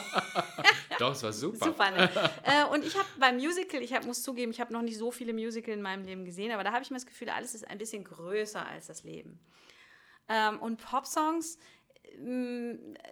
Doch, 1.01 1.11
es 1.13 1.23
war 1.23 1.33
super. 1.33 1.65
Super, 1.65 1.91
ne? 1.91 2.09
äh, 2.43 2.65
und 2.73 2.85
ich 2.85 2.95
habe 2.95 3.07
beim 3.19 3.35
Musical, 3.37 3.81
ich 3.81 3.93
hab, 3.93 4.05
muss 4.05 4.21
zugeben, 4.23 4.51
ich 4.51 4.61
habe 4.61 4.71
noch 4.71 4.81
nicht 4.83 4.97
so 4.97 5.11
viele 5.11 5.33
Musical 5.33 5.73
in 5.73 5.81
meinem 5.81 6.05
Leben 6.05 6.25
gesehen, 6.25 6.51
aber 6.51 6.63
da 6.63 6.71
habe 6.71 6.83
ich 6.83 6.91
mir 6.91 6.97
das 6.97 7.05
Gefühl, 7.05 7.29
alles 7.29 7.55
ist 7.55 7.67
ein 7.67 7.77
bisschen 7.77 8.03
größer 8.03 8.65
als 8.65 8.87
das 8.87 9.03
Leben. 9.03 9.39
Ähm, 10.29 10.59
und 10.59 10.77
Popsongs 10.77 11.57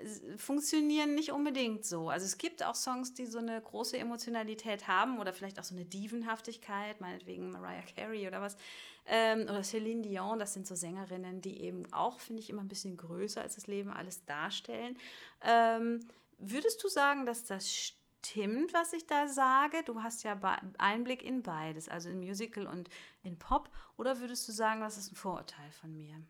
s- 0.03 0.21
funktionieren 0.37 1.15
nicht 1.15 1.31
unbedingt 1.31 1.85
so. 1.85 2.09
Also 2.09 2.25
es 2.25 2.37
gibt 2.37 2.63
auch 2.63 2.75
Songs, 2.75 3.13
die 3.13 3.25
so 3.25 3.39
eine 3.39 3.61
große 3.61 3.97
Emotionalität 3.97 4.87
haben 4.87 5.19
oder 5.19 5.33
vielleicht 5.33 5.59
auch 5.59 5.63
so 5.63 5.75
eine 5.75 5.85
Dievenhaftigkeit, 5.85 6.99
meinetwegen 7.01 7.51
Mariah 7.51 7.83
Carey 7.95 8.27
oder 8.27 8.41
was. 8.41 8.57
Ähm, 9.05 9.43
oder 9.43 9.63
Celine 9.63 10.01
Dion, 10.03 10.37
das 10.37 10.53
sind 10.53 10.67
so 10.67 10.75
Sängerinnen, 10.75 11.41
die 11.41 11.61
eben 11.63 11.91
auch, 11.93 12.19
finde 12.19 12.41
ich, 12.41 12.49
immer 12.49 12.61
ein 12.61 12.67
bisschen 12.67 12.95
größer 12.97 13.41
als 13.41 13.55
das 13.55 13.67
Leben 13.67 13.89
alles 13.89 14.23
darstellen. 14.25 14.97
Ähm, 15.43 16.01
würdest 16.39 16.83
du 16.83 16.87
sagen, 16.87 17.25
dass 17.25 17.45
das 17.45 17.71
stimmt, 17.71 18.73
was 18.73 18.93
ich 18.93 19.05
da 19.05 19.27
sage? 19.27 19.83
Du 19.85 20.01
hast 20.01 20.23
ja 20.23 20.39
Einblick 20.77 21.23
in 21.23 21.43
beides, 21.43 21.87
also 21.89 22.09
in 22.09 22.19
Musical 22.19 22.67
und 22.67 22.89
in 23.23 23.37
Pop. 23.37 23.69
Oder 23.97 24.19
würdest 24.19 24.47
du 24.47 24.51
sagen, 24.51 24.81
das 24.81 24.97
ist 24.97 25.11
ein 25.11 25.15
Vorurteil 25.15 25.71
von 25.71 25.95
mir? 25.95 26.21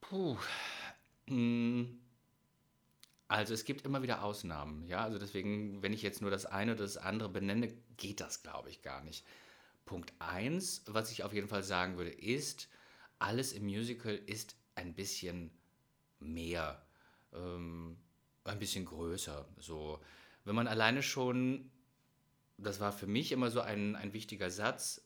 Puh. 0.00 0.36
Mm. 1.26 1.98
Also 3.28 3.54
es 3.54 3.64
gibt 3.64 3.84
immer 3.84 4.02
wieder 4.02 4.24
Ausnahmen, 4.24 4.86
ja. 4.86 5.04
Also 5.04 5.18
deswegen, 5.18 5.82
wenn 5.82 5.92
ich 5.92 6.02
jetzt 6.02 6.20
nur 6.20 6.32
das 6.32 6.46
eine 6.46 6.72
oder 6.72 6.82
das 6.82 6.96
andere 6.96 7.28
benenne, 7.28 7.72
geht 7.96 8.20
das, 8.20 8.42
glaube 8.42 8.70
ich, 8.70 8.82
gar 8.82 9.04
nicht. 9.04 9.24
Punkt 9.84 10.12
eins, 10.18 10.82
was 10.86 11.12
ich 11.12 11.22
auf 11.22 11.32
jeden 11.32 11.48
Fall 11.48 11.62
sagen 11.62 11.96
würde, 11.96 12.10
ist, 12.10 12.68
alles 13.20 13.52
im 13.52 13.66
Musical 13.66 14.14
ist 14.14 14.56
ein 14.74 14.94
bisschen 14.94 15.50
mehr, 16.18 16.84
ähm, 17.32 17.96
ein 18.44 18.58
bisschen 18.58 18.84
größer. 18.84 19.46
So, 19.58 20.00
wenn 20.44 20.54
man 20.54 20.66
alleine 20.66 21.02
schon, 21.02 21.70
das 22.58 22.80
war 22.80 22.92
für 22.92 23.06
mich 23.06 23.32
immer 23.32 23.50
so 23.50 23.60
ein, 23.60 23.96
ein 23.96 24.12
wichtiger 24.12 24.50
Satz, 24.50 25.02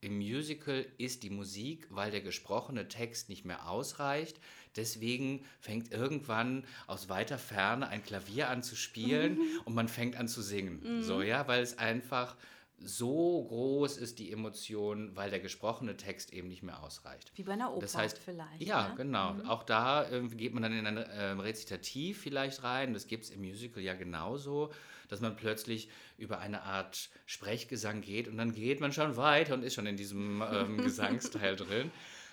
im 0.00 0.16
Musical 0.18 0.86
ist 0.96 1.24
die 1.24 1.30
Musik, 1.30 1.88
weil 1.90 2.12
der 2.12 2.20
gesprochene 2.20 2.86
Text 2.86 3.28
nicht 3.28 3.44
mehr 3.44 3.68
ausreicht. 3.68 4.38
Deswegen 4.76 5.44
fängt 5.58 5.90
irgendwann 5.90 6.64
aus 6.86 7.08
weiter 7.08 7.36
Ferne 7.36 7.88
ein 7.88 8.04
Klavier 8.04 8.48
an 8.48 8.62
zu 8.62 8.76
spielen 8.76 9.40
und 9.64 9.74
man 9.74 9.88
fängt 9.88 10.14
an 10.14 10.28
zu 10.28 10.40
singen. 10.40 11.02
So, 11.02 11.20
ja, 11.20 11.48
weil 11.48 11.62
es 11.62 11.78
einfach 11.78 12.36
so 12.80 13.44
groß 13.44 13.96
ist, 13.96 14.18
die 14.18 14.30
Emotion, 14.30 15.14
weil 15.16 15.30
der 15.30 15.40
gesprochene 15.40 15.96
Text 15.96 16.32
eben 16.32 16.48
nicht 16.48 16.62
mehr 16.62 16.82
ausreicht. 16.82 17.32
Wie 17.34 17.42
bei 17.42 17.52
einer 17.52 17.72
Oper 17.72 17.80
Das 17.80 17.96
heißt, 17.96 18.18
vielleicht. 18.18 18.62
Ja, 18.62 18.88
ne? 18.88 18.94
genau. 18.96 19.36
Auch 19.46 19.64
da 19.64 20.08
ähm, 20.10 20.36
geht 20.36 20.54
man 20.54 20.62
dann 20.62 20.72
in 20.72 20.86
ein 20.86 21.04
ähm, 21.12 21.40
Rezitativ 21.40 22.20
vielleicht 22.20 22.62
rein. 22.62 22.94
Das 22.94 23.06
gibt 23.06 23.24
es 23.24 23.30
im 23.30 23.40
Musical 23.40 23.82
ja 23.82 23.94
genauso, 23.94 24.72
dass 25.08 25.20
man 25.20 25.34
plötzlich 25.34 25.88
über 26.16 26.38
eine 26.38 26.62
Art 26.62 27.10
Sprechgesang 27.26 28.00
geht 28.00 28.28
und 28.28 28.36
dann 28.36 28.52
geht 28.52 28.80
man 28.80 28.92
schon 28.92 29.16
weiter 29.16 29.54
und 29.54 29.64
ist 29.64 29.74
schon 29.74 29.86
in 29.86 29.96
diesem 29.96 30.42
ähm, 30.42 30.76
Gesangsteil 30.82 31.56
drin. 31.56 31.90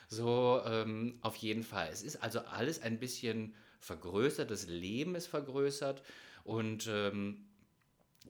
So, 0.08 0.62
ähm, 0.66 1.18
auf 1.22 1.36
jeden 1.38 1.64
Fall. 1.64 1.90
Es 1.92 2.04
ist 2.04 2.22
also 2.22 2.42
alles 2.42 2.82
ein 2.82 3.00
bisschen 3.00 3.56
vergrößert, 3.80 4.52
das 4.52 4.68
Leben 4.68 5.16
ist 5.16 5.28
vergrößert 5.28 6.04
und 6.44 6.88
ähm, 6.88 7.46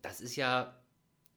das 0.01 0.21
ist 0.21 0.35
ja, 0.35 0.77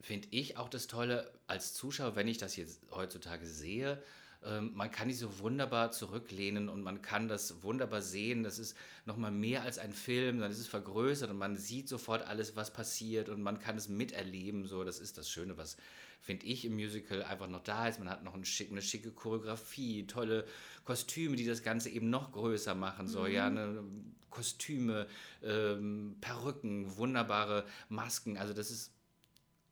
finde 0.01 0.29
ich, 0.31 0.57
auch 0.57 0.69
das 0.69 0.87
Tolle 0.87 1.31
als 1.47 1.75
Zuschauer, 1.75 2.17
wenn 2.17 2.29
ich 2.29 2.39
das 2.39 2.57
jetzt 2.57 2.81
heutzutage 2.93 3.47
sehe. 3.47 4.03
Ähm, 4.45 4.73
man 4.75 4.91
kann 4.91 5.09
sich 5.09 5.19
so 5.19 5.41
wunderbar 5.41 5.91
zurücklehnen 5.91 6.69
und 6.69 6.83
man 6.83 7.03
kann 7.03 7.27
das 7.29 7.63
wunderbar 7.63 8.03
sehen. 8.03 8.45
Das 8.45 8.59
ist 8.59 8.77
nochmal 9.05 9.33
mehr 9.33 9.63
als 9.63 9.79
ein 9.79 9.93
Film, 9.93 10.39
dann 10.39 10.51
ist 10.51 10.61
es 10.61 10.69
vergrößert 10.69 11.31
und 11.31 11.39
man 11.39 11.57
sieht 11.57 11.89
sofort 11.89 12.23
alles, 12.23 12.55
was 12.55 12.73
passiert 12.73 13.29
und 13.29 13.43
man 13.43 13.59
kann 13.59 13.77
es 13.77 13.89
miterleben. 13.89 14.67
So, 14.67 14.85
das 14.85 15.01
ist 15.01 15.19
das 15.19 15.29
Schöne, 15.29 15.57
was 15.57 15.77
finde 16.21 16.47
ich 16.47 16.65
im 16.65 16.75
Musical 16.75 17.23
einfach 17.25 17.49
noch 17.49 17.63
da 17.63 17.89
ist. 17.89 17.99
Man 17.99 18.11
hat 18.11 18.23
noch 18.23 18.35
ein 18.35 18.45
schick, 18.45 18.71
eine 18.71 18.83
schicke 18.83 19.11
Choreografie, 19.11 20.07
tolle 20.07 20.45
Kostüme, 20.85 21.37
die 21.37 21.47
das 21.47 21.63
Ganze 21.63 21.91
eben 21.91 22.11
noch 22.11 22.33
größer 22.33 22.75
machen. 22.75 23.09
So, 23.09 23.27
ja, 23.27 23.47
eine 23.47 23.83
Kostüme, 24.31 25.09
ähm, 25.43 26.17
Perücken, 26.21 26.97
wunderbare 26.97 27.65
Masken. 27.89 28.37
Also 28.37 28.55
das 28.55 28.71
ist 28.71 28.93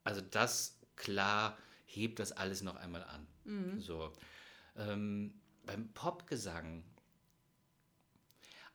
also 0.07 0.21
das 0.21 0.79
klar 0.95 1.59
hebt 1.85 2.19
das 2.19 2.33
alles 2.33 2.63
noch 2.63 2.77
einmal 2.77 3.05
an. 3.05 3.27
So. 3.81 4.13
Ähm, 4.77 5.35
beim 5.65 5.89
Popgesang, 5.93 6.85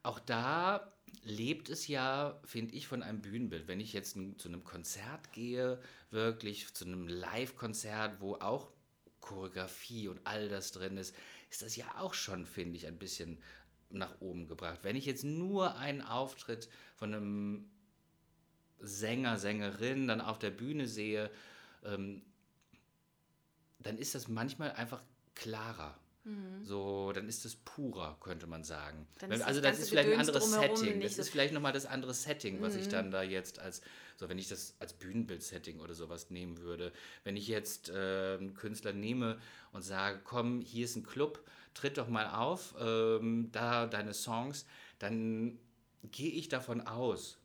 auch 0.04 0.20
da 0.20 0.92
lebt 1.24 1.70
es 1.70 1.88
ja, 1.88 2.40
finde 2.44 2.76
ich, 2.76 2.88
von 2.88 3.04
einem 3.04 3.22
Bühnenbild. 3.22 3.68
Wenn 3.68 3.80
ich 3.80 3.94
jetzt 3.94 4.18
zu 4.38 4.48
einem 4.48 4.64
Konzert 4.64 5.32
gehe, 5.32 5.80
wirklich 6.10 6.74
zu 6.74 6.86
einem 6.86 7.08
Live-Konzert, 7.08 8.20
wo 8.22 8.36
auch 8.36 8.72
Choreografie 9.20 10.08
und 10.08 10.20
all 10.26 10.50
das 10.50 10.72
drin 10.72 10.98
ist, 10.98 11.16
ist 11.50 11.62
das 11.62 11.76
ja 11.76 11.86
auch 12.00 12.14
schon, 12.14 12.46
finde 12.46 12.78
ich, 12.78 12.88
ein 12.88 12.98
bisschen 12.98 13.42
nach 13.90 14.20
oben 14.20 14.48
gebracht. 14.48 14.80
Wenn 14.84 14.96
ich 14.96 15.06
jetzt 15.06 15.24
nur 15.24 15.78
einen 15.78 16.02
Auftritt 16.02 16.70
von 16.96 17.14
einem 17.14 17.71
Sänger, 18.82 19.38
Sängerin 19.38 20.08
dann 20.08 20.22
auf 20.22 20.40
der 20.40 20.52
Bühne 20.52 20.88
sehe, 20.88 21.30
ähm, 21.86 22.22
dann 23.80 23.98
ist 23.98 24.16
das 24.16 24.28
manchmal 24.28 24.72
einfach 24.74 25.02
klarer. 25.36 25.98
So, 26.62 27.12
dann 27.14 27.28
ist 27.28 27.46
es 27.46 27.56
purer, 27.56 28.16
könnte 28.20 28.46
man 28.46 28.64
sagen. 28.64 29.08
Mhm. 29.24 29.30
Wenn- 29.30 29.42
also 29.42 29.60
das 29.60 29.80
ist 29.80 29.90
vielleicht 29.90 30.10
ein 30.10 30.20
anderes 30.20 30.52
Setting. 30.52 31.02
Das 31.02 31.16
so- 31.16 31.22
ist 31.24 31.30
vielleicht 31.30 31.52
nochmal 31.52 31.74
das 31.74 31.88
andere 31.88 32.14
Setting, 32.14 32.62
was 32.62 32.76
ich 32.76 32.88
dann 32.90 33.10
da 33.10 33.24
jetzt 33.24 33.58
als, 33.58 33.82
so 34.18 34.30
wenn 34.30 34.38
ich 34.38 34.48
das 34.48 34.76
als 34.78 34.94
Bühnenbild-Setting 34.94 35.80
oder 35.80 35.96
sowas 35.96 36.30
nehmen 36.30 36.60
würde. 36.60 36.92
Wenn 37.24 37.36
ich 37.38 37.48
jetzt 37.48 37.90
äh, 37.90 38.38
einen 38.40 38.54
Künstler 38.54 38.94
nehme 38.94 39.40
und 39.72 39.82
sage, 39.82 40.20
komm, 40.24 40.62
hier 40.62 40.86
ist 40.86 40.96
ein 40.96 41.02
Club, 41.04 41.44
tritt 41.74 41.98
doch 41.98 42.08
mal 42.08 42.28
auf, 42.30 42.76
ähm, 42.80 43.50
da 43.52 43.88
deine 43.88 44.14
Songs, 44.14 44.68
dann 45.00 45.58
gehe 46.04 46.30
ich 46.32 46.50
davon 46.50 46.82
aus, 46.82 47.40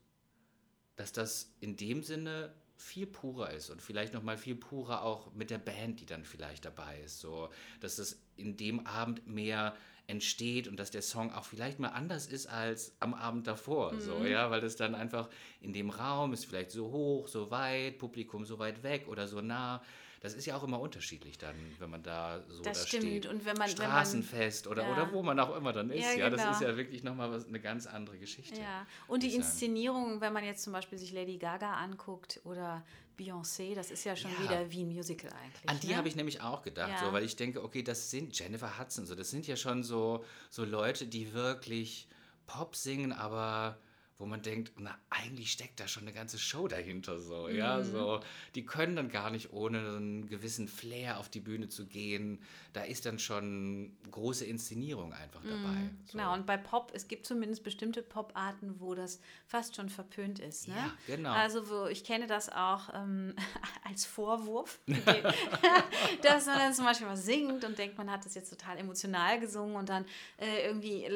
dass 0.96 1.12
das 1.12 1.52
in 1.60 1.76
dem 1.76 2.02
Sinne 2.02 2.52
viel 2.76 3.06
purer 3.06 3.50
ist 3.50 3.70
und 3.70 3.80
vielleicht 3.80 4.12
noch 4.12 4.22
mal 4.22 4.36
viel 4.36 4.54
purer 4.54 5.02
auch 5.02 5.32
mit 5.32 5.50
der 5.50 5.58
Band, 5.58 6.00
die 6.00 6.06
dann 6.06 6.24
vielleicht 6.24 6.64
dabei 6.64 7.00
ist, 7.00 7.20
so 7.20 7.48
dass 7.80 7.98
es 7.98 8.20
in 8.36 8.56
dem 8.56 8.86
Abend 8.86 9.26
mehr 9.26 9.74
entsteht 10.08 10.68
und 10.68 10.78
dass 10.78 10.90
der 10.90 11.02
Song 11.02 11.32
auch 11.32 11.44
vielleicht 11.44 11.78
mal 11.78 11.88
anders 11.88 12.26
ist 12.26 12.46
als 12.46 12.94
am 13.00 13.14
Abend 13.14 13.46
davor, 13.46 13.92
mhm. 13.92 14.00
so 14.00 14.24
ja, 14.24 14.50
weil 14.50 14.62
es 14.62 14.76
dann 14.76 14.94
einfach 14.94 15.28
in 15.60 15.72
dem 15.72 15.90
Raum 15.90 16.32
ist 16.32 16.44
vielleicht 16.44 16.70
so 16.70 16.90
hoch, 16.90 17.28
so 17.28 17.50
weit, 17.50 17.98
Publikum 17.98 18.44
so 18.44 18.58
weit 18.58 18.82
weg 18.82 19.08
oder 19.08 19.26
so 19.26 19.40
nah 19.40 19.82
das 20.20 20.34
ist 20.34 20.46
ja 20.46 20.56
auch 20.56 20.64
immer 20.64 20.80
unterschiedlich 20.80 21.38
dann, 21.38 21.54
wenn 21.78 21.90
man 21.90 22.02
da 22.02 22.42
so 22.48 22.62
das 22.62 22.80
da 22.80 22.86
stimmt. 22.86 23.02
steht. 23.04 23.26
Und 23.26 23.44
wenn 23.44 23.56
man, 23.56 23.68
Straßenfest 23.68 24.66
wenn 24.66 24.76
man, 24.76 24.86
oder, 24.86 24.88
ja. 24.88 25.04
oder 25.04 25.12
wo 25.12 25.22
man 25.22 25.38
auch 25.38 25.56
immer 25.56 25.72
dann 25.72 25.90
ist. 25.90 26.04
Ja, 26.04 26.12
ja 26.12 26.30
das 26.30 26.56
ist 26.56 26.62
ja 26.62 26.76
wirklich 26.76 27.02
nochmal 27.02 27.44
eine 27.44 27.60
ganz 27.60 27.86
andere 27.86 28.18
Geschichte. 28.18 28.60
Ja, 28.60 28.86
und 29.08 29.22
die 29.22 29.34
Inszenierung, 29.34 30.20
wenn 30.20 30.32
man 30.32 30.44
jetzt 30.44 30.62
zum 30.62 30.72
Beispiel 30.72 30.98
sich 30.98 31.12
Lady 31.12 31.38
Gaga 31.38 31.74
anguckt 31.74 32.40
oder 32.44 32.84
Beyoncé, 33.18 33.74
das 33.74 33.90
ist 33.90 34.04
ja 34.04 34.14
schon 34.14 34.30
ja. 34.32 34.42
wieder 34.44 34.70
wie 34.70 34.82
ein 34.82 34.88
Musical 34.88 35.30
eigentlich. 35.32 35.68
An 35.68 35.80
die 35.80 35.88
ne? 35.88 35.96
habe 35.96 36.08
ich 36.08 36.16
nämlich 36.16 36.40
auch 36.40 36.62
gedacht, 36.62 36.90
ja. 36.90 37.06
so, 37.06 37.12
weil 37.12 37.24
ich 37.24 37.36
denke, 37.36 37.62
okay, 37.62 37.82
das 37.82 38.10
sind 38.10 38.38
Jennifer 38.38 38.78
Hudson, 38.78 39.06
so, 39.06 39.14
das 39.14 39.30
sind 39.30 39.46
ja 39.46 39.56
schon 39.56 39.82
so, 39.82 40.24
so 40.50 40.64
Leute, 40.64 41.06
die 41.06 41.32
wirklich 41.32 42.08
Pop 42.46 42.76
singen, 42.76 43.12
aber 43.12 43.78
wo 44.18 44.24
man 44.24 44.40
denkt, 44.40 44.72
na, 44.78 44.96
eigentlich 45.10 45.52
steckt 45.52 45.78
da 45.78 45.86
schon 45.86 46.04
eine 46.04 46.12
ganze 46.12 46.38
Show 46.38 46.68
dahinter, 46.68 47.18
so, 47.18 47.48
mhm. 47.48 47.56
ja, 47.56 47.82
so. 47.82 48.20
Die 48.54 48.64
können 48.64 48.96
dann 48.96 49.10
gar 49.10 49.30
nicht 49.30 49.52
ohne 49.52 49.78
einen 49.78 50.26
gewissen 50.26 50.68
Flair 50.68 51.18
auf 51.18 51.28
die 51.28 51.40
Bühne 51.40 51.68
zu 51.68 51.86
gehen. 51.86 52.40
Da 52.72 52.82
ist 52.82 53.04
dann 53.04 53.18
schon 53.18 53.94
große 54.10 54.46
Inszenierung 54.46 55.12
einfach 55.12 55.42
dabei. 55.42 55.80
Mhm. 55.80 55.98
So. 56.06 56.12
Genau, 56.12 56.32
und 56.32 56.46
bei 56.46 56.56
Pop, 56.56 56.92
es 56.94 57.08
gibt 57.08 57.26
zumindest 57.26 57.62
bestimmte 57.62 58.02
Pop-Arten, 58.02 58.80
wo 58.80 58.94
das 58.94 59.20
fast 59.46 59.76
schon 59.76 59.90
verpönt 59.90 60.38
ist, 60.38 60.68
ne? 60.68 60.74
Ja, 60.76 60.92
genau. 61.06 61.32
Also, 61.32 61.68
wo, 61.68 61.86
ich 61.86 62.02
kenne 62.02 62.26
das 62.26 62.48
auch 62.48 62.88
ähm, 62.94 63.34
als 63.84 64.06
Vorwurf, 64.06 64.80
dass 66.22 66.46
man 66.46 66.58
dann 66.58 66.72
zum 66.72 66.86
Beispiel 66.86 67.06
was 67.06 67.26
singt 67.26 67.64
und 67.64 67.76
denkt, 67.76 67.98
man 67.98 68.10
hat 68.10 68.24
das 68.24 68.34
jetzt 68.34 68.48
total 68.48 68.78
emotional 68.78 69.38
gesungen 69.40 69.76
und 69.76 69.90
dann 69.90 70.06
äh, 70.38 70.66
irgendwie 70.66 71.06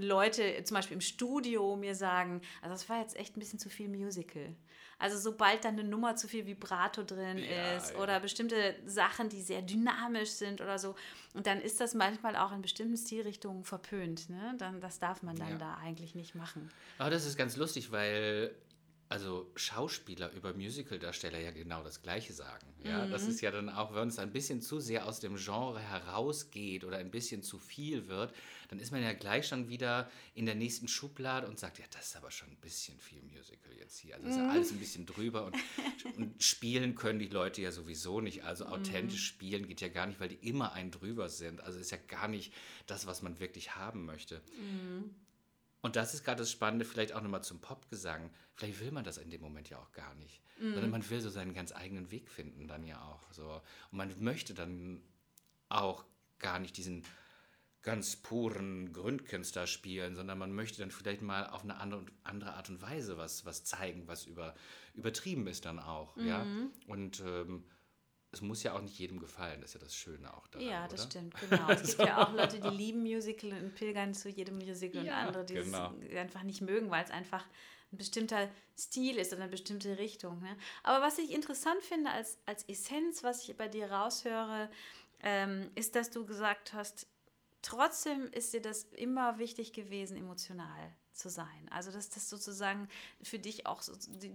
Leute, 0.00 0.64
zum 0.64 0.76
Beispiel 0.76 0.94
im 0.94 1.02
Studio, 1.02 1.76
mir 1.76 1.89
mir 1.90 1.94
sagen, 1.94 2.40
also 2.62 2.74
das 2.74 2.88
war 2.88 3.00
jetzt 3.00 3.16
echt 3.16 3.36
ein 3.36 3.40
bisschen 3.40 3.58
zu 3.58 3.68
viel 3.68 3.88
Musical. 3.88 4.54
Also 4.98 5.16
sobald 5.18 5.64
dann 5.64 5.78
eine 5.78 5.88
Nummer 5.88 6.14
zu 6.14 6.28
viel 6.28 6.46
Vibrato 6.46 7.02
drin 7.02 7.38
ja, 7.38 7.76
ist 7.76 7.92
ja. 7.92 7.98
oder 7.98 8.20
bestimmte 8.20 8.74
Sachen, 8.84 9.30
die 9.30 9.40
sehr 9.40 9.62
dynamisch 9.62 10.30
sind 10.30 10.60
oder 10.60 10.78
so, 10.78 10.94
und 11.32 11.46
dann 11.46 11.60
ist 11.60 11.80
das 11.80 11.94
manchmal 11.94 12.36
auch 12.36 12.52
in 12.52 12.60
bestimmten 12.60 12.96
Stilrichtungen 12.96 13.64
verpönt. 13.64 14.28
Ne? 14.28 14.54
Dann, 14.58 14.80
das 14.80 14.98
darf 14.98 15.22
man 15.22 15.36
dann 15.36 15.52
ja. 15.52 15.58
da 15.58 15.74
eigentlich 15.82 16.14
nicht 16.14 16.34
machen. 16.34 16.70
Aber 16.98 17.10
das 17.10 17.24
ist 17.24 17.38
ganz 17.38 17.56
lustig, 17.56 17.92
weil 17.92 18.54
also 19.10 19.50
Schauspieler 19.56 20.30
über 20.34 20.54
Musicaldarsteller 20.54 21.40
ja 21.40 21.50
genau 21.50 21.82
das 21.82 22.00
Gleiche 22.00 22.32
sagen. 22.32 22.64
Ja, 22.84 23.04
mhm. 23.04 23.10
das 23.10 23.24
ist 23.24 23.40
ja 23.40 23.50
dann 23.50 23.68
auch, 23.68 23.92
wenn 23.92 24.06
es 24.06 24.20
ein 24.20 24.32
bisschen 24.32 24.62
zu 24.62 24.78
sehr 24.78 25.04
aus 25.04 25.18
dem 25.18 25.34
Genre 25.34 25.80
herausgeht 25.80 26.84
oder 26.84 26.98
ein 26.98 27.10
bisschen 27.10 27.42
zu 27.42 27.58
viel 27.58 28.06
wird, 28.06 28.32
dann 28.68 28.78
ist 28.78 28.92
man 28.92 29.02
ja 29.02 29.12
gleich 29.12 29.48
schon 29.48 29.68
wieder 29.68 30.08
in 30.36 30.46
der 30.46 30.54
nächsten 30.54 30.86
Schublade 30.86 31.48
und 31.48 31.58
sagt, 31.58 31.80
ja, 31.80 31.86
das 31.90 32.06
ist 32.06 32.16
aber 32.16 32.30
schon 32.30 32.50
ein 32.50 32.56
bisschen 32.60 33.00
viel 33.00 33.20
Musical 33.22 33.72
jetzt 33.76 33.98
hier. 33.98 34.14
Also 34.14 34.28
ist 34.28 34.36
ja 34.36 34.44
mhm. 34.44 34.50
alles 34.50 34.70
ein 34.70 34.78
bisschen 34.78 35.06
drüber 35.06 35.44
und, 35.44 35.56
und, 36.16 36.40
spielen 36.40 36.94
können 36.94 37.18
die 37.18 37.26
Leute 37.26 37.62
ja 37.62 37.72
sowieso 37.72 38.20
nicht. 38.20 38.44
Also 38.44 38.64
mhm. 38.66 38.74
authentisch 38.74 39.32
mhm. 39.32 39.34
spielen 39.34 39.66
geht 39.66 39.80
ja 39.80 39.88
gar 39.88 40.06
nicht, 40.06 40.20
weil 40.20 40.28
die 40.28 40.48
immer 40.48 40.72
ein 40.74 40.92
drüber 40.92 41.28
sind. 41.28 41.60
Also 41.62 41.80
ist 41.80 41.90
ja 41.90 41.98
gar 42.06 42.28
nicht 42.28 42.52
das, 42.86 43.08
was 43.08 43.22
man 43.22 43.40
wirklich 43.40 43.74
haben 43.74 44.04
möchte. 44.04 44.40
Mhm. 45.82 45.86
Und 45.86 45.96
das 45.96 46.14
ist 46.14 46.24
gerade 46.24 46.38
das 46.38 46.50
Spannende, 46.50 46.84
vielleicht 46.84 47.12
auch 47.12 47.22
nochmal 47.22 47.42
zum 47.42 47.60
Popgesang. 47.60 48.30
Vielleicht 48.54 48.80
will 48.80 48.92
man 48.92 49.04
das 49.04 49.18
in 49.18 49.30
dem 49.30 49.40
Moment 49.40 49.70
ja 49.70 49.78
auch 49.78 49.92
gar 49.92 50.14
nicht. 50.14 50.42
Mhm. 50.58 50.74
Sondern 50.74 50.90
man 50.90 51.10
will 51.10 51.20
so 51.20 51.30
seinen 51.30 51.54
ganz 51.54 51.72
eigenen 51.72 52.10
Weg 52.10 52.30
finden, 52.30 52.68
dann 52.68 52.84
ja 52.84 53.00
auch. 53.02 53.32
So. 53.32 53.62
Und 53.90 53.98
man 53.98 54.12
möchte 54.22 54.54
dann 54.54 55.02
auch 55.68 56.04
gar 56.38 56.58
nicht 56.58 56.76
diesen 56.76 57.04
ganz 57.82 58.16
puren 58.16 58.92
Grundkünstler 58.92 59.66
spielen, 59.66 60.14
sondern 60.14 60.38
man 60.38 60.52
möchte 60.52 60.80
dann 60.80 60.90
vielleicht 60.90 61.22
mal 61.22 61.46
auf 61.46 61.62
eine 61.62 61.78
andere, 61.78 62.04
andere 62.24 62.52
Art 62.54 62.68
und 62.68 62.82
Weise 62.82 63.16
was, 63.16 63.46
was 63.46 63.64
zeigen, 63.64 64.06
was 64.06 64.26
über, 64.26 64.54
übertrieben 64.94 65.46
ist 65.46 65.64
dann 65.64 65.78
auch. 65.78 66.16
Mhm. 66.16 66.26
Ja? 66.26 66.46
Und 66.86 67.20
ähm, 67.20 67.64
es 68.32 68.40
muss 68.40 68.62
ja 68.62 68.74
auch 68.74 68.80
nicht 68.80 68.98
jedem 68.98 69.18
gefallen, 69.18 69.60
das 69.60 69.70
ist 69.70 69.74
ja 69.74 69.80
das 69.80 69.94
Schöne 69.94 70.32
auch 70.32 70.46
daran, 70.48 70.66
Ja, 70.66 70.86
das 70.86 71.00
oder? 71.00 71.10
stimmt, 71.10 71.34
genau. 71.40 71.68
Es 71.70 71.96
gibt 71.96 72.08
ja 72.08 72.24
auch 72.24 72.32
Leute, 72.32 72.60
die 72.60 72.68
lieben 72.68 73.02
Musical 73.02 73.52
und 73.52 73.74
pilgern 73.74 74.14
zu 74.14 74.28
jedem 74.28 74.58
Musical 74.58 75.04
ja, 75.04 75.20
und 75.20 75.26
andere, 75.26 75.44
die 75.44 75.54
genau. 75.54 75.92
es 76.08 76.16
einfach 76.16 76.42
nicht 76.44 76.60
mögen, 76.60 76.90
weil 76.90 77.04
es 77.04 77.10
einfach 77.10 77.44
ein 77.92 77.96
bestimmter 77.96 78.48
Stil 78.78 79.16
ist 79.16 79.32
oder 79.32 79.42
eine 79.42 79.50
bestimmte 79.50 79.98
Richtung. 79.98 80.40
Ne? 80.40 80.56
Aber 80.84 81.04
was 81.04 81.18
ich 81.18 81.32
interessant 81.32 81.82
finde 81.82 82.10
als, 82.10 82.38
als 82.46 82.62
Essenz, 82.68 83.24
was 83.24 83.48
ich 83.48 83.56
bei 83.56 83.66
dir 83.66 83.90
raushöre, 83.90 84.70
ähm, 85.22 85.70
ist, 85.74 85.96
dass 85.96 86.10
du 86.10 86.24
gesagt 86.24 86.72
hast, 86.72 87.08
trotzdem 87.62 88.30
ist 88.32 88.54
dir 88.54 88.62
das 88.62 88.84
immer 88.84 89.38
wichtig 89.38 89.72
gewesen, 89.72 90.16
emotional 90.16 90.94
zu 91.12 91.28
sein. 91.28 91.68
Also 91.70 91.90
dass 91.90 92.10
das 92.10 92.30
sozusagen 92.30 92.88
für 93.22 93.38
dich 93.38 93.66
auch 93.66 93.82
so 93.82 93.92
die 94.08 94.32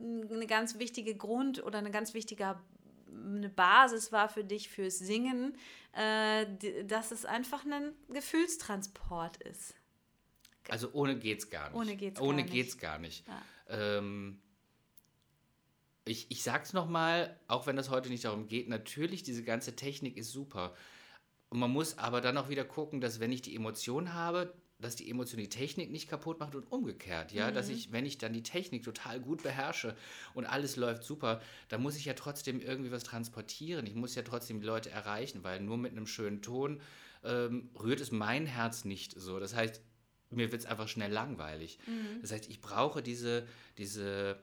eine 0.00 0.46
ganz 0.46 0.78
wichtige 0.78 1.14
Grund 1.16 1.62
oder 1.64 1.78
eine 1.78 1.90
ganz 1.90 2.14
wichtige 2.14 2.56
eine 3.10 3.48
Basis 3.48 4.12
war 4.12 4.28
für 4.28 4.44
dich 4.44 4.68
fürs 4.68 4.98
Singen, 4.98 5.56
äh, 5.92 6.46
dass 6.84 7.10
es 7.10 7.24
einfach 7.24 7.64
ein 7.64 7.92
Gefühlstransport 8.08 9.38
ist. 9.38 9.74
Also 10.68 10.90
ohne 10.92 11.18
geht's 11.18 11.50
gar 11.50 11.70
nicht. 11.70 11.78
Ohne 11.78 11.96
geht's 11.96 12.20
ohne 12.20 12.44
gar 12.44 12.52
geht's 12.52 12.74
nicht. 12.74 12.80
Gar 12.80 12.98
nicht. 12.98 13.24
Ja. 13.26 13.98
Ähm, 13.98 14.40
ich, 16.04 16.30
ich 16.30 16.42
sag's 16.42 16.72
nochmal, 16.72 17.38
auch 17.48 17.66
wenn 17.66 17.76
das 17.76 17.90
heute 17.90 18.08
nicht 18.08 18.24
darum 18.24 18.48
geht, 18.48 18.68
natürlich, 18.68 19.22
diese 19.22 19.42
ganze 19.42 19.76
Technik 19.76 20.16
ist 20.16 20.30
super. 20.30 20.74
Und 21.50 21.58
man 21.58 21.70
muss 21.70 21.98
aber 21.98 22.20
dann 22.20 22.36
auch 22.36 22.48
wieder 22.48 22.64
gucken, 22.64 23.00
dass 23.00 23.20
wenn 23.20 23.32
ich 23.32 23.42
die 23.42 23.54
Emotion 23.54 24.14
habe, 24.14 24.54
dass 24.80 24.94
die 24.94 25.10
Emotion 25.10 25.40
die 25.40 25.48
Technik 25.48 25.90
nicht 25.90 26.08
kaputt 26.08 26.38
macht 26.38 26.54
und 26.54 26.70
umgekehrt, 26.70 27.32
ja, 27.32 27.50
mhm. 27.50 27.54
dass 27.54 27.68
ich, 27.68 27.90
wenn 27.90 28.06
ich 28.06 28.18
dann 28.18 28.32
die 28.32 28.44
Technik 28.44 28.84
total 28.84 29.20
gut 29.20 29.42
beherrsche 29.42 29.96
und 30.34 30.46
alles 30.46 30.76
läuft 30.76 31.02
super, 31.02 31.40
dann 31.68 31.82
muss 31.82 31.96
ich 31.96 32.04
ja 32.04 32.14
trotzdem 32.14 32.60
irgendwie 32.60 32.92
was 32.92 33.02
transportieren. 33.02 33.86
Ich 33.86 33.94
muss 33.94 34.14
ja 34.14 34.22
trotzdem 34.22 34.60
die 34.60 34.66
Leute 34.66 34.90
erreichen, 34.90 35.42
weil 35.42 35.60
nur 35.60 35.78
mit 35.78 35.92
einem 35.92 36.06
schönen 36.06 36.42
Ton 36.42 36.80
ähm, 37.24 37.70
rührt 37.80 38.00
es 38.00 38.12
mein 38.12 38.46
Herz 38.46 38.84
nicht 38.84 39.18
so. 39.18 39.40
Das 39.40 39.54
heißt, 39.54 39.82
mir 40.30 40.52
wird 40.52 40.62
es 40.62 40.66
einfach 40.66 40.88
schnell 40.88 41.10
langweilig. 41.10 41.78
Mhm. 41.86 42.20
Das 42.20 42.30
heißt, 42.30 42.48
ich 42.48 42.60
brauche 42.60 43.02
diese, 43.02 43.46
diese, 43.78 44.40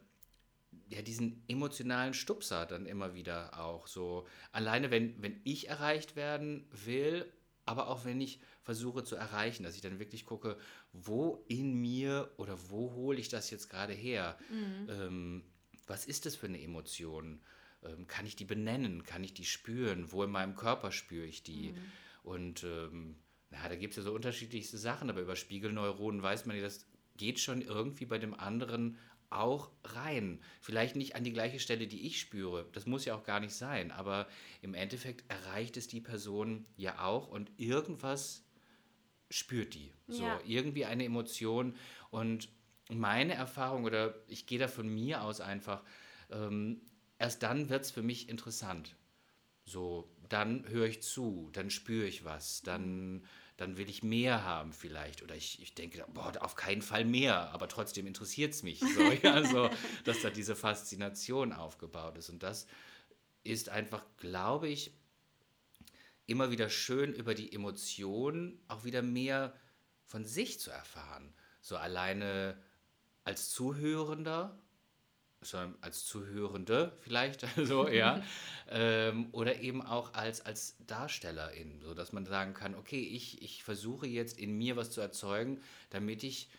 ja, 0.89 1.01
diesen 1.01 1.43
emotionalen 1.47 2.13
Stupser 2.13 2.65
dann 2.65 2.85
immer 2.85 3.13
wieder 3.13 3.57
auch 3.59 3.87
so. 3.87 4.27
Alleine, 4.51 4.91
wenn, 4.91 5.21
wenn 5.21 5.39
ich 5.45 5.69
erreicht 5.69 6.17
werden 6.17 6.67
will, 6.71 7.31
aber 7.65 7.87
auch 7.87 8.03
wenn 8.03 8.19
ich 8.19 8.39
versuche 8.65 9.03
zu 9.03 9.15
erreichen, 9.15 9.63
dass 9.63 9.75
ich 9.75 9.81
dann 9.81 9.99
wirklich 9.99 10.25
gucke, 10.25 10.57
wo 10.91 11.45
in 11.47 11.75
mir 11.75 12.31
oder 12.37 12.57
wo 12.69 12.91
hole 12.93 13.19
ich 13.19 13.29
das 13.29 13.49
jetzt 13.51 13.69
gerade 13.69 13.93
her? 13.93 14.37
Mhm. 14.49 14.89
Ähm, 14.89 15.43
was 15.87 16.05
ist 16.05 16.25
das 16.25 16.35
für 16.35 16.47
eine 16.47 16.61
Emotion? 16.61 17.41
Ähm, 17.83 18.07
kann 18.07 18.25
ich 18.25 18.35
die 18.35 18.45
benennen? 18.45 19.03
Kann 19.03 19.23
ich 19.23 19.33
die 19.33 19.45
spüren? 19.45 20.11
Wo 20.11 20.23
in 20.23 20.31
meinem 20.31 20.55
Körper 20.55 20.91
spüre 20.91 21.27
ich 21.27 21.43
die? 21.43 21.73
Mhm. 21.73 21.91
Und 22.23 22.63
ähm, 22.63 23.15
na, 23.51 23.69
da 23.69 23.75
gibt 23.75 23.91
es 23.93 23.97
ja 23.97 24.03
so 24.03 24.13
unterschiedlichste 24.13 24.79
Sachen, 24.79 25.11
aber 25.11 25.21
über 25.21 25.35
Spiegelneuronen 25.35 26.23
weiß 26.23 26.47
man 26.47 26.55
ja, 26.55 26.63
das 26.63 26.87
geht 27.17 27.39
schon 27.39 27.61
irgendwie 27.61 28.05
bei 28.05 28.17
dem 28.17 28.33
anderen 28.33 28.97
auch 29.29 29.69
rein. 29.83 30.41
Vielleicht 30.61 30.95
nicht 30.95 31.15
an 31.15 31.23
die 31.23 31.33
gleiche 31.33 31.59
Stelle, 31.59 31.87
die 31.87 32.07
ich 32.07 32.19
spüre. 32.19 32.67
Das 32.71 32.85
muss 32.85 33.05
ja 33.05 33.15
auch 33.15 33.23
gar 33.23 33.39
nicht 33.39 33.53
sein. 33.53 33.91
Aber 33.91 34.27
im 34.61 34.73
Endeffekt 34.73 35.23
erreicht 35.29 35.77
es 35.77 35.87
die 35.87 36.01
Person 36.01 36.65
ja 36.77 37.03
auch 37.03 37.27
und 37.27 37.51
irgendwas 37.57 38.43
spürt 39.29 39.73
die. 39.73 39.91
So 40.07 40.23
ja. 40.23 40.39
irgendwie 40.45 40.85
eine 40.85 41.05
Emotion. 41.05 41.75
Und 42.11 42.49
meine 42.89 43.33
Erfahrung, 43.33 43.85
oder 43.85 44.15
ich 44.27 44.45
gehe 44.45 44.59
da 44.59 44.67
von 44.67 44.87
mir 44.87 45.23
aus 45.23 45.41
einfach, 45.41 45.83
ähm, 46.31 46.81
erst 47.17 47.43
dann 47.43 47.69
wird 47.69 47.85
es 47.85 47.91
für 47.91 48.03
mich 48.03 48.29
interessant. 48.29 48.95
So, 49.65 50.09
dann 50.29 50.67
höre 50.67 50.85
ich 50.85 51.01
zu, 51.01 51.49
dann 51.53 51.69
spüre 51.69 52.07
ich 52.07 52.23
was, 52.23 52.61
dann 52.61 53.23
dann 53.57 53.77
will 53.77 53.89
ich 53.89 54.03
mehr 54.03 54.43
haben 54.43 54.73
vielleicht. 54.73 55.23
Oder 55.23 55.35
ich, 55.35 55.61
ich 55.61 55.73
denke, 55.73 56.05
boah, 56.13 56.33
auf 56.41 56.55
keinen 56.55 56.81
Fall 56.81 57.05
mehr, 57.05 57.51
aber 57.51 57.67
trotzdem 57.67 58.05
interessiert 58.05 58.53
es 58.53 58.63
mich. 58.63 58.79
So, 58.79 59.01
ja, 59.23 59.43
so, 59.45 59.69
dass 60.03 60.21
da 60.21 60.29
diese 60.29 60.55
Faszination 60.55 61.53
aufgebaut 61.53 62.17
ist. 62.17 62.29
Und 62.29 62.43
das 62.43 62.67
ist 63.43 63.69
einfach, 63.69 64.03
glaube 64.17 64.67
ich, 64.67 64.91
immer 66.27 66.51
wieder 66.51 66.69
schön 66.69 67.13
über 67.13 67.33
die 67.35 67.53
Emotionen 67.53 68.59
auch 68.67 68.83
wieder 68.83 69.01
mehr 69.01 69.53
von 70.03 70.25
sich 70.25 70.59
zu 70.59 70.71
erfahren. 70.71 71.33
So 71.61 71.77
alleine 71.77 72.57
als 73.23 73.49
Zuhörender 73.51 74.59
sondern 75.41 75.75
als 75.81 76.05
Zuhörende 76.05 76.97
vielleicht, 77.01 77.45
so, 77.63 77.87
ja, 77.87 78.23
ähm, 78.69 79.29
oder 79.31 79.59
eben 79.59 79.81
auch 79.81 80.13
als, 80.13 80.41
als 80.41 80.75
Darstellerin, 80.87 81.81
so 81.81 81.93
dass 81.93 82.13
man 82.13 82.25
sagen 82.25 82.53
kann, 82.53 82.75
okay, 82.75 82.99
ich, 83.01 83.41
ich 83.41 83.63
versuche 83.63 84.07
jetzt 84.07 84.39
in 84.39 84.57
mir 84.57 84.75
was 84.75 84.91
zu 84.91 85.01
erzeugen, 85.01 85.61
damit 85.91 86.23
ich 86.23 86.49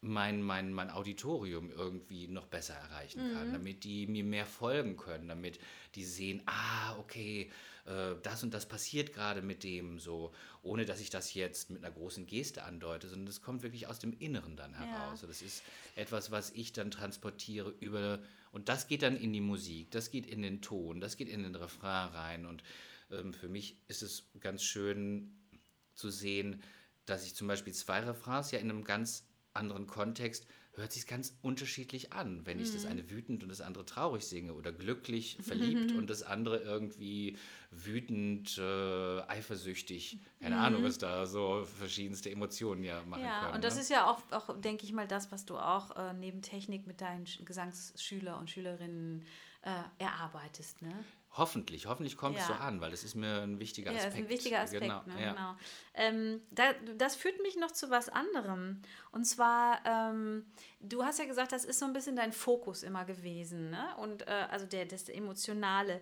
mein, 0.00 0.42
mein, 0.42 0.72
mein 0.72 0.90
Auditorium 0.90 1.70
irgendwie 1.70 2.28
noch 2.28 2.46
besser 2.46 2.74
erreichen 2.74 3.32
kann, 3.32 3.48
Mhm. 3.48 3.52
damit 3.54 3.84
die 3.84 4.06
mir 4.06 4.24
mehr 4.24 4.46
folgen 4.46 4.96
können, 4.96 5.28
damit 5.28 5.58
die 5.94 6.04
sehen, 6.04 6.42
ah, 6.46 6.96
okay, 6.98 7.50
äh, 7.86 8.14
das 8.22 8.42
und 8.42 8.54
das 8.54 8.66
passiert 8.66 9.12
gerade 9.12 9.42
mit 9.42 9.62
dem 9.62 9.98
so, 9.98 10.32
ohne 10.62 10.84
dass 10.84 11.00
ich 11.00 11.10
das 11.10 11.34
jetzt 11.34 11.70
mit 11.70 11.84
einer 11.84 11.94
großen 11.94 12.26
Geste 12.26 12.64
andeute, 12.64 13.08
sondern 13.08 13.26
das 13.26 13.42
kommt 13.42 13.62
wirklich 13.62 13.86
aus 13.86 13.98
dem 13.98 14.12
Inneren 14.18 14.56
dann 14.56 14.74
heraus. 14.74 15.20
Das 15.20 15.42
ist 15.42 15.62
etwas, 15.94 16.30
was 16.30 16.50
ich 16.50 16.72
dann 16.72 16.90
transportiere 16.90 17.74
über, 17.80 18.20
und 18.52 18.68
das 18.68 18.88
geht 18.88 19.02
dann 19.02 19.16
in 19.16 19.32
die 19.32 19.40
Musik, 19.40 19.90
das 19.90 20.10
geht 20.10 20.26
in 20.26 20.42
den 20.42 20.62
Ton, 20.62 21.00
das 21.00 21.16
geht 21.16 21.28
in 21.28 21.42
den 21.42 21.54
Refrain 21.54 22.08
rein 22.08 22.46
und 22.46 22.62
ähm, 23.10 23.34
für 23.34 23.48
mich 23.48 23.76
ist 23.88 24.02
es 24.02 24.24
ganz 24.40 24.62
schön 24.62 25.36
zu 25.94 26.10
sehen, 26.10 26.62
dass 27.06 27.26
ich 27.26 27.34
zum 27.34 27.48
Beispiel 27.48 27.74
zwei 27.74 28.00
Refrains 28.00 28.50
ja 28.50 28.58
in 28.58 28.70
einem 28.70 28.84
ganz 28.84 29.26
anderen 29.52 29.86
Kontext 29.86 30.46
hört 30.76 30.92
sich 30.92 31.06
ganz 31.06 31.36
unterschiedlich 31.42 32.12
an, 32.12 32.44
wenn 32.46 32.58
ich 32.58 32.72
das 32.72 32.84
eine 32.84 33.08
wütend 33.10 33.42
und 33.42 33.48
das 33.48 33.60
andere 33.60 33.86
traurig 33.86 34.24
singe 34.26 34.54
oder 34.54 34.72
glücklich, 34.72 35.38
verliebt 35.40 35.92
und 35.96 36.10
das 36.10 36.22
andere 36.22 36.58
irgendwie 36.58 37.36
wütend, 37.70 38.58
äh, 38.58 39.20
eifersüchtig. 39.28 40.18
Keine 40.40 40.58
Ahnung, 40.58 40.82
was 40.82 40.98
da 40.98 41.26
so 41.26 41.64
verschiedenste 41.64 42.30
Emotionen 42.30 42.82
ja 42.84 43.02
machen 43.04 43.22
Ja, 43.22 43.40
können. 43.40 43.54
und 43.54 43.64
das 43.64 43.74
ne? 43.74 43.80
ist 43.82 43.90
ja 43.90 44.10
auch, 44.10 44.20
auch 44.32 44.60
denke 44.60 44.84
ich 44.84 44.92
mal, 44.92 45.06
das, 45.06 45.30
was 45.32 45.44
du 45.44 45.56
auch 45.58 45.94
äh, 45.96 46.12
neben 46.14 46.42
Technik 46.42 46.86
mit 46.86 47.00
deinen 47.00 47.24
Sch- 47.26 47.44
Gesangsschüler 47.44 48.38
und 48.38 48.50
Schülerinnen 48.50 49.24
äh, 49.62 49.70
erarbeitest, 49.98 50.82
ne? 50.82 51.04
Hoffentlich, 51.36 51.86
hoffentlich 51.86 52.16
kommt 52.16 52.36
es 52.38 52.46
Ja. 52.48 52.54
so 52.56 52.62
an, 52.62 52.80
weil 52.80 52.92
das 52.92 53.02
ist 53.02 53.16
mir 53.16 53.42
ein 53.42 53.58
wichtiger 53.58 53.90
Ja, 53.90 53.98
Aspekt. 53.98 54.14
ist 54.14 54.20
ein 54.22 54.28
wichtiger 54.28 54.60
Aspekt, 54.60 54.82
Genau, 54.82 55.02
ne? 55.06 55.20
ja. 55.22 55.32
genau. 55.32 55.56
Ähm, 55.94 56.42
da, 56.52 56.72
das 56.96 57.16
führt 57.16 57.42
mich 57.42 57.56
noch 57.56 57.72
zu 57.72 57.90
was 57.90 58.08
anderem. 58.08 58.80
Und 59.10 59.24
zwar, 59.24 59.80
ähm, 59.84 60.46
du 60.78 61.04
hast 61.04 61.18
ja 61.18 61.24
gesagt, 61.24 61.50
das 61.50 61.64
ist 61.64 61.80
so 61.80 61.86
ein 61.86 61.92
bisschen 61.92 62.14
dein 62.14 62.32
Fokus 62.32 62.84
immer 62.84 63.04
gewesen, 63.04 63.70
ne? 63.70 63.84
Und 63.96 64.28
äh, 64.28 64.46
also 64.50 64.66
der, 64.66 64.86
das 64.86 65.08
Emotionale. 65.08 66.00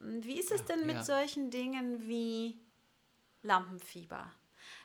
Wie 0.00 0.38
ist 0.38 0.52
es 0.52 0.64
denn 0.66 0.86
mit 0.86 1.04
solchen 1.04 1.50
Dingen 1.50 2.06
wie 2.06 2.60
Lampenfieber? 3.42 4.30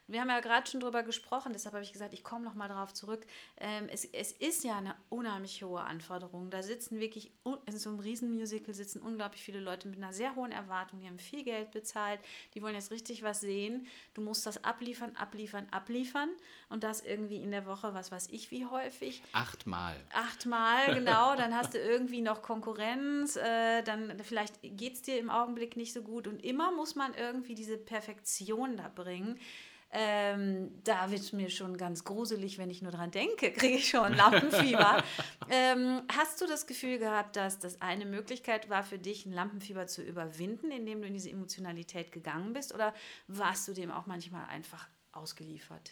Wir 0.08 0.20
haben 0.20 0.30
ja 0.30 0.42
gerade 0.42 0.70
schon 0.70 0.82
drüber 0.82 1.02
gesprochen, 1.04 1.54
deshalb 1.54 1.74
habe 1.74 1.84
ich 1.84 1.94
gesagt, 1.94 2.14
ich 2.14 2.24
komme 2.24 2.44
noch 2.44 2.56
mal 2.56 2.68
darauf 2.68 2.94
zurück. 2.94 3.26
Ähm, 3.58 3.88
es, 3.90 4.04
es 4.06 4.34
ist 4.34 4.64
ja 4.66 4.78
eine 4.78 4.96
unheimlich 5.10 5.64
hohe 5.64 5.82
Anforderung. 5.82 6.50
Da 6.50 6.62
sitzen 6.62 7.00
wirklich, 7.00 7.32
in 7.66 7.78
so 7.78 7.90
einem 7.90 8.00
Riesenmusical 8.00 8.74
sitzen 8.74 9.02
unglaublich 9.02 9.42
viele 9.42 9.62
Leute 9.62 9.88
mit 9.88 9.98
einer 9.98 10.12
sehr 10.12 10.36
hohen 10.36 10.52
Erwartung, 10.52 11.00
die 11.00 11.08
haben 11.08 11.20
viel 11.20 11.44
Geld 11.44 11.72
bezahlt, 11.72 12.20
die 12.54 12.62
wollen 12.62 12.76
jetzt 12.76 12.92
richtig 12.92 13.24
was 13.24 13.40
sehen. 13.40 13.88
Du 14.14 14.22
musst 14.22 14.46
das 14.46 14.64
abliefern, 14.64 15.16
abliefern, 15.16 15.68
abliefern 15.72 16.30
und 16.68 16.84
das 16.84 17.02
irgendwie 17.02 17.38
in 17.38 17.52
der 17.52 17.66
Woche, 17.66 17.94
was 17.94 18.12
weiß 18.12 18.28
ich 18.32 18.52
wie 18.52 18.66
häufig. 18.66 19.24
Achtmal. 19.32 19.96
Achtmal, 20.14 20.94
genau, 20.96 21.36
dann 21.36 21.56
hast 21.56 21.76
du 21.76 21.80
irgendwie 21.80 22.22
noch 22.22 22.42
Konkurrenz, 22.42 23.38
äh, 23.38 23.82
dann 23.84 24.20
vielleicht 24.24 24.60
geht 24.62 24.96
es 24.96 25.02
dir 25.02 25.18
im 25.18 25.30
Augenblick 25.30 25.78
nicht 25.78 25.94
so 25.94 26.02
gut 26.02 26.28
und 26.28 26.44
immer 26.44 26.72
muss 26.74 26.96
man 26.96 27.14
irgendwie 27.14 27.56
diese 27.56 27.78
Perfektion 27.78 28.76
da 28.76 28.90
bringen. 28.90 29.40
Ähm, 29.96 30.72
da 30.84 31.12
wird 31.12 31.34
mir 31.34 31.52
schon 31.52 31.78
ganz 31.78 32.04
gruselig, 32.04 32.58
wenn 32.58 32.72
ich 32.72 32.82
nur 32.82 32.92
dran 32.92 33.12
denke, 33.12 33.52
kriege 33.54 33.76
ich 33.76 33.90
schon 33.90 34.14
Lampenfieber. 34.14 35.04
ähm, 35.52 36.02
hast 36.12 36.42
du 36.42 36.48
das 36.48 36.66
Gefühl 36.66 36.98
gehabt, 36.98 37.36
dass 37.36 37.60
das 37.60 37.80
eine 37.80 38.06
Möglichkeit 38.06 38.72
war 38.72 38.84
für 38.84 38.98
dich, 38.98 39.28
ein 39.28 39.34
Lampenfieber 39.34 39.86
zu 39.86 40.02
überwinden, 40.02 40.72
indem 40.72 41.02
du 41.02 41.08
in 41.08 41.14
diese 41.14 41.30
Emotionalität 41.30 42.12
gegangen 42.12 42.54
bist? 42.54 42.74
Oder 42.74 42.94
warst 43.28 43.68
du 43.68 43.74
dem 43.74 43.92
auch 43.92 44.08
manchmal 44.08 44.46
einfach 44.48 44.88
ausgeliefert? 45.12 45.92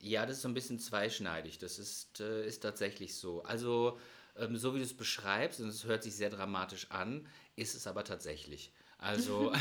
Ja, 0.00 0.26
das 0.26 0.36
ist 0.36 0.42
so 0.42 0.48
ein 0.48 0.54
bisschen 0.54 0.80
zweischneidig. 0.80 1.58
Das 1.58 1.78
ist, 1.78 2.18
äh, 2.18 2.46
ist 2.46 2.60
tatsächlich 2.60 3.14
so. 3.14 3.44
Also, 3.44 3.98
ähm, 4.36 4.56
so 4.56 4.74
wie 4.74 4.78
du 4.78 4.84
es 4.84 4.96
beschreibst, 4.96 5.60
und 5.60 5.68
es 5.68 5.84
hört 5.84 6.02
sich 6.02 6.16
sehr 6.16 6.30
dramatisch 6.30 6.90
an, 6.90 7.28
ist 7.54 7.76
es 7.76 7.86
aber 7.86 8.02
tatsächlich. 8.02 8.72
Also, 8.98 9.52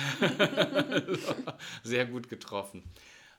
sehr 1.83 2.05
gut 2.05 2.29
getroffen. 2.29 2.83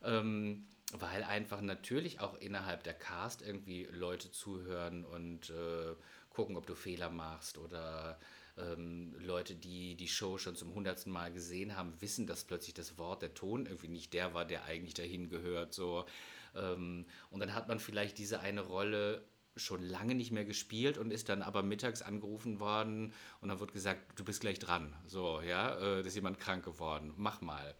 Ähm, 0.04 0.66
weil 0.92 1.24
einfach 1.24 1.60
natürlich 1.60 2.20
auch 2.20 2.36
innerhalb 2.38 2.84
der 2.84 2.94
Cast 2.94 3.42
irgendwie 3.42 3.88
Leute 3.90 4.30
zuhören 4.30 5.04
und 5.04 5.50
äh, 5.50 5.94
gucken, 6.30 6.56
ob 6.56 6.66
du 6.66 6.74
Fehler 6.74 7.10
machst 7.10 7.58
oder 7.58 8.18
ähm, 8.58 9.14
Leute, 9.18 9.54
die 9.54 9.96
die 9.96 10.08
Show 10.08 10.38
schon 10.38 10.56
zum 10.56 10.74
hundertsten 10.74 11.12
Mal 11.12 11.32
gesehen 11.32 11.76
haben, 11.76 12.00
wissen, 12.00 12.26
dass 12.26 12.44
plötzlich 12.44 12.74
das 12.74 12.98
Wort, 12.98 13.22
der 13.22 13.34
Ton 13.34 13.66
irgendwie 13.66 13.88
nicht 13.88 14.12
der 14.12 14.34
war, 14.34 14.44
der 14.44 14.64
eigentlich 14.64 14.94
dahin 14.94 15.28
gehört. 15.28 15.74
So. 15.74 16.06
Ähm, 16.54 17.06
und 17.30 17.40
dann 17.40 17.54
hat 17.54 17.68
man 17.68 17.80
vielleicht 17.80 18.18
diese 18.18 18.40
eine 18.40 18.62
Rolle 18.62 19.24
schon 19.56 19.82
lange 19.82 20.14
nicht 20.14 20.32
mehr 20.32 20.44
gespielt 20.44 20.98
und 20.98 21.10
ist 21.10 21.28
dann 21.28 21.42
aber 21.42 21.62
mittags 21.62 22.02
angerufen 22.02 22.60
worden 22.60 23.12
und 23.40 23.48
dann 23.48 23.60
wird 23.60 23.72
gesagt, 23.72 24.18
du 24.18 24.24
bist 24.24 24.40
gleich 24.40 24.58
dran. 24.58 24.94
So, 25.06 25.40
ja, 25.40 25.76
äh, 25.76 26.02
da 26.02 26.08
ist 26.08 26.14
jemand 26.14 26.38
krank 26.38 26.64
geworden, 26.64 27.14
mach 27.16 27.40
mal. 27.40 27.74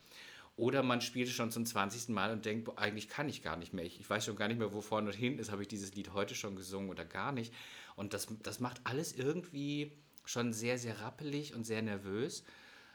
Oder 0.57 0.83
man 0.83 1.03
spielt 1.03 1.29
schon 1.29 1.51
zum 1.51 1.67
20. 1.67 2.09
Mal 2.09 2.33
und 2.33 2.47
denkt, 2.47 2.65
boah, 2.65 2.79
eigentlich 2.79 3.09
kann 3.09 3.29
ich 3.29 3.43
gar 3.43 3.59
nicht 3.59 3.75
mehr. 3.75 3.85
Ich, 3.85 4.01
ich 4.01 4.09
weiß 4.09 4.25
schon 4.25 4.37
gar 4.37 4.49
nicht 4.49 4.59
mehr, 4.59 4.73
wo 4.73 4.81
vorne 4.81 5.09
und 5.09 5.15
hinten 5.15 5.39
ist. 5.39 5.53
Habe 5.53 5.63
ich 5.63 5.69
dieses 5.69 5.95
Lied 5.95 6.15
heute 6.15 6.35
schon 6.35 6.57
gesungen 6.57 6.89
oder 6.89 7.05
gar 7.05 7.31
nicht? 7.31 7.53
Und 7.95 8.15
das, 8.15 8.27
das 8.43 8.59
macht 8.59 8.81
alles 8.85 9.13
irgendwie 9.13 9.93
schon 10.25 10.55
sehr, 10.55 10.79
sehr 10.79 11.01
rappelig 11.03 11.55
und 11.55 11.65
sehr 11.65 11.83
nervös. 11.83 12.43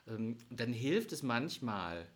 Ähm, 0.08 0.38
dann 0.50 0.74
hilft 0.74 1.12
es 1.12 1.22
manchmal, 1.22 2.08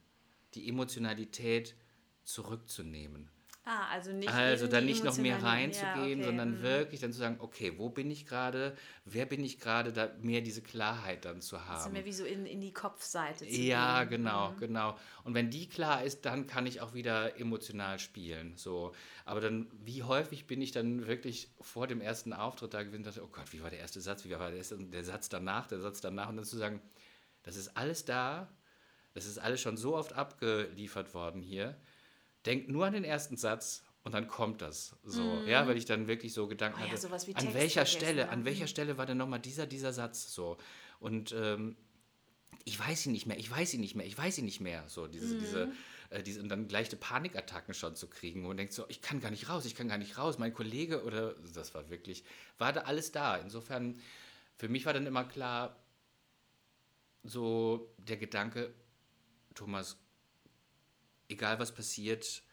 die 0.56 0.68
Emotionalität 0.68 1.76
zurückzunehmen. 2.24 3.30
Ah, 3.68 3.88
also 3.92 4.12
nicht. 4.12 4.30
Also 4.30 4.68
dann 4.68 4.86
nicht 4.86 5.04
noch 5.04 5.18
mehr 5.18 5.42
reinzugehen, 5.42 5.96
Ja, 5.96 6.04
okay, 6.04 6.24
sondern 6.24 6.60
mm. 6.60 6.62
wirklich 6.62 7.00
dann 7.02 7.12
zu 7.12 7.18
sagen, 7.18 7.38
okay, 7.40 7.74
wo 7.78 7.90
bin 7.90 8.12
ich 8.12 8.28
gerade, 8.28 8.78
wer 9.06 9.26
bin 9.26 9.44
ich 9.44 9.60
gerade, 9.60 9.92
da 9.92 10.12
mehr 10.22 10.42
diese 10.42 10.62
Klarheit 10.62 11.26
dann 11.26 11.42
zu 11.42 11.58
Also 11.58 11.68
haben. 11.86 11.94
mehr 11.94 12.06
wie 12.06 12.14
so 12.14 12.26
in, 12.26 12.46
in 12.46 12.62
die 12.62 12.72
Kopfseite 12.74 13.40
zu 13.48 13.52
Ja, 13.60 14.04
gehen. 14.04 14.20
genau, 14.24 14.54
genau. 14.60 14.96
Und 15.24 15.34
wenn 15.34 15.50
die 15.50 15.68
klar 15.68 16.04
ist, 16.04 16.26
dann 16.26 16.46
kann 16.46 16.68
ich 16.68 16.80
auch 16.82 16.94
wieder 16.94 17.40
emotional 17.40 17.98
spielen. 17.98 18.54
So. 18.56 18.94
Aber 19.26 19.42
dann, 19.42 19.68
wie 19.84 20.04
häufig 20.04 20.46
bin 20.46 20.62
ich 20.62 20.72
dann 20.72 21.08
wirklich 21.08 21.50
vor 21.60 21.88
dem 21.88 22.02
ersten 22.02 22.34
Auftritt 22.34 22.76
da 22.76 22.84
gewesen 22.84 22.98
und 22.98 23.08
dachte, 23.08 23.24
oh 23.24 23.30
Gott, 23.32 23.52
wie 23.52 23.64
war 23.64 23.72
der 23.72 23.80
erste 23.80 24.00
Satz, 24.00 24.26
wie 24.26 24.30
war 24.30 24.50
der, 24.50 24.58
erste, 24.60 24.78
der 24.78 25.04
Satz 25.04 25.28
danach, 25.28 25.66
der 25.66 25.80
Satz 25.80 26.02
danach 26.02 26.30
und 26.30 26.36
dann 26.36 26.46
zu 26.46 26.58
sagen, 26.58 26.82
das 27.42 27.56
ist 27.56 27.76
alles 27.76 28.06
da, 28.06 28.48
das 29.16 29.26
ist 29.26 29.40
alles 29.40 29.60
schon 29.60 29.76
so 29.76 29.96
oft 29.96 30.14
abgeliefert 30.14 31.16
worden 31.16 31.42
hier. 31.42 31.76
Denk 32.46 32.70
nur 32.70 32.86
an 32.86 32.94
den 32.94 33.04
ersten 33.04 33.38
Satz 33.38 33.84
und 34.04 34.14
dann 34.14 34.28
kommt 34.28 34.62
das 34.62 34.96
so. 35.04 35.42
Ja, 35.48 35.68
weil 35.68 35.78
ich 35.78 35.86
dann 35.86 36.08
wirklich 36.08 36.34
so 36.34 36.48
Gedanken 36.48 36.80
Oh 36.82 36.86
ja, 36.86 36.92
hatte, 36.92 37.10
wie 37.28 37.36
an 37.36 37.44
Text 37.44 37.54
welcher 37.56 37.86
Stelle, 37.86 38.30
an 38.30 38.46
welcher 38.46 38.66
Mhm. 38.66 38.70
Stelle 38.70 38.98
war 38.98 39.06
denn 39.06 39.18
nochmal 39.18 39.40
dieser, 39.40 39.66
dieser 39.66 39.94
Satz 39.94 40.34
so. 40.34 40.58
Und 41.00 41.34
ähm, 41.38 41.76
ich 42.64 42.80
weiß 42.80 43.06
ihn 43.08 43.12
nicht 43.12 43.26
mehr, 43.26 43.38
ich 43.38 43.50
weiß 43.50 43.74
ihn 43.74 43.82
nicht 43.82 43.96
mehr, 43.96 44.06
ich 44.06 44.18
weiß 44.18 44.38
ihn 44.40 44.46
nicht 44.46 44.60
mehr. 44.62 44.84
So, 44.88 45.08
diese, 45.08 45.36
Mhm. 45.36 45.40
diese, 45.40 45.70
äh, 46.10 46.24
diese, 46.24 46.42
und 46.42 46.50
dann 46.50 46.70
leichte 46.70 46.96
Panikattacken 46.96 47.74
schon 47.74 47.96
zu 47.96 48.08
kriegen, 48.08 48.44
wo 48.44 48.48
man 48.50 48.58
denkt 48.58 48.74
so, 48.74 48.86
ich 48.90 49.02
kann 49.02 49.20
gar 49.22 49.32
nicht 49.32 49.50
raus, 49.50 49.66
ich 49.66 49.76
kann 49.76 49.88
gar 49.88 49.98
nicht 49.98 50.18
raus. 50.18 50.38
Mein 50.38 50.54
Kollege 50.54 51.04
oder, 51.04 51.34
das 51.54 51.74
war 51.74 51.90
wirklich, 51.90 52.24
war 52.58 52.74
da 52.74 52.82
alles 52.82 53.12
da. 53.12 53.38
Insofern, 53.38 54.00
für 54.58 54.70
mich 54.70 54.86
war 54.86 54.94
dann 54.94 55.06
immer 55.08 55.26
klar, 55.26 55.76
so 57.24 57.94
der 57.98 58.18
Gedanke, 58.18 58.74
Thomas, 59.56 59.98
egal 61.30 61.60
was 61.60 61.74
passiert, 61.74 62.44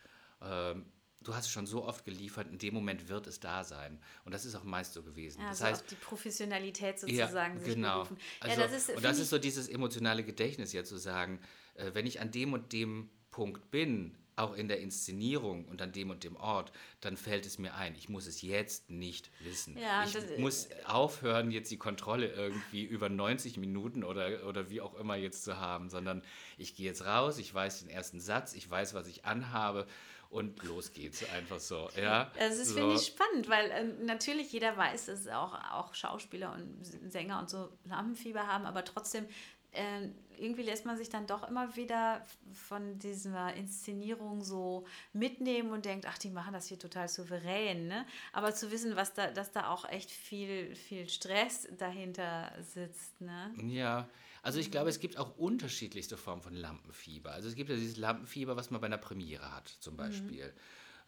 ähm, 0.41 0.87
du 1.23 1.35
hast 1.35 1.47
es 1.47 1.51
schon 1.51 1.67
so 1.67 1.85
oft 1.85 2.05
geliefert, 2.05 2.49
in 2.49 2.59
dem 2.59 2.75
Moment 2.75 3.09
wird 3.09 3.27
es 3.27 3.41
da 3.41 3.65
sein. 3.65 4.01
Und 4.25 4.33
das 4.33 4.45
ist 4.45 4.55
auch 4.55 4.65
meist 4.65 4.93
so 4.93 5.03
gewesen. 5.03 5.41
Ja, 5.41 5.51
das 5.51 5.59
so 5.59 5.67
auf 5.67 5.83
die 5.85 5.95
Professionalität 5.97 6.99
sozusagen 6.99 7.59
sich 7.59 7.75
genau. 7.75 8.03
berufen. 8.03 8.19
Also, 8.41 8.61
ja, 8.61 8.67
das 8.67 8.77
ist, 8.77 8.97
und 8.97 9.05
das 9.05 9.19
ist 9.19 9.31
so 9.31 9.39
dieses 9.39 9.69
emotionale 9.69 10.25
Gedächtnis, 10.25 10.73
ja 10.73 10.85
zu 10.85 10.97
sagen, 10.97 11.41
äh, 11.75 11.91
wenn 11.95 12.07
ich 12.07 12.21
an 12.21 12.31
dem 12.31 12.53
und 12.53 12.73
dem 12.73 13.11
Punkt 13.31 13.71
bin, 13.71 14.17
auch 14.37 14.55
in 14.55 14.69
der 14.69 14.81
Inszenierung 14.81 15.67
und 15.67 15.83
an 15.83 15.93
dem 15.93 16.11
und 16.11 16.25
dem 16.25 16.37
Ort, 16.37 16.73
dann 17.01 17.17
fällt 17.17 17.47
es 17.47 17.59
mir 17.59 17.75
ein, 17.75 17.95
ich 17.95 18.09
muss 18.09 18.27
es 18.27 18.43
jetzt 18.43 18.91
nicht 18.91 19.31
wissen. 19.41 19.77
Ja, 19.77 20.05
ich 20.05 20.39
muss 20.39 20.69
aufhören, 20.87 21.51
jetzt 21.51 21.71
die 21.71 21.77
Kontrolle 21.77 22.29
irgendwie 22.29 22.85
über 22.85 23.09
90 23.09 23.59
Minuten 23.59 24.05
oder, 24.05 24.47
oder 24.47 24.71
wie 24.71 24.81
auch 24.81 24.95
immer 24.95 25.17
jetzt 25.17 25.45
zu 25.45 25.59
haben, 25.59 25.91
sondern 25.91 26.23
ich 26.57 26.75
gehe 26.75 26.87
jetzt 26.87 27.05
raus, 27.05 27.39
ich 27.39 27.53
weiß 27.53 27.81
den 27.81 27.91
ersten 27.91 28.21
Satz, 28.21 28.55
ich 28.55 28.69
weiß, 28.71 28.95
was 28.95 29.07
ich 29.07 29.25
anhabe 29.25 29.87
und 30.33 30.63
los 30.63 30.93
geht's 30.93 31.29
einfach 31.31 31.61
so. 31.61 31.91
Ja, 31.95 32.33
Das 32.39 32.57
ist, 32.57 32.69
so. 32.71 32.75
finde 32.77 32.95
ich, 32.95 33.07
spannend, 33.07 33.51
weil 33.51 33.71
ähm, 33.71 34.07
natürlich 34.07 34.51
jeder 34.51 34.77
weiß, 34.77 35.07
dass 35.07 35.29
auch, 35.29 35.53
auch 35.73 35.95
Schauspieler 35.95 36.53
und 36.55 37.13
Sänger 37.13 37.39
und 37.39 37.51
so 37.51 37.69
Lampenfieber 37.85 38.47
haben, 38.47 38.65
aber 38.65 38.83
trotzdem 38.83 39.27
äh, 39.73 40.09
irgendwie 40.43 40.63
lässt 40.63 40.85
man 40.85 40.97
sich 40.97 41.09
dann 41.09 41.27
doch 41.27 41.49
immer 41.49 41.77
wieder 41.77 42.27
von 42.53 42.99
dieser 42.99 43.55
Inszenierung 43.55 44.43
so 44.43 44.85
mitnehmen 45.13 45.71
und 45.71 45.85
denkt, 45.85 46.07
ach, 46.07 46.19
die 46.19 46.31
machen 46.31 46.53
das 46.53 46.67
hier 46.67 46.79
total 46.79 47.09
souverän. 47.09 47.87
Ne? 47.87 48.07
Aber 48.33 48.55
zu 48.55 48.71
wissen, 48.71 48.97
was 48.97 49.15
da, 49.15 49.31
dass 49.31 49.53
da 49.53 49.69
auch 49.69 49.89
echt 49.89 50.11
viel, 50.11 50.75
viel 50.75 51.09
Stress 51.09 51.69
dahinter 51.79 52.53
sitzt. 52.61 53.21
Ne? 53.21 53.55
Ja, 53.63 54.09
also 54.43 54.59
ich 54.59 54.71
glaube, 54.71 54.91
es 54.91 54.99
gibt 54.99 55.17
auch 55.19 55.37
unterschiedlichste 55.37 56.17
Formen 56.17 56.43
von 56.43 56.55
Lampenfieber. 56.55 57.31
Also 57.31 57.49
es 57.49 57.55
gibt 57.55 57.71
ja 57.71 57.77
dieses 57.77 57.97
Lampenfieber, 57.97 58.57
was 58.57 58.71
man 58.71 58.81
bei 58.81 58.87
einer 58.87 58.99
Premiere 58.99 59.55
hat, 59.55 59.69
zum 59.69 59.97
Beispiel. 59.97 60.53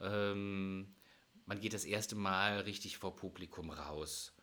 Ähm, 0.00 0.94
man 1.46 1.60
geht 1.60 1.74
das 1.74 1.84
erste 1.84 2.14
Mal 2.14 2.60
richtig 2.60 2.98
vor 2.98 3.16
Publikum 3.16 3.70
raus. 3.70 4.33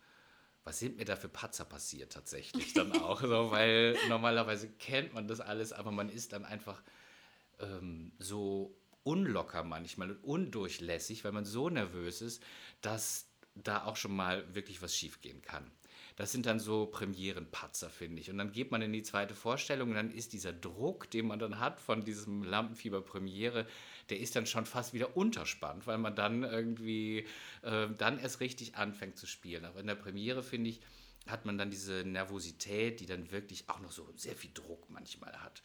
Was 0.63 0.79
sind 0.79 0.97
mir 0.97 1.05
da 1.05 1.15
für 1.15 1.29
Patzer 1.29 1.65
passiert 1.65 2.13
tatsächlich 2.13 2.73
dann 2.73 2.91
auch? 3.01 3.21
so, 3.21 3.51
weil 3.51 3.97
normalerweise 4.09 4.69
kennt 4.69 5.13
man 5.13 5.27
das 5.27 5.39
alles, 5.39 5.73
aber 5.73 5.91
man 5.91 6.09
ist 6.09 6.33
dann 6.33 6.45
einfach 6.45 6.81
ähm, 7.59 8.11
so 8.19 8.75
unlocker 9.03 9.63
manchmal 9.63 10.11
und 10.11 10.23
undurchlässig, 10.23 11.23
weil 11.23 11.31
man 11.31 11.45
so 11.45 11.69
nervös 11.69 12.21
ist, 12.21 12.43
dass 12.81 13.27
da 13.55 13.85
auch 13.85 13.97
schon 13.97 14.15
mal 14.15 14.53
wirklich 14.53 14.81
was 14.81 14.95
schiefgehen 14.95 15.41
kann. 15.41 15.69
Das 16.15 16.31
sind 16.31 16.45
dann 16.45 16.59
so 16.59 16.85
Premierenpatzer, 16.85 17.89
finde 17.89 18.21
ich. 18.21 18.29
Und 18.29 18.37
dann 18.37 18.51
geht 18.51 18.71
man 18.71 18.81
in 18.81 18.93
die 18.93 19.03
zweite 19.03 19.33
Vorstellung 19.33 19.89
und 19.89 19.95
dann 19.95 20.11
ist 20.11 20.33
dieser 20.33 20.53
Druck, 20.53 21.09
den 21.09 21.27
man 21.27 21.39
dann 21.39 21.59
hat 21.59 21.79
von 21.81 22.03
diesem 22.03 22.43
Lampenfieber-Premiere, 22.43 23.65
der 24.09 24.19
ist 24.19 24.35
dann 24.35 24.45
schon 24.45 24.65
fast 24.65 24.93
wieder 24.93 25.15
unterspannt, 25.15 25.87
weil 25.87 25.97
man 25.97 26.15
dann 26.15 26.43
irgendwie 26.43 27.27
äh, 27.61 27.87
dann 27.97 28.19
erst 28.19 28.39
richtig 28.39 28.75
anfängt 28.75 29.17
zu 29.17 29.27
spielen. 29.27 29.65
Aber 29.65 29.79
in 29.79 29.87
der 29.87 29.95
Premiere, 29.95 30.43
finde 30.43 30.69
ich, 30.69 30.81
hat 31.27 31.45
man 31.45 31.57
dann 31.57 31.69
diese 31.69 32.03
Nervosität, 32.03 32.99
die 32.99 33.05
dann 33.05 33.31
wirklich 33.31 33.69
auch 33.69 33.79
noch 33.79 33.91
so 33.91 34.11
sehr 34.15 34.35
viel 34.35 34.51
Druck 34.53 34.89
manchmal 34.89 35.33
hat. 35.41 35.61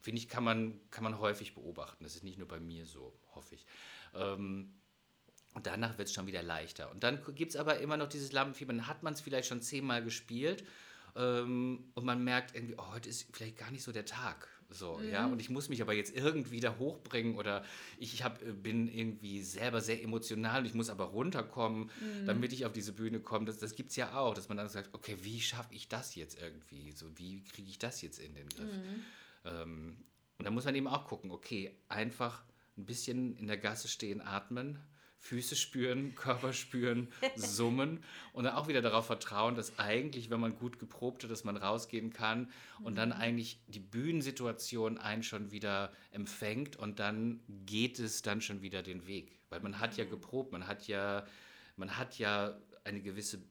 Finde 0.00 0.20
ich, 0.20 0.28
kann 0.28 0.44
man, 0.44 0.80
kann 0.90 1.02
man 1.04 1.18
häufig 1.18 1.54
beobachten. 1.54 2.04
Das 2.04 2.14
ist 2.14 2.22
nicht 2.22 2.38
nur 2.38 2.48
bei 2.48 2.60
mir 2.60 2.86
so, 2.86 3.12
hoffe 3.34 3.56
ich. 3.56 3.66
Ähm, 4.14 4.72
und 5.54 5.66
danach 5.66 5.96
wird 5.98 6.08
es 6.08 6.14
schon 6.14 6.26
wieder 6.26 6.42
leichter. 6.42 6.90
Und 6.90 7.02
dann 7.02 7.18
gibt 7.34 7.52
es 7.52 7.56
aber 7.56 7.78
immer 7.78 7.96
noch 7.96 8.08
dieses 8.08 8.30
Lampenfieber. 8.30 8.72
Dann 8.74 8.86
hat 8.86 9.02
man 9.02 9.14
es 9.14 9.22
vielleicht 9.22 9.48
schon 9.48 9.62
zehnmal 9.62 10.04
gespielt 10.04 10.64
ähm, 11.16 11.90
und 11.94 12.04
man 12.04 12.22
merkt 12.22 12.54
irgendwie, 12.54 12.74
oh, 12.76 12.92
heute 12.92 13.08
ist 13.08 13.26
vielleicht 13.32 13.56
gar 13.56 13.70
nicht 13.70 13.82
so 13.82 13.90
der 13.90 14.04
Tag. 14.04 14.48
So, 14.68 14.98
mhm. 14.98 15.10
ja, 15.10 15.26
und 15.26 15.40
ich 15.40 15.48
muss 15.48 15.68
mich 15.68 15.80
aber 15.80 15.94
jetzt 15.94 16.14
irgendwie 16.14 16.60
da 16.60 16.76
hochbringen 16.78 17.36
oder 17.36 17.64
ich 17.98 18.24
hab, 18.24 18.42
äh, 18.42 18.52
bin 18.52 18.88
irgendwie 18.88 19.42
selber 19.42 19.80
sehr 19.80 20.02
emotional 20.02 20.60
und 20.60 20.66
ich 20.66 20.74
muss 20.74 20.90
aber 20.90 21.04
runterkommen, 21.04 21.90
mhm. 22.00 22.26
damit 22.26 22.52
ich 22.52 22.66
auf 22.66 22.72
diese 22.72 22.92
Bühne 22.92 23.20
komme. 23.20 23.46
Das, 23.46 23.58
das 23.58 23.74
gibt 23.74 23.90
es 23.90 23.96
ja 23.96 24.16
auch, 24.16 24.34
dass 24.34 24.48
man 24.48 24.58
dann 24.58 24.68
sagt, 24.68 24.92
okay, 24.92 25.16
wie 25.22 25.40
schaffe 25.40 25.74
ich 25.74 25.88
das 25.88 26.14
jetzt 26.14 26.40
irgendwie? 26.40 26.90
So, 26.92 27.06
wie 27.16 27.44
kriege 27.44 27.68
ich 27.68 27.78
das 27.78 28.02
jetzt 28.02 28.18
in 28.18 28.34
den 28.34 28.48
Griff? 28.48 28.72
Mhm. 28.72 29.04
Ähm, 29.44 29.96
und 30.38 30.44
da 30.44 30.50
muss 30.50 30.64
man 30.64 30.74
eben 30.74 30.88
auch 30.88 31.04
gucken, 31.06 31.30
okay, 31.30 31.76
einfach 31.88 32.44
ein 32.76 32.84
bisschen 32.84 33.36
in 33.36 33.46
der 33.46 33.56
Gasse 33.56 33.88
stehen, 33.88 34.20
atmen 34.20 34.78
Füße 35.18 35.56
spüren, 35.56 36.14
Körper 36.16 36.52
spüren, 36.52 37.08
summen 37.34 38.02
und 38.32 38.44
dann 38.44 38.54
auch 38.54 38.68
wieder 38.68 38.82
darauf 38.82 39.06
vertrauen, 39.06 39.54
dass 39.54 39.78
eigentlich, 39.78 40.30
wenn 40.30 40.40
man 40.40 40.56
gut 40.56 40.78
geprobt 40.78 41.24
hat, 41.24 41.30
dass 41.30 41.44
man 41.44 41.56
rausgehen 41.56 42.12
kann 42.12 42.50
und 42.82 42.92
mhm. 42.92 42.96
dann 42.96 43.12
eigentlich 43.12 43.60
die 43.66 43.80
Bühnensituation 43.80 44.98
einen 44.98 45.22
schon 45.22 45.50
wieder 45.50 45.92
empfängt 46.10 46.76
und 46.76 46.98
dann 46.98 47.40
geht 47.66 47.98
es 47.98 48.22
dann 48.22 48.40
schon 48.40 48.62
wieder 48.62 48.82
den 48.82 49.06
Weg. 49.06 49.38
Weil 49.48 49.60
man 49.60 49.78
hat 49.78 49.96
ja 49.96 50.04
mhm. 50.04 50.10
geprobt, 50.10 50.52
man 50.52 50.66
hat 50.66 50.86
ja, 50.86 51.26
man 51.76 51.96
hat 51.96 52.18
ja 52.18 52.56
eine 52.84 53.00
gewisse 53.00 53.42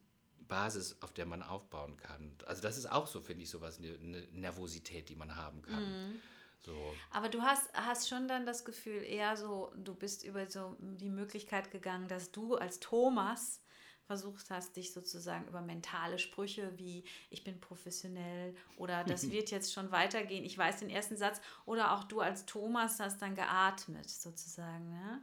Basis, 0.48 0.96
auf 1.00 1.12
der 1.12 1.26
man 1.26 1.42
aufbauen 1.42 1.96
kann. 1.96 2.32
Also 2.46 2.62
das 2.62 2.78
ist 2.78 2.90
auch 2.90 3.06
so, 3.06 3.20
finde 3.20 3.42
ich, 3.42 3.50
sowas, 3.50 3.78
eine, 3.78 3.94
eine 3.94 4.26
Nervosität, 4.32 5.08
die 5.08 5.16
man 5.16 5.36
haben 5.36 5.62
kann. 5.62 5.82
Mhm. 5.82 6.20
So. 6.66 6.94
Aber 7.12 7.28
du 7.28 7.42
hast, 7.42 7.72
hast 7.74 8.08
schon 8.08 8.26
dann 8.26 8.44
das 8.44 8.64
Gefühl, 8.64 9.02
eher 9.02 9.36
so, 9.36 9.72
du 9.76 9.94
bist 9.94 10.24
über 10.24 10.50
so 10.50 10.76
die 10.80 11.10
Möglichkeit 11.10 11.70
gegangen, 11.70 12.08
dass 12.08 12.32
du 12.32 12.56
als 12.56 12.80
Thomas 12.80 13.62
versucht 14.04 14.50
hast, 14.50 14.76
dich 14.76 14.92
sozusagen 14.92 15.46
über 15.46 15.60
mentale 15.60 16.18
Sprüche 16.18 16.72
wie 16.76 17.04
ich 17.30 17.44
bin 17.44 17.60
professionell 17.60 18.54
oder 18.76 19.04
das 19.04 19.30
wird 19.30 19.50
jetzt 19.52 19.72
schon 19.72 19.92
weitergehen, 19.92 20.44
ich 20.44 20.58
weiß 20.58 20.80
den 20.80 20.90
ersten 20.90 21.16
Satz 21.16 21.40
oder 21.66 21.92
auch 21.92 22.04
du 22.04 22.20
als 22.20 22.46
Thomas 22.46 22.98
hast 22.98 23.22
dann 23.22 23.36
geatmet 23.36 24.10
sozusagen. 24.10 24.90
Ne? 24.90 25.22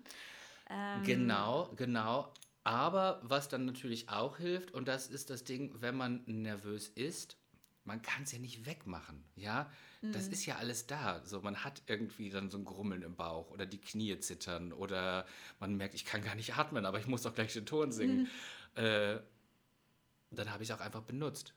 Ähm, 0.69 1.03
genau, 1.03 1.71
genau. 1.75 2.31
Aber 2.63 3.19
was 3.23 3.49
dann 3.49 3.65
natürlich 3.65 4.07
auch 4.07 4.37
hilft, 4.37 4.71
und 4.71 4.87
das 4.87 5.07
ist 5.07 5.29
das 5.29 5.43
Ding, 5.43 5.75
wenn 5.81 5.97
man 5.97 6.23
nervös 6.25 6.87
ist, 6.87 7.37
man 7.85 8.01
kann 8.01 8.23
es 8.23 8.31
ja 8.31 8.39
nicht 8.39 8.65
wegmachen, 8.65 9.23
ja. 9.35 9.69
Das 10.01 10.27
mhm. 10.27 10.33
ist 10.33 10.45
ja 10.45 10.57
alles 10.57 10.85
da. 10.85 11.21
So, 11.25 11.41
man 11.41 11.63
hat 11.63 11.81
irgendwie 11.87 12.29
dann 12.29 12.49
so 12.49 12.57
ein 12.57 12.65
Grummeln 12.65 13.03
im 13.03 13.15
Bauch 13.15 13.51
oder 13.51 13.65
die 13.65 13.79
Knie 13.79 14.19
zittern 14.19 14.73
oder 14.73 15.25
man 15.59 15.75
merkt, 15.75 15.93
ich 15.93 16.03
kann 16.03 16.21
gar 16.21 16.35
nicht 16.35 16.57
atmen, 16.57 16.85
aber 16.85 16.99
ich 16.99 17.07
muss 17.07 17.21
doch 17.21 17.33
gleich 17.33 17.53
den 17.53 17.65
Ton 17.65 17.91
singen. 17.91 18.29
Mhm. 18.75 18.83
Äh, 18.83 19.19
dann 20.31 20.51
habe 20.51 20.63
ich 20.63 20.69
es 20.69 20.75
auch 20.75 20.81
einfach 20.81 21.03
benutzt. 21.03 21.53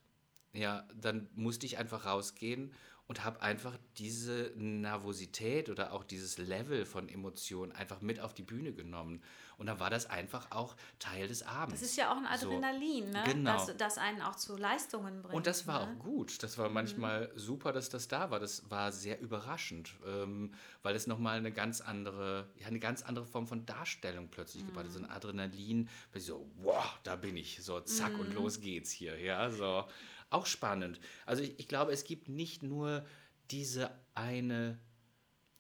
Ja, 0.53 0.87
dann 0.95 1.29
musste 1.35 1.67
ich 1.67 1.79
einfach 1.79 2.07
rausgehen 2.07 2.73
und 3.09 3.25
habe 3.25 3.41
einfach 3.43 3.77
diese 3.99 4.53
Nervosität 4.57 5.69
oder 5.69 5.93
auch 5.93 6.05
dieses 6.05 6.39
Level 6.39 6.85
von 6.85 7.09
Emotionen 7.09 7.73
einfach 7.73 8.01
mit 8.01 8.21
auf 8.21 8.35
die 8.35 8.43
Bühne 8.43 8.73
genommen. 8.73 9.23
Und 9.59 9.67
dann 9.67 9.81
war 9.81 9.89
das 9.89 10.11
einfach 10.11 10.51
auch 10.51 10.77
Teil 10.99 11.29
des 11.29 11.43
Abends. 11.43 11.81
Das 11.81 11.89
ist 11.89 11.97
ja 11.97 12.13
auch 12.13 12.17
ein 12.17 12.27
Adrenalin, 12.27 13.07
so, 13.07 13.13
ne? 13.13 13.25
Genau. 13.25 13.53
Das, 13.53 13.77
das 13.77 13.99
einen 13.99 14.21
auch 14.21 14.37
zu 14.37 14.57
Leistungen 14.57 15.23
bringt. 15.23 15.35
Und 15.35 15.47
das 15.47 15.67
war 15.67 15.87
ne? 15.87 15.93
auch 15.93 16.05
gut. 16.05 16.43
Das 16.43 16.59
war 16.59 16.69
manchmal 16.69 17.29
mhm. 17.29 17.39
super, 17.39 17.73
dass 17.73 17.89
das 17.89 18.09
da 18.09 18.31
war. 18.31 18.39
Das 18.39 18.69
war 18.71 18.93
sehr 18.93 19.19
überraschend, 19.21 19.95
ähm, 20.07 20.53
weil 20.83 20.95
es 20.95 21.07
nochmal 21.07 21.39
eine 21.39 21.53
ganz 21.53 21.81
andere, 21.81 22.51
ja, 22.59 22.67
eine 22.67 22.81
ganz 22.81 23.03
andere 23.03 23.25
Form 23.25 23.47
von 23.47 23.65
Darstellung 23.65 24.29
plötzlich 24.29 24.63
mhm. 24.63 24.69
gebracht 24.69 24.87
hat. 24.87 24.93
So 24.93 24.99
ein 24.99 25.11
Adrenalin, 25.11 25.89
so, 26.15 26.51
wow, 26.59 26.99
da 27.03 27.17
bin 27.17 27.37
ich. 27.37 27.63
So, 27.63 27.81
zack 27.81 28.13
mhm. 28.13 28.21
und 28.21 28.35
los 28.35 28.61
geht's 28.61 28.91
hier. 28.91 29.19
Ja, 29.19 29.51
so. 29.51 29.85
Auch 30.31 30.47
spannend. 30.47 31.01
Also 31.25 31.43
ich, 31.43 31.59
ich 31.59 31.69
glaube, 31.69 31.93
es 31.93 32.05
gibt 32.05 32.29
nicht 32.29 32.63
nur 32.63 33.05
diese 33.51 33.91
eine 34.15 34.79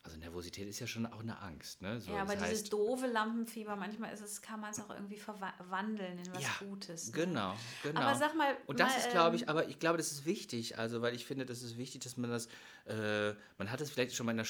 also 0.07 0.19
Nervosität 0.19 0.69
ist 0.69 0.79
ja 0.79 0.87
schon 0.87 1.05
auch 1.05 1.21
eine 1.21 1.41
Angst. 1.41 1.83
Ne? 1.83 2.01
So, 2.01 2.13
ja, 2.13 2.23
aber 2.23 2.37
dieses 2.37 2.63
heißt, 2.63 2.73
doofe 2.73 3.07
Lampenfieber, 3.07 3.75
manchmal 3.75 4.15
ist 4.15 4.21
es, 4.21 4.41
kann 4.41 4.61
man 4.61 4.71
es 4.71 4.79
auch 4.79 4.91
irgendwie 4.91 5.17
verwandeln 5.17 6.19
in 6.19 6.33
was 6.33 6.43
ja, 6.43 6.51
Gutes. 6.61 7.09
Ne? 7.09 7.25
Genau, 7.25 7.57
genau. 7.83 8.01
Aber 8.01 8.15
sag 8.15 8.37
mal. 8.37 8.57
Und 8.67 8.79
das 8.79 8.93
mal, 8.93 8.99
ist, 8.99 9.11
glaube 9.11 9.37
ich, 9.37 9.43
ähm, 9.43 9.49
aber 9.49 9.69
ich 9.69 9.81
glaube, 9.81 9.99
das 9.99 10.13
ist 10.13 10.25
wichtig, 10.25 10.79
also 10.79 11.03
weil 11.03 11.15
ich 11.15 11.27
finde, 11.27 11.45
das 11.45 11.63
ist 11.63 11.77
wichtig, 11.77 12.05
dass 12.05 12.17
man 12.17 12.31
das, 12.31 12.47
äh, 12.87 13.35
man 13.59 13.71
hat 13.71 13.81
es 13.81 13.91
vielleicht 13.91 14.15
schon 14.15 14.27
mal 14.27 14.33
in 14.33 14.39
der 14.39 14.45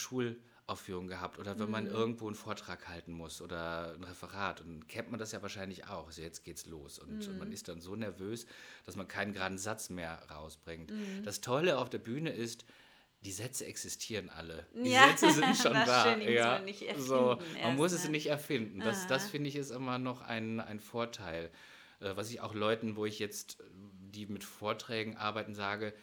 Schulaufführung 0.67 1.07
gehabt 1.07 1.39
oder 1.39 1.59
wenn 1.59 1.67
mhm. 1.67 1.73
man 1.73 1.87
irgendwo 1.87 2.27
einen 2.27 2.35
Vortrag 2.35 2.89
halten 2.89 3.13
muss 3.13 3.41
oder 3.41 3.95
ein 3.95 4.03
Referat 4.03 4.61
und 4.61 4.89
kennt 4.89 5.11
man 5.11 5.21
das 5.21 5.33
ja 5.33 5.41
wahrscheinlich 5.43 5.87
auch. 5.87 6.07
Also 6.07 6.23
jetzt 6.23 6.45
geht's 6.45 6.67
los 6.67 6.99
und, 6.99 7.27
mhm. 7.27 7.33
und 7.33 7.39
man 7.39 7.53
ist 7.53 7.69
dann 7.69 7.81
so 7.81 7.95
nervös, 7.95 8.47
dass 8.85 8.97
man 8.97 9.07
keinen 9.07 9.33
geraden 9.33 9.59
Satz 9.59 9.91
mehr 9.91 10.23
rausbringt. 10.31 10.91
Mhm. 10.91 11.23
Das 11.25 11.41
Tolle 11.41 11.79
auf 11.79 11.89
der 11.89 11.99
Bühne 11.99 12.31
ist, 12.31 12.65
die 13.23 13.33
Sätze 13.33 13.65
existieren 13.65 14.29
alle. 14.29 14.67
Die 14.75 14.91
ja, 14.91 15.09
Sätze 15.09 15.33
sind 15.33 15.57
schon 15.63 15.73
da. 15.73 16.17
Ja, 16.19 16.61
so, 16.99 17.37
man 17.37 17.57
erst, 17.57 17.77
muss 17.77 17.93
ne? 17.93 17.99
es 17.99 18.09
nicht 18.09 18.27
erfinden. 18.27 18.81
Das, 18.81 19.07
das 19.07 19.29
finde 19.29 19.49
ich 19.49 19.57
ist 19.57 19.71
immer 19.71 19.99
noch 19.99 20.21
ein, 20.21 20.61
ein 20.61 20.81
Vorteil. 20.81 21.51
Äh, 22.01 22.17
was 22.17 22.31
ich 22.31 22.41
auch 22.41 22.55
Leuten, 22.55 22.97
wo 22.97 23.07
ich 23.07 23.19
jetzt, 23.19 23.59
die 23.73 24.27
mit 24.27 24.45
Vorträgen 24.45 25.17
arbeiten, 25.17 25.55
sage, 25.55 25.95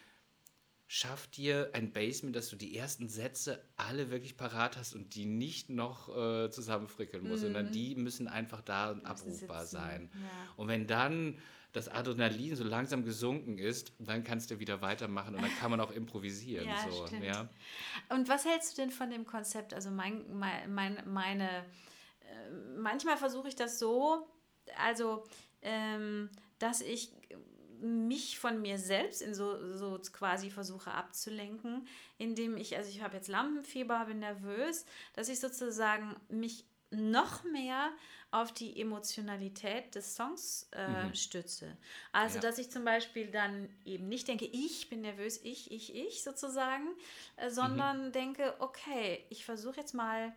schaff 0.88 1.27
dir 1.27 1.71
ein 1.73 1.91
Basement, 1.91 2.36
dass 2.36 2.49
du 2.49 2.55
die 2.55 2.77
ersten 2.77 3.07
Sätze 3.09 3.63
alle 3.77 4.11
wirklich 4.11 4.38
parat 4.38 4.77
hast 4.77 4.93
und 4.93 5.15
die 5.15 5.25
nicht 5.25 5.69
noch 5.69 6.09
äh, 6.15 6.49
zusammenfrickeln 6.49 7.23
musst, 7.23 7.41
mhm. 7.41 7.47
sondern 7.47 7.71
die 7.71 7.95
müssen 7.95 8.27
einfach 8.27 8.61
da 8.61 8.91
und 8.91 9.05
abrufbar 9.05 9.65
sein. 9.65 10.11
Ja. 10.13 10.19
Und 10.57 10.67
wenn 10.67 10.88
dann 10.88 11.39
das 11.73 11.89
Adrenalin 11.89 12.55
so 12.55 12.63
langsam 12.63 13.03
gesunken 13.03 13.57
ist, 13.57 13.93
dann 13.97 14.23
kannst 14.23 14.51
du 14.51 14.59
wieder 14.59 14.81
weitermachen 14.81 15.36
und 15.36 15.41
dann 15.41 15.55
kann 15.57 15.71
man 15.71 15.81
auch 15.81 15.91
improvisieren. 15.91 16.67
ja, 16.69 16.88
so, 16.89 17.07
stimmt. 17.07 17.23
Ja. 17.23 17.49
Und 18.09 18.29
was 18.29 18.45
hältst 18.45 18.77
du 18.77 18.81
denn 18.84 18.91
von 18.91 19.09
dem 19.09 19.25
Konzept? 19.25 19.73
Also 19.73 19.89
mein, 19.89 20.23
mein, 20.67 21.03
meine, 21.07 21.49
äh, 21.49 22.51
manchmal 22.77 23.17
versuche 23.17 23.47
ich 23.47 23.55
das 23.55 23.79
so, 23.79 24.27
also 24.77 25.23
ähm, 25.63 26.29
dass 26.59 26.81
ich 26.81 27.11
mich 27.84 28.39
von 28.39 28.61
mir 28.61 28.77
selbst 28.77 29.21
in 29.21 29.36
so, 29.36 29.75
so 29.75 29.99
quasi 30.11 30.49
versuche 30.49 30.91
abzulenken, 30.91 31.86
indem 32.17 32.55
ich, 32.55 32.77
also 32.77 32.89
ich 32.89 33.01
habe 33.01 33.17
jetzt 33.17 33.27
Lampenfieber, 33.27 34.05
bin 34.05 34.19
nervös, 34.19 34.86
dass 35.13 35.27
ich 35.27 35.39
sozusagen 35.39 36.15
mich 36.29 36.65
noch 36.91 37.43
mehr 37.43 37.91
auf 38.31 38.51
die 38.51 38.79
Emotionalität 38.79 39.93
des 39.95 40.15
Songs 40.15 40.69
äh, 40.71 41.05
mhm. 41.05 41.13
stütze. 41.13 41.77
Also, 42.11 42.36
ja. 42.36 42.41
dass 42.41 42.57
ich 42.57 42.71
zum 42.71 42.86
Beispiel 42.86 43.29
dann 43.29 43.69
eben 43.86 44.07
nicht 44.07 44.27
denke, 44.27 44.45
ich 44.45 44.89
bin 44.89 45.01
nervös, 45.01 45.39
ich, 45.43 45.71
ich, 45.71 45.93
ich 45.93 46.23
sozusagen, 46.23 46.88
äh, 47.36 47.49
sondern 47.49 48.07
mhm. 48.07 48.11
denke, 48.11 48.55
okay, 48.59 49.25
ich 49.29 49.45
versuche 49.45 49.77
jetzt 49.77 49.93
mal 49.93 50.34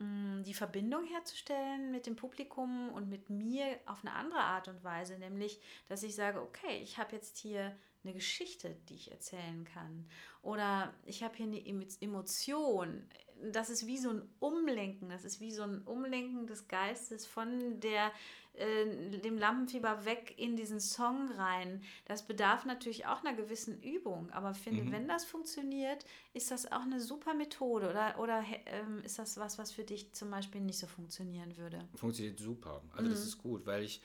die 0.00 0.54
Verbindung 0.54 1.04
herzustellen 1.06 1.90
mit 1.90 2.06
dem 2.06 2.14
Publikum 2.14 2.90
und 2.90 3.08
mit 3.08 3.30
mir 3.30 3.80
auf 3.86 4.04
eine 4.04 4.14
andere 4.14 4.40
Art 4.40 4.68
und 4.68 4.84
Weise, 4.84 5.18
nämlich, 5.18 5.60
dass 5.88 6.04
ich 6.04 6.14
sage, 6.14 6.40
okay, 6.40 6.80
ich 6.82 6.98
habe 6.98 7.16
jetzt 7.16 7.38
hier 7.38 7.76
eine 8.04 8.14
Geschichte, 8.14 8.76
die 8.88 8.94
ich 8.94 9.10
erzählen 9.10 9.64
kann. 9.64 10.08
Oder 10.42 10.94
ich 11.04 11.24
habe 11.24 11.36
hier 11.36 11.46
eine 11.46 11.64
Emotion, 12.00 13.08
das 13.52 13.70
ist 13.70 13.86
wie 13.86 13.98
so 13.98 14.10
ein 14.10 14.22
Umlenken, 14.38 15.08
das 15.08 15.24
ist 15.24 15.40
wie 15.40 15.50
so 15.50 15.62
ein 15.62 15.82
Umlenken 15.82 16.46
des 16.46 16.68
Geistes 16.68 17.26
von 17.26 17.80
der, 17.80 18.12
äh, 18.58 19.18
dem 19.20 19.38
Lampenfieber 19.38 20.04
weg 20.04 20.34
in 20.36 20.56
diesen 20.56 20.80
Song 20.80 21.30
rein. 21.32 21.82
Das 22.06 22.26
bedarf 22.26 22.64
natürlich 22.64 23.06
auch 23.06 23.24
einer 23.24 23.34
gewissen 23.34 23.80
Übung, 23.82 24.30
aber 24.30 24.54
finde, 24.54 24.84
Mhm. 24.84 24.92
wenn 24.92 25.08
das 25.08 25.24
funktioniert, 25.24 26.04
ist 26.32 26.50
das 26.50 26.70
auch 26.70 26.82
eine 26.82 27.00
super 27.00 27.34
Methode 27.34 27.88
oder, 27.90 28.18
oder 28.18 28.44
ähm, 28.66 29.02
ist 29.04 29.18
das 29.18 29.36
was, 29.38 29.58
was 29.58 29.72
für 29.72 29.84
dich 29.84 30.12
zum 30.12 30.30
Beispiel 30.30 30.60
nicht 30.60 30.78
so 30.78 30.86
funktionieren 30.86 31.56
würde? 31.56 31.88
Funktioniert 31.94 32.38
super. 32.38 32.82
Also 32.92 33.08
das 33.10 33.24
ist 33.24 33.38
gut, 33.38 33.64
weil 33.66 33.82
ich, 33.84 34.02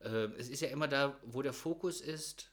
äh, 0.00 0.26
es 0.38 0.48
ist 0.48 0.60
ja 0.60 0.68
immer 0.68 0.88
da, 0.88 1.18
wo 1.24 1.42
der 1.42 1.52
Fokus 1.52 2.00
ist, 2.00 2.50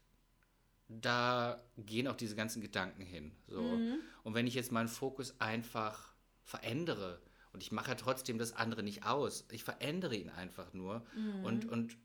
da 0.88 1.64
gehen 1.78 2.08
auch 2.08 2.16
diese 2.18 2.36
ganzen 2.36 2.62
Gedanken 2.62 3.04
hin. 3.04 3.32
So. 3.48 3.80
Und 4.24 4.34
wenn 4.34 4.46
ich 4.46 4.56
jetzt 4.56 4.72
meinen 4.72 4.90
Fokus 4.90 5.40
einfach 5.40 6.14
verändere 6.44 7.22
und 7.54 7.62
ich 7.64 7.72
mache 7.72 7.90
ja 7.90 7.96
trotzdem 7.96 8.38
das 8.38 8.54
andere 8.56 8.84
nicht 8.84 9.06
aus, 9.06 9.46
ich 9.52 9.64
verändere 9.64 10.16
ihn 10.16 10.30
einfach 10.30 10.74
nur 10.74 11.06
und, 11.44 11.68
und 11.70 11.98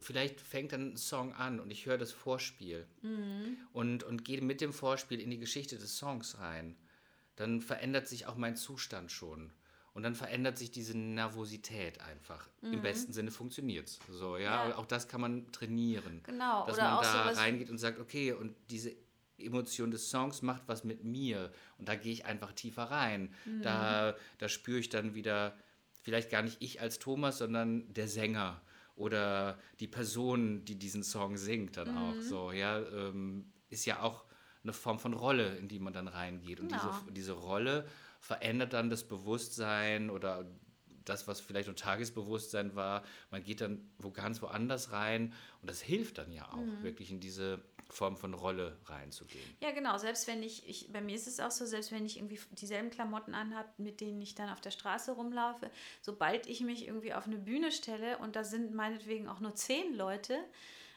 vielleicht 0.00 0.40
fängt 0.40 0.72
dann 0.72 0.92
ein 0.92 0.96
Song 0.96 1.32
an 1.34 1.60
und 1.60 1.70
ich 1.70 1.86
höre 1.86 1.98
das 1.98 2.12
Vorspiel 2.12 2.86
und, 3.72 4.02
und 4.04 4.24
gehe 4.24 4.40
mit 4.42 4.60
dem 4.60 4.72
Vorspiel 4.72 5.20
in 5.20 5.30
die 5.30 5.38
Geschichte 5.38 5.76
des 5.76 5.96
Songs 5.98 6.38
rein, 6.38 6.76
dann 7.36 7.60
verändert 7.60 8.06
sich 8.08 8.26
auch 8.26 8.36
mein 8.36 8.56
Zustand 8.56 9.10
schon. 9.10 9.52
Und 9.92 10.02
dann 10.02 10.16
verändert 10.16 10.58
sich 10.58 10.72
diese 10.72 10.98
Nervosität 10.98 12.00
einfach. 12.00 12.48
Im 12.62 12.82
besten 12.82 13.12
Sinne 13.12 13.30
funktioniert 13.30 13.86
es. 13.88 14.00
So, 14.10 14.36
ja? 14.36 14.68
Ja. 14.70 14.76
Auch 14.76 14.86
das 14.86 15.06
kann 15.06 15.20
man 15.20 15.52
trainieren. 15.52 16.20
Genau, 16.24 16.66
Dass 16.66 16.74
oder 16.78 16.90
man 16.90 17.02
da 17.04 17.22
sowas- 17.24 17.38
reingeht 17.38 17.70
und 17.70 17.78
sagt, 17.78 18.00
okay, 18.00 18.32
und 18.32 18.56
diese 18.70 18.92
Emotion 19.38 19.90
des 19.90 20.10
Songs 20.10 20.42
macht 20.42 20.62
was 20.66 20.84
mit 20.84 21.04
mir. 21.04 21.50
Und 21.78 21.88
da 21.88 21.94
gehe 21.94 22.12
ich 22.12 22.24
einfach 22.24 22.52
tiefer 22.52 22.84
rein. 22.84 23.32
Mhm. 23.44 23.62
Da, 23.62 24.14
da 24.38 24.48
spüre 24.48 24.78
ich 24.78 24.88
dann 24.88 25.14
wieder, 25.14 25.56
vielleicht 26.02 26.30
gar 26.30 26.42
nicht 26.42 26.58
ich 26.60 26.80
als 26.80 26.98
Thomas, 26.98 27.38
sondern 27.38 27.92
der 27.92 28.08
Sänger 28.08 28.60
oder 28.96 29.58
die 29.80 29.88
Person, 29.88 30.64
die 30.64 30.76
diesen 30.78 31.02
Song 31.02 31.36
singt 31.36 31.76
dann 31.76 31.88
Mhm. 31.90 31.96
auch. 31.96 32.20
So, 32.20 32.52
ja, 32.52 32.78
ähm, 32.80 33.52
ist 33.70 33.86
ja 33.86 34.02
auch 34.02 34.24
eine 34.62 34.72
Form 34.72 34.98
von 34.98 35.12
Rolle, 35.14 35.56
in 35.56 35.68
die 35.68 35.78
man 35.78 35.92
dann 35.92 36.08
reingeht. 36.08 36.60
Und 36.60 36.68
Genau. 36.68 36.80
diese, 37.02 37.12
diese 37.12 37.32
Rolle 37.32 37.86
verändert 38.20 38.72
dann 38.72 38.88
das 38.88 39.04
Bewusstsein 39.06 40.08
oder 40.10 40.46
das, 41.04 41.26
was 41.28 41.40
vielleicht 41.40 41.68
nur 41.68 41.76
Tagesbewusstsein 41.76 42.74
war. 42.74 43.02
Man 43.30 43.42
geht 43.42 43.60
dann 43.60 43.90
wo 43.98 44.10
ganz 44.10 44.40
woanders 44.42 44.92
rein 44.92 45.32
und 45.60 45.70
das 45.70 45.80
hilft 45.80 46.18
dann 46.18 46.32
ja 46.32 46.50
auch, 46.52 46.56
Mhm. 46.56 46.82
wirklich 46.82 47.10
in 47.10 47.20
diese 47.20 47.62
Form 47.90 48.16
von 48.16 48.32
Rolle 48.34 48.78
reinzugehen. 48.86 49.44
Ja, 49.60 49.70
genau. 49.70 49.98
Selbst 49.98 50.26
wenn 50.26 50.42
ich, 50.42 50.66
ich, 50.68 50.90
bei 50.90 51.00
mir 51.02 51.14
ist 51.14 51.26
es 51.26 51.38
auch 51.38 51.50
so, 51.50 51.66
selbst 51.66 51.92
wenn 51.92 52.06
ich 52.06 52.16
irgendwie 52.16 52.40
dieselben 52.52 52.90
Klamotten 52.90 53.34
anhabe, 53.34 53.68
mit 53.76 54.00
denen 54.00 54.20
ich 54.22 54.34
dann 54.34 54.48
auf 54.48 54.60
der 54.60 54.70
Straße 54.70 55.12
rumlaufe, 55.12 55.70
sobald 56.00 56.46
ich 56.46 56.62
mich 56.62 56.86
irgendwie 56.86 57.12
auf 57.12 57.26
eine 57.26 57.36
Bühne 57.36 57.70
stelle 57.70 58.18
und 58.18 58.36
da 58.36 58.42
sind 58.44 58.74
meinetwegen 58.74 59.28
auch 59.28 59.40
nur 59.40 59.54
zehn 59.54 59.94
Leute, 59.94 60.38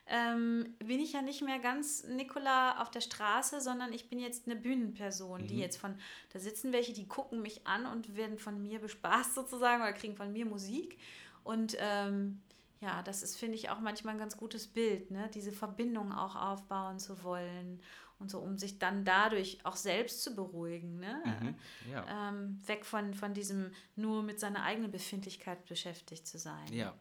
ähm, 0.10 0.76
bin 0.80 1.00
ich 1.00 1.14
ja 1.14 1.22
nicht 1.22 1.42
mehr 1.42 1.60
ganz 1.60 2.06
Nicola 2.06 2.82
auf 2.82 2.90
der 2.90 3.02
Straße, 3.02 3.60
sondern 3.60 3.92
ich 3.92 4.10
bin 4.10 4.20
jetzt 4.20 4.46
eine 4.46 4.56
Bühnenperson, 4.56 5.48
die 5.48 5.58
jetzt 5.58 5.78
von, 5.78 6.00
da 6.32 6.40
sitzen 6.40 6.72
welche, 6.72 6.94
die 6.94 7.08
gucken 7.08 7.42
mich 7.42 7.68
an 7.68 7.86
und 7.86 8.16
werden 8.16 8.40
von 8.40 8.62
mir 8.62 8.80
bespaßt 8.80 9.36
sozusagen 9.36 9.82
oder 9.82 9.94
kriegen 9.94 10.16
von 10.16 10.32
mir 10.32 10.46
Musik. 10.46 10.98
Und 11.44 11.76
ähm, 11.80 12.42
ja, 12.80 13.04
das 13.04 13.22
ist, 13.22 13.38
finde 13.38 13.56
ich, 13.56 13.70
auch 13.70 13.80
manchmal 13.80 14.16
ein 14.16 14.20
ganz 14.20 14.38
gutes 14.38 14.68
Bild, 14.68 15.12
ne? 15.12 15.30
diese 15.34 15.52
Verbindung 15.52 16.12
auch 16.14 16.36
aufbauen 16.36 17.00
zu 17.00 17.24
wollen 17.24 17.82
und 18.20 18.32
so, 18.32 18.40
um 18.40 18.58
sich 18.58 18.80
dann 18.80 19.04
dadurch 19.04 19.60
auch 19.64 19.76
selbst 19.76 20.24
zu 20.24 20.36
beruhigen. 20.36 21.00
Ne? 21.00 21.56
Ja. 21.92 22.30
Ähm, 22.30 22.62
weg 22.66 22.86
von, 22.86 23.14
von 23.14 23.34
diesem 23.34 23.72
nur 23.96 24.24
mit 24.24 24.40
seiner 24.40 24.64
eigenen 24.64 24.92
Befindlichkeit 24.92 25.66
beschäftigt 25.66 26.28
zu 26.28 26.38
sein. 26.38 26.72
Ja. 26.72 26.94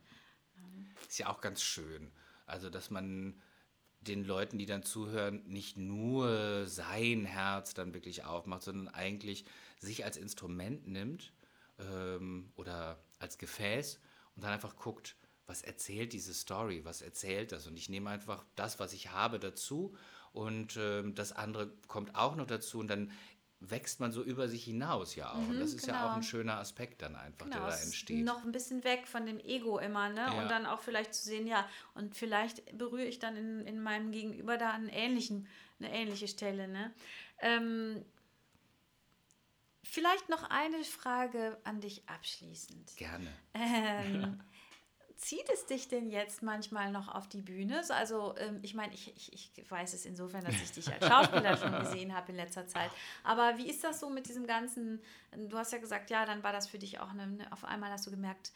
Ist 1.09 1.18
ja 1.18 1.28
auch 1.28 1.40
ganz 1.40 1.62
schön. 1.62 2.11
Also, 2.47 2.70
dass 2.70 2.90
man 2.90 3.40
den 4.01 4.24
Leuten, 4.24 4.59
die 4.59 4.66
dann 4.66 4.82
zuhören, 4.82 5.42
nicht 5.47 5.76
nur 5.76 6.66
sein 6.66 7.24
Herz 7.24 7.74
dann 7.74 7.94
wirklich 7.94 8.24
aufmacht, 8.24 8.62
sondern 8.62 8.88
eigentlich 8.88 9.44
sich 9.80 10.05
als 10.05 10.16
Instrument 10.16 10.86
nimmt 10.86 11.32
ähm, 11.78 12.53
oder 12.57 12.99
als 13.18 13.38
Gefäß 13.38 14.01
und 14.34 14.44
dann 14.44 14.53
einfach 14.53 14.76
guckt, 14.76 15.16
was 15.47 15.62
erzählt 15.62 16.12
diese 16.12 16.34
Story, 16.34 16.84
was 16.84 17.03
erzählt 17.03 17.53
das. 17.53 17.66
Und 17.66 17.76
ich 17.76 17.88
nehme 17.88 18.11
einfach 18.11 18.44
das, 18.57 18.78
was 18.78 18.92
ich 18.92 19.11
habe, 19.12 19.38
dazu 19.38 19.97
und 20.32 20.76
ähm, 20.76 21.14
das 21.14 21.32
andere 21.32 21.72
kommt 21.88 22.14
auch 22.14 22.36
noch 22.36 22.47
dazu 22.47 22.78
und 22.78 22.88
dann 22.88 23.11
wächst 23.61 24.00
man 24.00 24.12
so 24.12 24.22
über 24.22 24.48
sich 24.48 24.64
hinaus 24.64 25.14
ja 25.16 25.32
auch. 25.32 25.38
und 25.48 25.59
das 25.59 25.72
ist 25.72 25.86
ja 25.86 25.94
genau. 25.94 26.09
auch 26.12 26.16
ein 26.16 26.22
schöner 26.22 26.59
Aspekt 26.59 27.00
dann 27.02 27.16
einfach, 27.16 27.46
Genau, 27.46 27.61
der 27.61 27.68
da 27.70 27.76
entsteht. 27.76 28.24
noch 28.24 28.44
ein 28.44 28.52
bisschen 28.52 28.84
weg 28.84 29.07
von 29.07 29.24
dem 29.24 29.40
Ego 29.40 29.78
immer, 29.78 30.09
ne? 30.11 30.20
Ja. 30.20 30.42
Und 30.42 30.50
dann 30.50 30.66
auch 30.66 30.80
vielleicht 30.80 31.14
zu 31.14 31.24
sehen, 31.24 31.46
ja, 31.46 31.66
und 31.94 32.14
vielleicht 32.14 32.76
berühre 32.76 33.07
ich 33.07 33.18
dann 33.18 33.36
in, 33.36 33.66
in 33.66 33.82
meinem 33.82 34.12
Gegenüber 34.12 34.59
da 34.59 34.72
einen 34.72 34.88
ähnlichen, 34.88 35.48
eine 35.78 35.90
ähnliche 35.92 36.28
Stelle, 36.28 36.68
ne? 36.68 36.92
Ähm, 37.40 38.04
vielleicht 39.82 40.28
noch 40.28 40.42
eine 40.50 40.84
Frage 40.84 41.59
an 41.64 41.80
dich 41.80 42.07
abschließend. 42.09 42.96
Gerne. 42.96 43.32
Ähm, 43.54 44.40
Zieht 45.16 45.48
es 45.50 45.64
dich 45.66 45.88
denn 45.88 46.10
jetzt 46.10 46.42
manchmal 46.42 46.92
noch 46.92 47.08
auf 47.14 47.26
die 47.28 47.40
Bühne? 47.40 47.82
So, 47.84 47.94
Also, 47.94 48.34
ähm, 48.38 48.58
ich 48.62 48.74
meine, 48.74 48.92
ich, 48.94 49.16
ich, 49.16 49.50
ich 49.56 49.70
weiß 49.70 49.94
es 49.94 50.04
insofern, 50.04 50.44
dass 50.44 50.54
ich 50.56 50.72
dich 50.72 50.92
als 50.92 51.06
Schauspieler 51.08 51.56
schon 51.56 51.78
gesehen 51.78 52.14
habe 52.14 52.32
in 52.32 52.36
letzter 52.36 52.66
Zeit. 52.66 52.90
Aber 53.24 53.56
wie 53.56 53.68
ist 53.68 53.82
das 53.82 53.98
so 54.00 54.10
mit 54.10 54.28
diesem 54.28 54.46
ganzen? 54.46 55.00
Du 55.48 55.56
hast 55.56 55.72
ja 55.72 55.78
gesagt, 55.78 56.10
ja, 56.10 56.26
dann 56.26 56.42
war 56.42 56.52
das 56.52 56.68
für 56.68 56.78
dich 56.78 57.00
auch 57.00 57.10
eine, 57.10 57.22
eine- 57.22 57.50
auf 57.52 57.64
einmal 57.64 57.90
hast 57.90 58.06
du 58.06 58.10
gemerkt, 58.10 58.52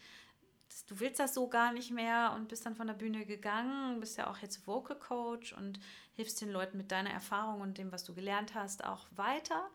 du 0.89 1.01
willst 1.01 1.19
das 1.19 1.35
so 1.35 1.49
gar 1.49 1.73
nicht 1.73 1.91
mehr 1.91 2.33
und 2.37 2.49
bist 2.49 2.65
dann 2.67 2.77
von 2.77 2.87
der 2.87 2.95
Bühne 2.95 3.25
gegangen, 3.25 3.99
bist 3.99 4.19
ja 4.19 4.31
auch 4.31 4.39
jetzt 4.39 4.67
Vocal 4.67 4.97
Coach 4.99 5.53
und 5.55 5.81
hilfst 6.15 6.41
den 6.43 6.51
Leuten 6.51 6.77
mit 6.77 6.93
deiner 6.93 7.11
Erfahrung 7.11 7.61
und 7.63 7.79
dem, 7.79 7.91
was 7.91 8.05
du 8.05 8.15
gelernt 8.15 8.55
hast, 8.55 8.85
auch 8.85 9.07
weiter. 9.17 9.69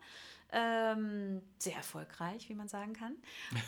Ähm, 0.52 1.42
sehr 1.58 1.74
erfolgreich, 1.74 2.48
wie 2.48 2.54
man 2.54 2.68
sagen 2.68 2.92
kann. 2.92 3.16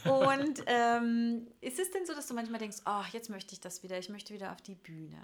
Und 0.04 0.62
ähm, 0.66 1.48
ist 1.60 1.78
es 1.78 1.90
denn 1.90 2.06
so, 2.06 2.14
dass 2.14 2.28
du 2.28 2.34
manchmal 2.34 2.60
denkst, 2.60 2.78
oh, 2.86 3.02
jetzt 3.12 3.30
möchte 3.30 3.52
ich 3.54 3.60
das 3.60 3.82
wieder, 3.82 3.98
ich 3.98 4.08
möchte 4.08 4.32
wieder 4.32 4.52
auf 4.52 4.62
die 4.62 4.76
Bühne? 4.76 5.20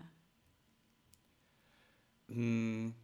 Hm. 2.28 2.94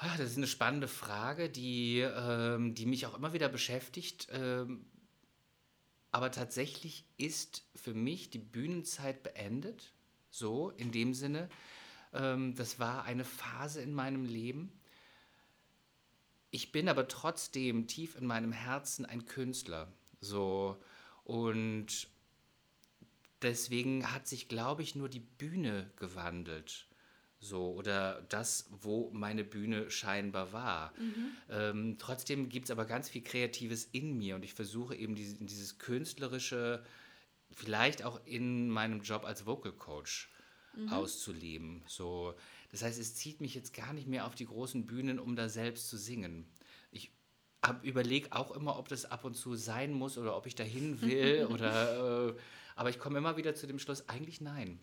Ah, 0.00 0.16
Das 0.16 0.30
ist 0.30 0.36
eine 0.36 0.46
spannende 0.46 0.86
Frage, 0.86 1.48
die, 1.48 2.00
ähm, 2.00 2.74
die 2.74 2.86
mich 2.86 3.06
auch 3.06 3.14
immer 3.14 3.32
wieder 3.32 3.48
beschäftigt. 3.48 4.28
Ähm, 4.30 4.84
aber 6.12 6.30
tatsächlich 6.30 7.04
ist 7.16 7.64
für 7.74 7.94
mich 7.94 8.30
die 8.30 8.38
Bühnenzeit 8.38 9.22
beendet. 9.22 9.92
So, 10.30 10.70
in 10.70 10.92
dem 10.92 11.14
Sinne. 11.14 11.48
Ähm, 12.12 12.54
das 12.54 12.78
war 12.78 13.04
eine 13.04 13.24
Phase 13.24 13.82
in 13.82 13.92
meinem 13.92 14.24
Leben. 14.24 14.72
Ich 16.50 16.72
bin 16.72 16.88
aber 16.88 17.08
trotzdem 17.08 17.86
tief 17.86 18.16
in 18.16 18.26
meinem 18.26 18.52
Herzen 18.52 19.04
ein 19.04 19.26
Künstler. 19.26 19.92
So. 20.20 20.76
Und 21.24 22.08
deswegen 23.42 24.12
hat 24.12 24.26
sich, 24.26 24.48
glaube 24.48 24.82
ich, 24.82 24.94
nur 24.94 25.08
die 25.08 25.20
Bühne 25.20 25.90
gewandelt. 25.96 26.86
So, 27.40 27.72
oder 27.72 28.22
das, 28.28 28.68
wo 28.70 29.10
meine 29.12 29.44
Bühne 29.44 29.90
scheinbar 29.90 30.52
war. 30.52 30.92
Ähm, 31.50 31.96
trotzdem 31.98 32.48
gibt 32.48 32.64
es 32.64 32.70
aber 32.70 32.84
ganz 32.84 33.08
viel 33.08 33.22
Kreatives 33.22 33.84
in 33.92 34.18
mir 34.18 34.34
und 34.34 34.42
ich 34.42 34.54
versuche 34.54 34.96
eben 34.96 35.14
diese, 35.14 35.36
dieses 35.36 35.78
Künstlerische 35.78 36.84
vielleicht 37.52 38.02
auch 38.02 38.20
in 38.24 38.68
meinem 38.68 39.02
Job 39.02 39.24
als 39.24 39.46
Vocal 39.46 39.72
Coach 39.72 40.30
auszuleben. 40.90 41.82
So, 41.86 42.34
das 42.70 42.82
heißt, 42.82 42.98
es 42.98 43.14
zieht 43.14 43.40
mich 43.40 43.54
jetzt 43.54 43.74
gar 43.74 43.92
nicht 43.92 44.06
mehr 44.06 44.26
auf 44.26 44.34
die 44.34 44.46
großen 44.46 44.86
Bühnen, 44.86 45.18
um 45.18 45.36
da 45.36 45.48
selbst 45.48 45.88
zu 45.88 45.96
singen. 45.96 46.46
Ich 46.90 47.12
überlege 47.82 48.32
auch 48.32 48.50
immer, 48.50 48.78
ob 48.78 48.88
das 48.88 49.04
ab 49.04 49.24
und 49.24 49.34
zu 49.34 49.54
sein 49.54 49.92
muss 49.92 50.18
oder 50.18 50.36
ob 50.36 50.46
ich 50.46 50.54
dahin 50.54 51.00
will 51.00 51.46
oder 51.50 52.28
äh, 52.28 52.34
aber 52.76 52.90
ich 52.90 52.98
komme 52.98 53.18
immer 53.18 53.36
wieder 53.36 53.54
zu 53.54 53.66
dem 53.66 53.78
Schluss, 53.78 54.08
eigentlich 54.08 54.40
nein. 54.40 54.78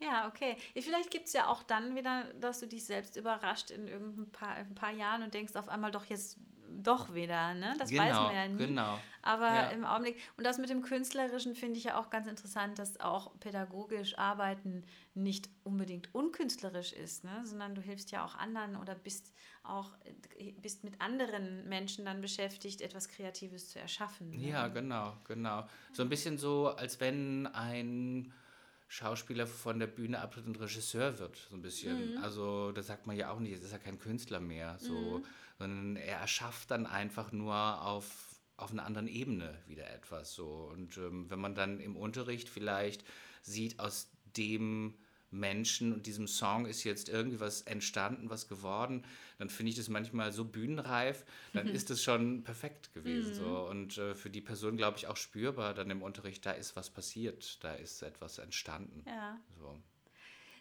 Ja, 0.00 0.28
okay. 0.28 0.56
Vielleicht 0.74 1.10
gibt 1.10 1.26
es 1.26 1.32
ja 1.32 1.48
auch 1.48 1.62
dann 1.62 1.96
wieder, 1.96 2.32
dass 2.34 2.60
du 2.60 2.68
dich 2.68 2.84
selbst 2.84 3.16
überrascht 3.16 3.70
in 3.70 3.88
irgendein 3.88 4.30
paar, 4.30 4.54
ein 4.54 4.74
paar 4.74 4.92
Jahren 4.92 5.22
und 5.22 5.34
denkst 5.34 5.56
auf 5.56 5.68
einmal 5.68 5.90
doch 5.90 6.04
jetzt 6.06 6.38
doch 6.68 7.14
wieder, 7.14 7.54
ne? 7.54 7.74
Das 7.78 7.90
weiß 7.90 8.08
Genau, 8.08 8.22
man 8.24 8.34
ja 8.34 8.48
nie. 8.48 8.56
genau. 8.58 8.98
Aber 9.22 9.46
Ja. 9.48 9.68
im 9.70 9.84
Augenblick, 9.84 10.16
und 10.36 10.44
das 10.44 10.58
mit 10.58 10.68
dem 10.70 10.82
Künstlerischen 10.82 11.54
finde 11.54 11.78
ich 11.78 11.84
ja 11.84 11.98
auch 11.98 12.10
ganz 12.10 12.26
interessant, 12.26 12.78
dass 12.78 13.00
auch 13.00 13.38
pädagogisch 13.40 14.16
Arbeiten 14.18 14.84
nicht 15.14 15.48
unbedingt 15.64 16.14
unkünstlerisch 16.14 16.92
ist, 16.92 17.24
ne? 17.24 17.40
sondern 17.44 17.74
du 17.74 17.80
hilfst 17.82 18.10
ja 18.10 18.24
auch 18.24 18.36
anderen 18.36 18.76
oder 18.76 18.94
bist 18.94 19.32
auch 19.64 19.90
bist 20.62 20.84
mit 20.84 21.00
anderen 21.00 21.68
Menschen 21.68 22.04
dann 22.04 22.20
beschäftigt, 22.20 22.80
etwas 22.80 23.08
Kreatives 23.08 23.70
zu 23.70 23.78
erschaffen. 23.78 24.30
Ne? 24.30 24.48
Ja, 24.48 24.68
genau, 24.68 25.16
genau. 25.24 25.66
So 25.92 26.02
ein 26.02 26.08
bisschen 26.08 26.38
so, 26.38 26.68
als 26.68 27.00
wenn 27.00 27.46
ein 27.48 28.32
Schauspieler 28.90 29.46
von 29.46 29.78
der 29.78 29.86
Bühne 29.86 30.18
abtritt 30.20 30.46
und 30.46 30.58
Regisseur 30.58 31.18
wird, 31.18 31.36
so 31.36 31.54
ein 31.56 31.60
bisschen. 31.60 32.14
Mhm. 32.14 32.22
Also 32.22 32.72
da 32.72 32.82
sagt 32.82 33.06
man 33.06 33.16
ja 33.16 33.30
auch 33.30 33.38
nicht, 33.38 33.52
jetzt 33.52 33.64
ist 33.64 33.72
er 33.72 33.78
kein 33.78 33.98
Künstler 33.98 34.40
mehr, 34.40 34.78
so, 34.78 35.22
sondern 35.58 35.96
er 35.96 36.18
erschafft 36.18 36.70
dann 36.70 36.86
einfach 36.86 37.32
nur 37.32 37.82
auf, 37.82 38.40
auf 38.56 38.70
einer 38.70 38.84
anderen 38.84 39.08
Ebene 39.08 39.60
wieder 39.66 39.90
etwas. 39.90 40.32
So. 40.32 40.70
Und 40.72 40.96
ähm, 40.96 41.28
wenn 41.30 41.40
man 41.40 41.54
dann 41.54 41.80
im 41.80 41.96
Unterricht 41.96 42.48
vielleicht 42.48 43.04
sieht, 43.42 43.78
aus 43.80 44.10
dem 44.36 44.94
Menschen 45.30 45.92
und 45.92 46.06
diesem 46.06 46.26
Song 46.26 46.64
ist 46.64 46.84
jetzt 46.84 47.08
irgendwie 47.08 47.40
was 47.40 47.62
entstanden, 47.62 48.30
was 48.30 48.48
geworden, 48.48 49.04
dann 49.38 49.50
finde 49.50 49.70
ich 49.70 49.76
das 49.76 49.88
manchmal 49.88 50.32
so 50.32 50.44
bühnenreif, 50.44 51.24
dann 51.52 51.68
ist 51.68 51.90
es 51.90 52.02
schon 52.02 52.44
perfekt 52.44 52.94
gewesen. 52.94 53.34
So. 53.34 53.68
Und 53.68 53.98
äh, 53.98 54.14
für 54.14 54.30
die 54.30 54.40
Person, 54.40 54.76
glaube 54.76 54.96
ich, 54.96 55.06
auch 55.06 55.16
spürbar 55.16 55.74
dann 55.74 55.90
im 55.90 56.02
Unterricht, 56.02 56.46
da 56.46 56.52
ist 56.52 56.76
was 56.76 56.88
passiert, 56.88 57.62
da 57.62 57.74
ist 57.74 58.02
etwas 58.02 58.38
entstanden. 58.38 59.04
Ja. 59.06 59.38
So. 59.58 59.78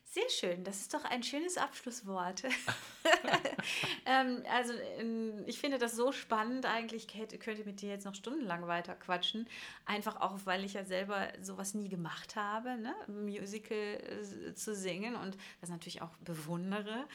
Sehr 0.09 0.29
schön, 0.29 0.63
das 0.63 0.79
ist 0.79 0.93
doch 0.93 1.03
ein 1.03 1.21
schönes 1.21 1.57
Abschlusswort. 1.57 2.43
ähm, 4.05 4.41
also 4.49 4.71
ähm, 4.97 5.43
ich 5.45 5.59
finde 5.59 5.77
das 5.79 5.97
so 5.97 6.13
spannend 6.13 6.65
eigentlich, 6.65 7.09
Kate, 7.09 7.37
könnte 7.37 7.65
mit 7.65 7.81
dir 7.81 7.89
jetzt 7.89 8.05
noch 8.05 8.15
stundenlang 8.15 8.67
weiter 8.67 8.95
quatschen. 8.95 9.49
Einfach 9.85 10.21
auch, 10.21 10.39
weil 10.45 10.63
ich 10.63 10.73
ja 10.73 10.85
selber 10.85 11.27
sowas 11.41 11.73
nie 11.73 11.89
gemacht 11.89 12.37
habe, 12.37 12.77
ne? 12.77 12.95
Musical 13.07 13.77
äh, 13.77 14.53
zu 14.55 14.73
singen 14.73 15.17
und 15.17 15.37
das 15.59 15.69
natürlich 15.69 16.01
auch 16.01 16.15
bewundere. 16.21 17.05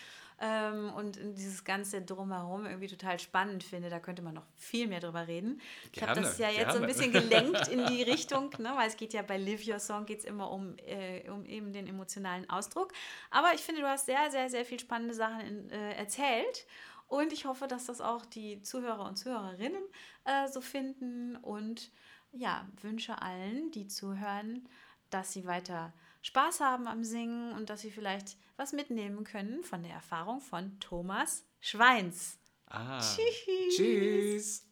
Ähm, 0.40 0.92
und 0.94 1.18
dieses 1.36 1.64
ganze 1.64 2.02
Drumherum 2.02 2.66
irgendwie 2.66 2.88
total 2.88 3.18
spannend 3.18 3.62
finde. 3.62 3.90
Da 3.90 4.00
könnte 4.00 4.22
man 4.22 4.34
noch 4.34 4.46
viel 4.56 4.88
mehr 4.88 5.00
drüber 5.00 5.28
reden. 5.28 5.60
Ich 5.92 6.02
habe 6.02 6.20
das 6.20 6.38
ja 6.38 6.50
jetzt 6.50 6.72
so 6.72 6.80
ein 6.80 6.86
bisschen 6.86 7.12
gelenkt 7.12 7.68
in 7.68 7.86
die 7.86 8.02
Richtung, 8.10 8.50
ne? 8.58 8.72
weil 8.76 8.88
es 8.88 8.96
geht 8.96 9.12
ja 9.12 9.22
bei 9.22 9.36
Live 9.36 9.66
Your 9.66 9.78
Song 9.78 10.06
geht 10.06 10.20
es 10.20 10.24
immer 10.24 10.50
um, 10.50 10.76
äh, 10.78 11.28
um 11.30 11.44
eben 11.46 11.72
den 11.72 11.86
emotionalen 11.86 12.48
Ausdruck. 12.50 12.92
Aber 13.30 13.54
ich 13.54 13.60
finde, 13.60 13.82
du 13.82 13.88
hast 13.88 14.06
sehr, 14.06 14.30
sehr, 14.30 14.50
sehr 14.50 14.64
viel 14.64 14.80
spannende 14.80 15.14
Sachen 15.14 15.40
in, 15.40 15.70
äh, 15.70 15.94
erzählt. 15.94 16.66
Und 17.08 17.32
ich 17.32 17.44
hoffe, 17.44 17.66
dass 17.68 17.86
das 17.86 18.00
auch 18.00 18.24
die 18.24 18.62
Zuhörer 18.62 19.06
und 19.06 19.16
Zuhörerinnen 19.16 19.82
äh, 20.24 20.48
so 20.48 20.60
finden. 20.60 21.36
Und 21.36 21.90
ja, 22.32 22.66
wünsche 22.80 23.20
allen, 23.20 23.70
die 23.70 23.86
zuhören, 23.86 24.66
dass 25.10 25.32
sie 25.32 25.46
weiter 25.46 25.92
Spaß 26.22 26.60
haben 26.60 26.86
am 26.86 27.04
Singen 27.04 27.52
und 27.52 27.68
dass 27.68 27.80
sie 27.80 27.90
vielleicht 27.90 28.36
was 28.56 28.72
mitnehmen 28.72 29.24
können 29.24 29.64
von 29.64 29.82
der 29.82 29.92
Erfahrung 29.92 30.40
von 30.40 30.78
Thomas 30.78 31.44
Schweins. 31.60 32.38
Ah. 32.66 33.00
Tschüss. 33.00 33.76
Tschüss. 33.76 34.66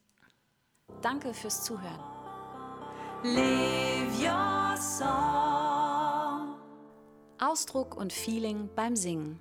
Danke 1.02 1.34
fürs 1.34 1.64
Zuhören. 1.64 2.00
Live 3.22 4.18
your 4.20 4.76
song. 4.76 6.56
Ausdruck 7.38 7.96
und 7.96 8.12
Feeling 8.12 8.70
beim 8.74 8.96
Singen. 8.96 9.40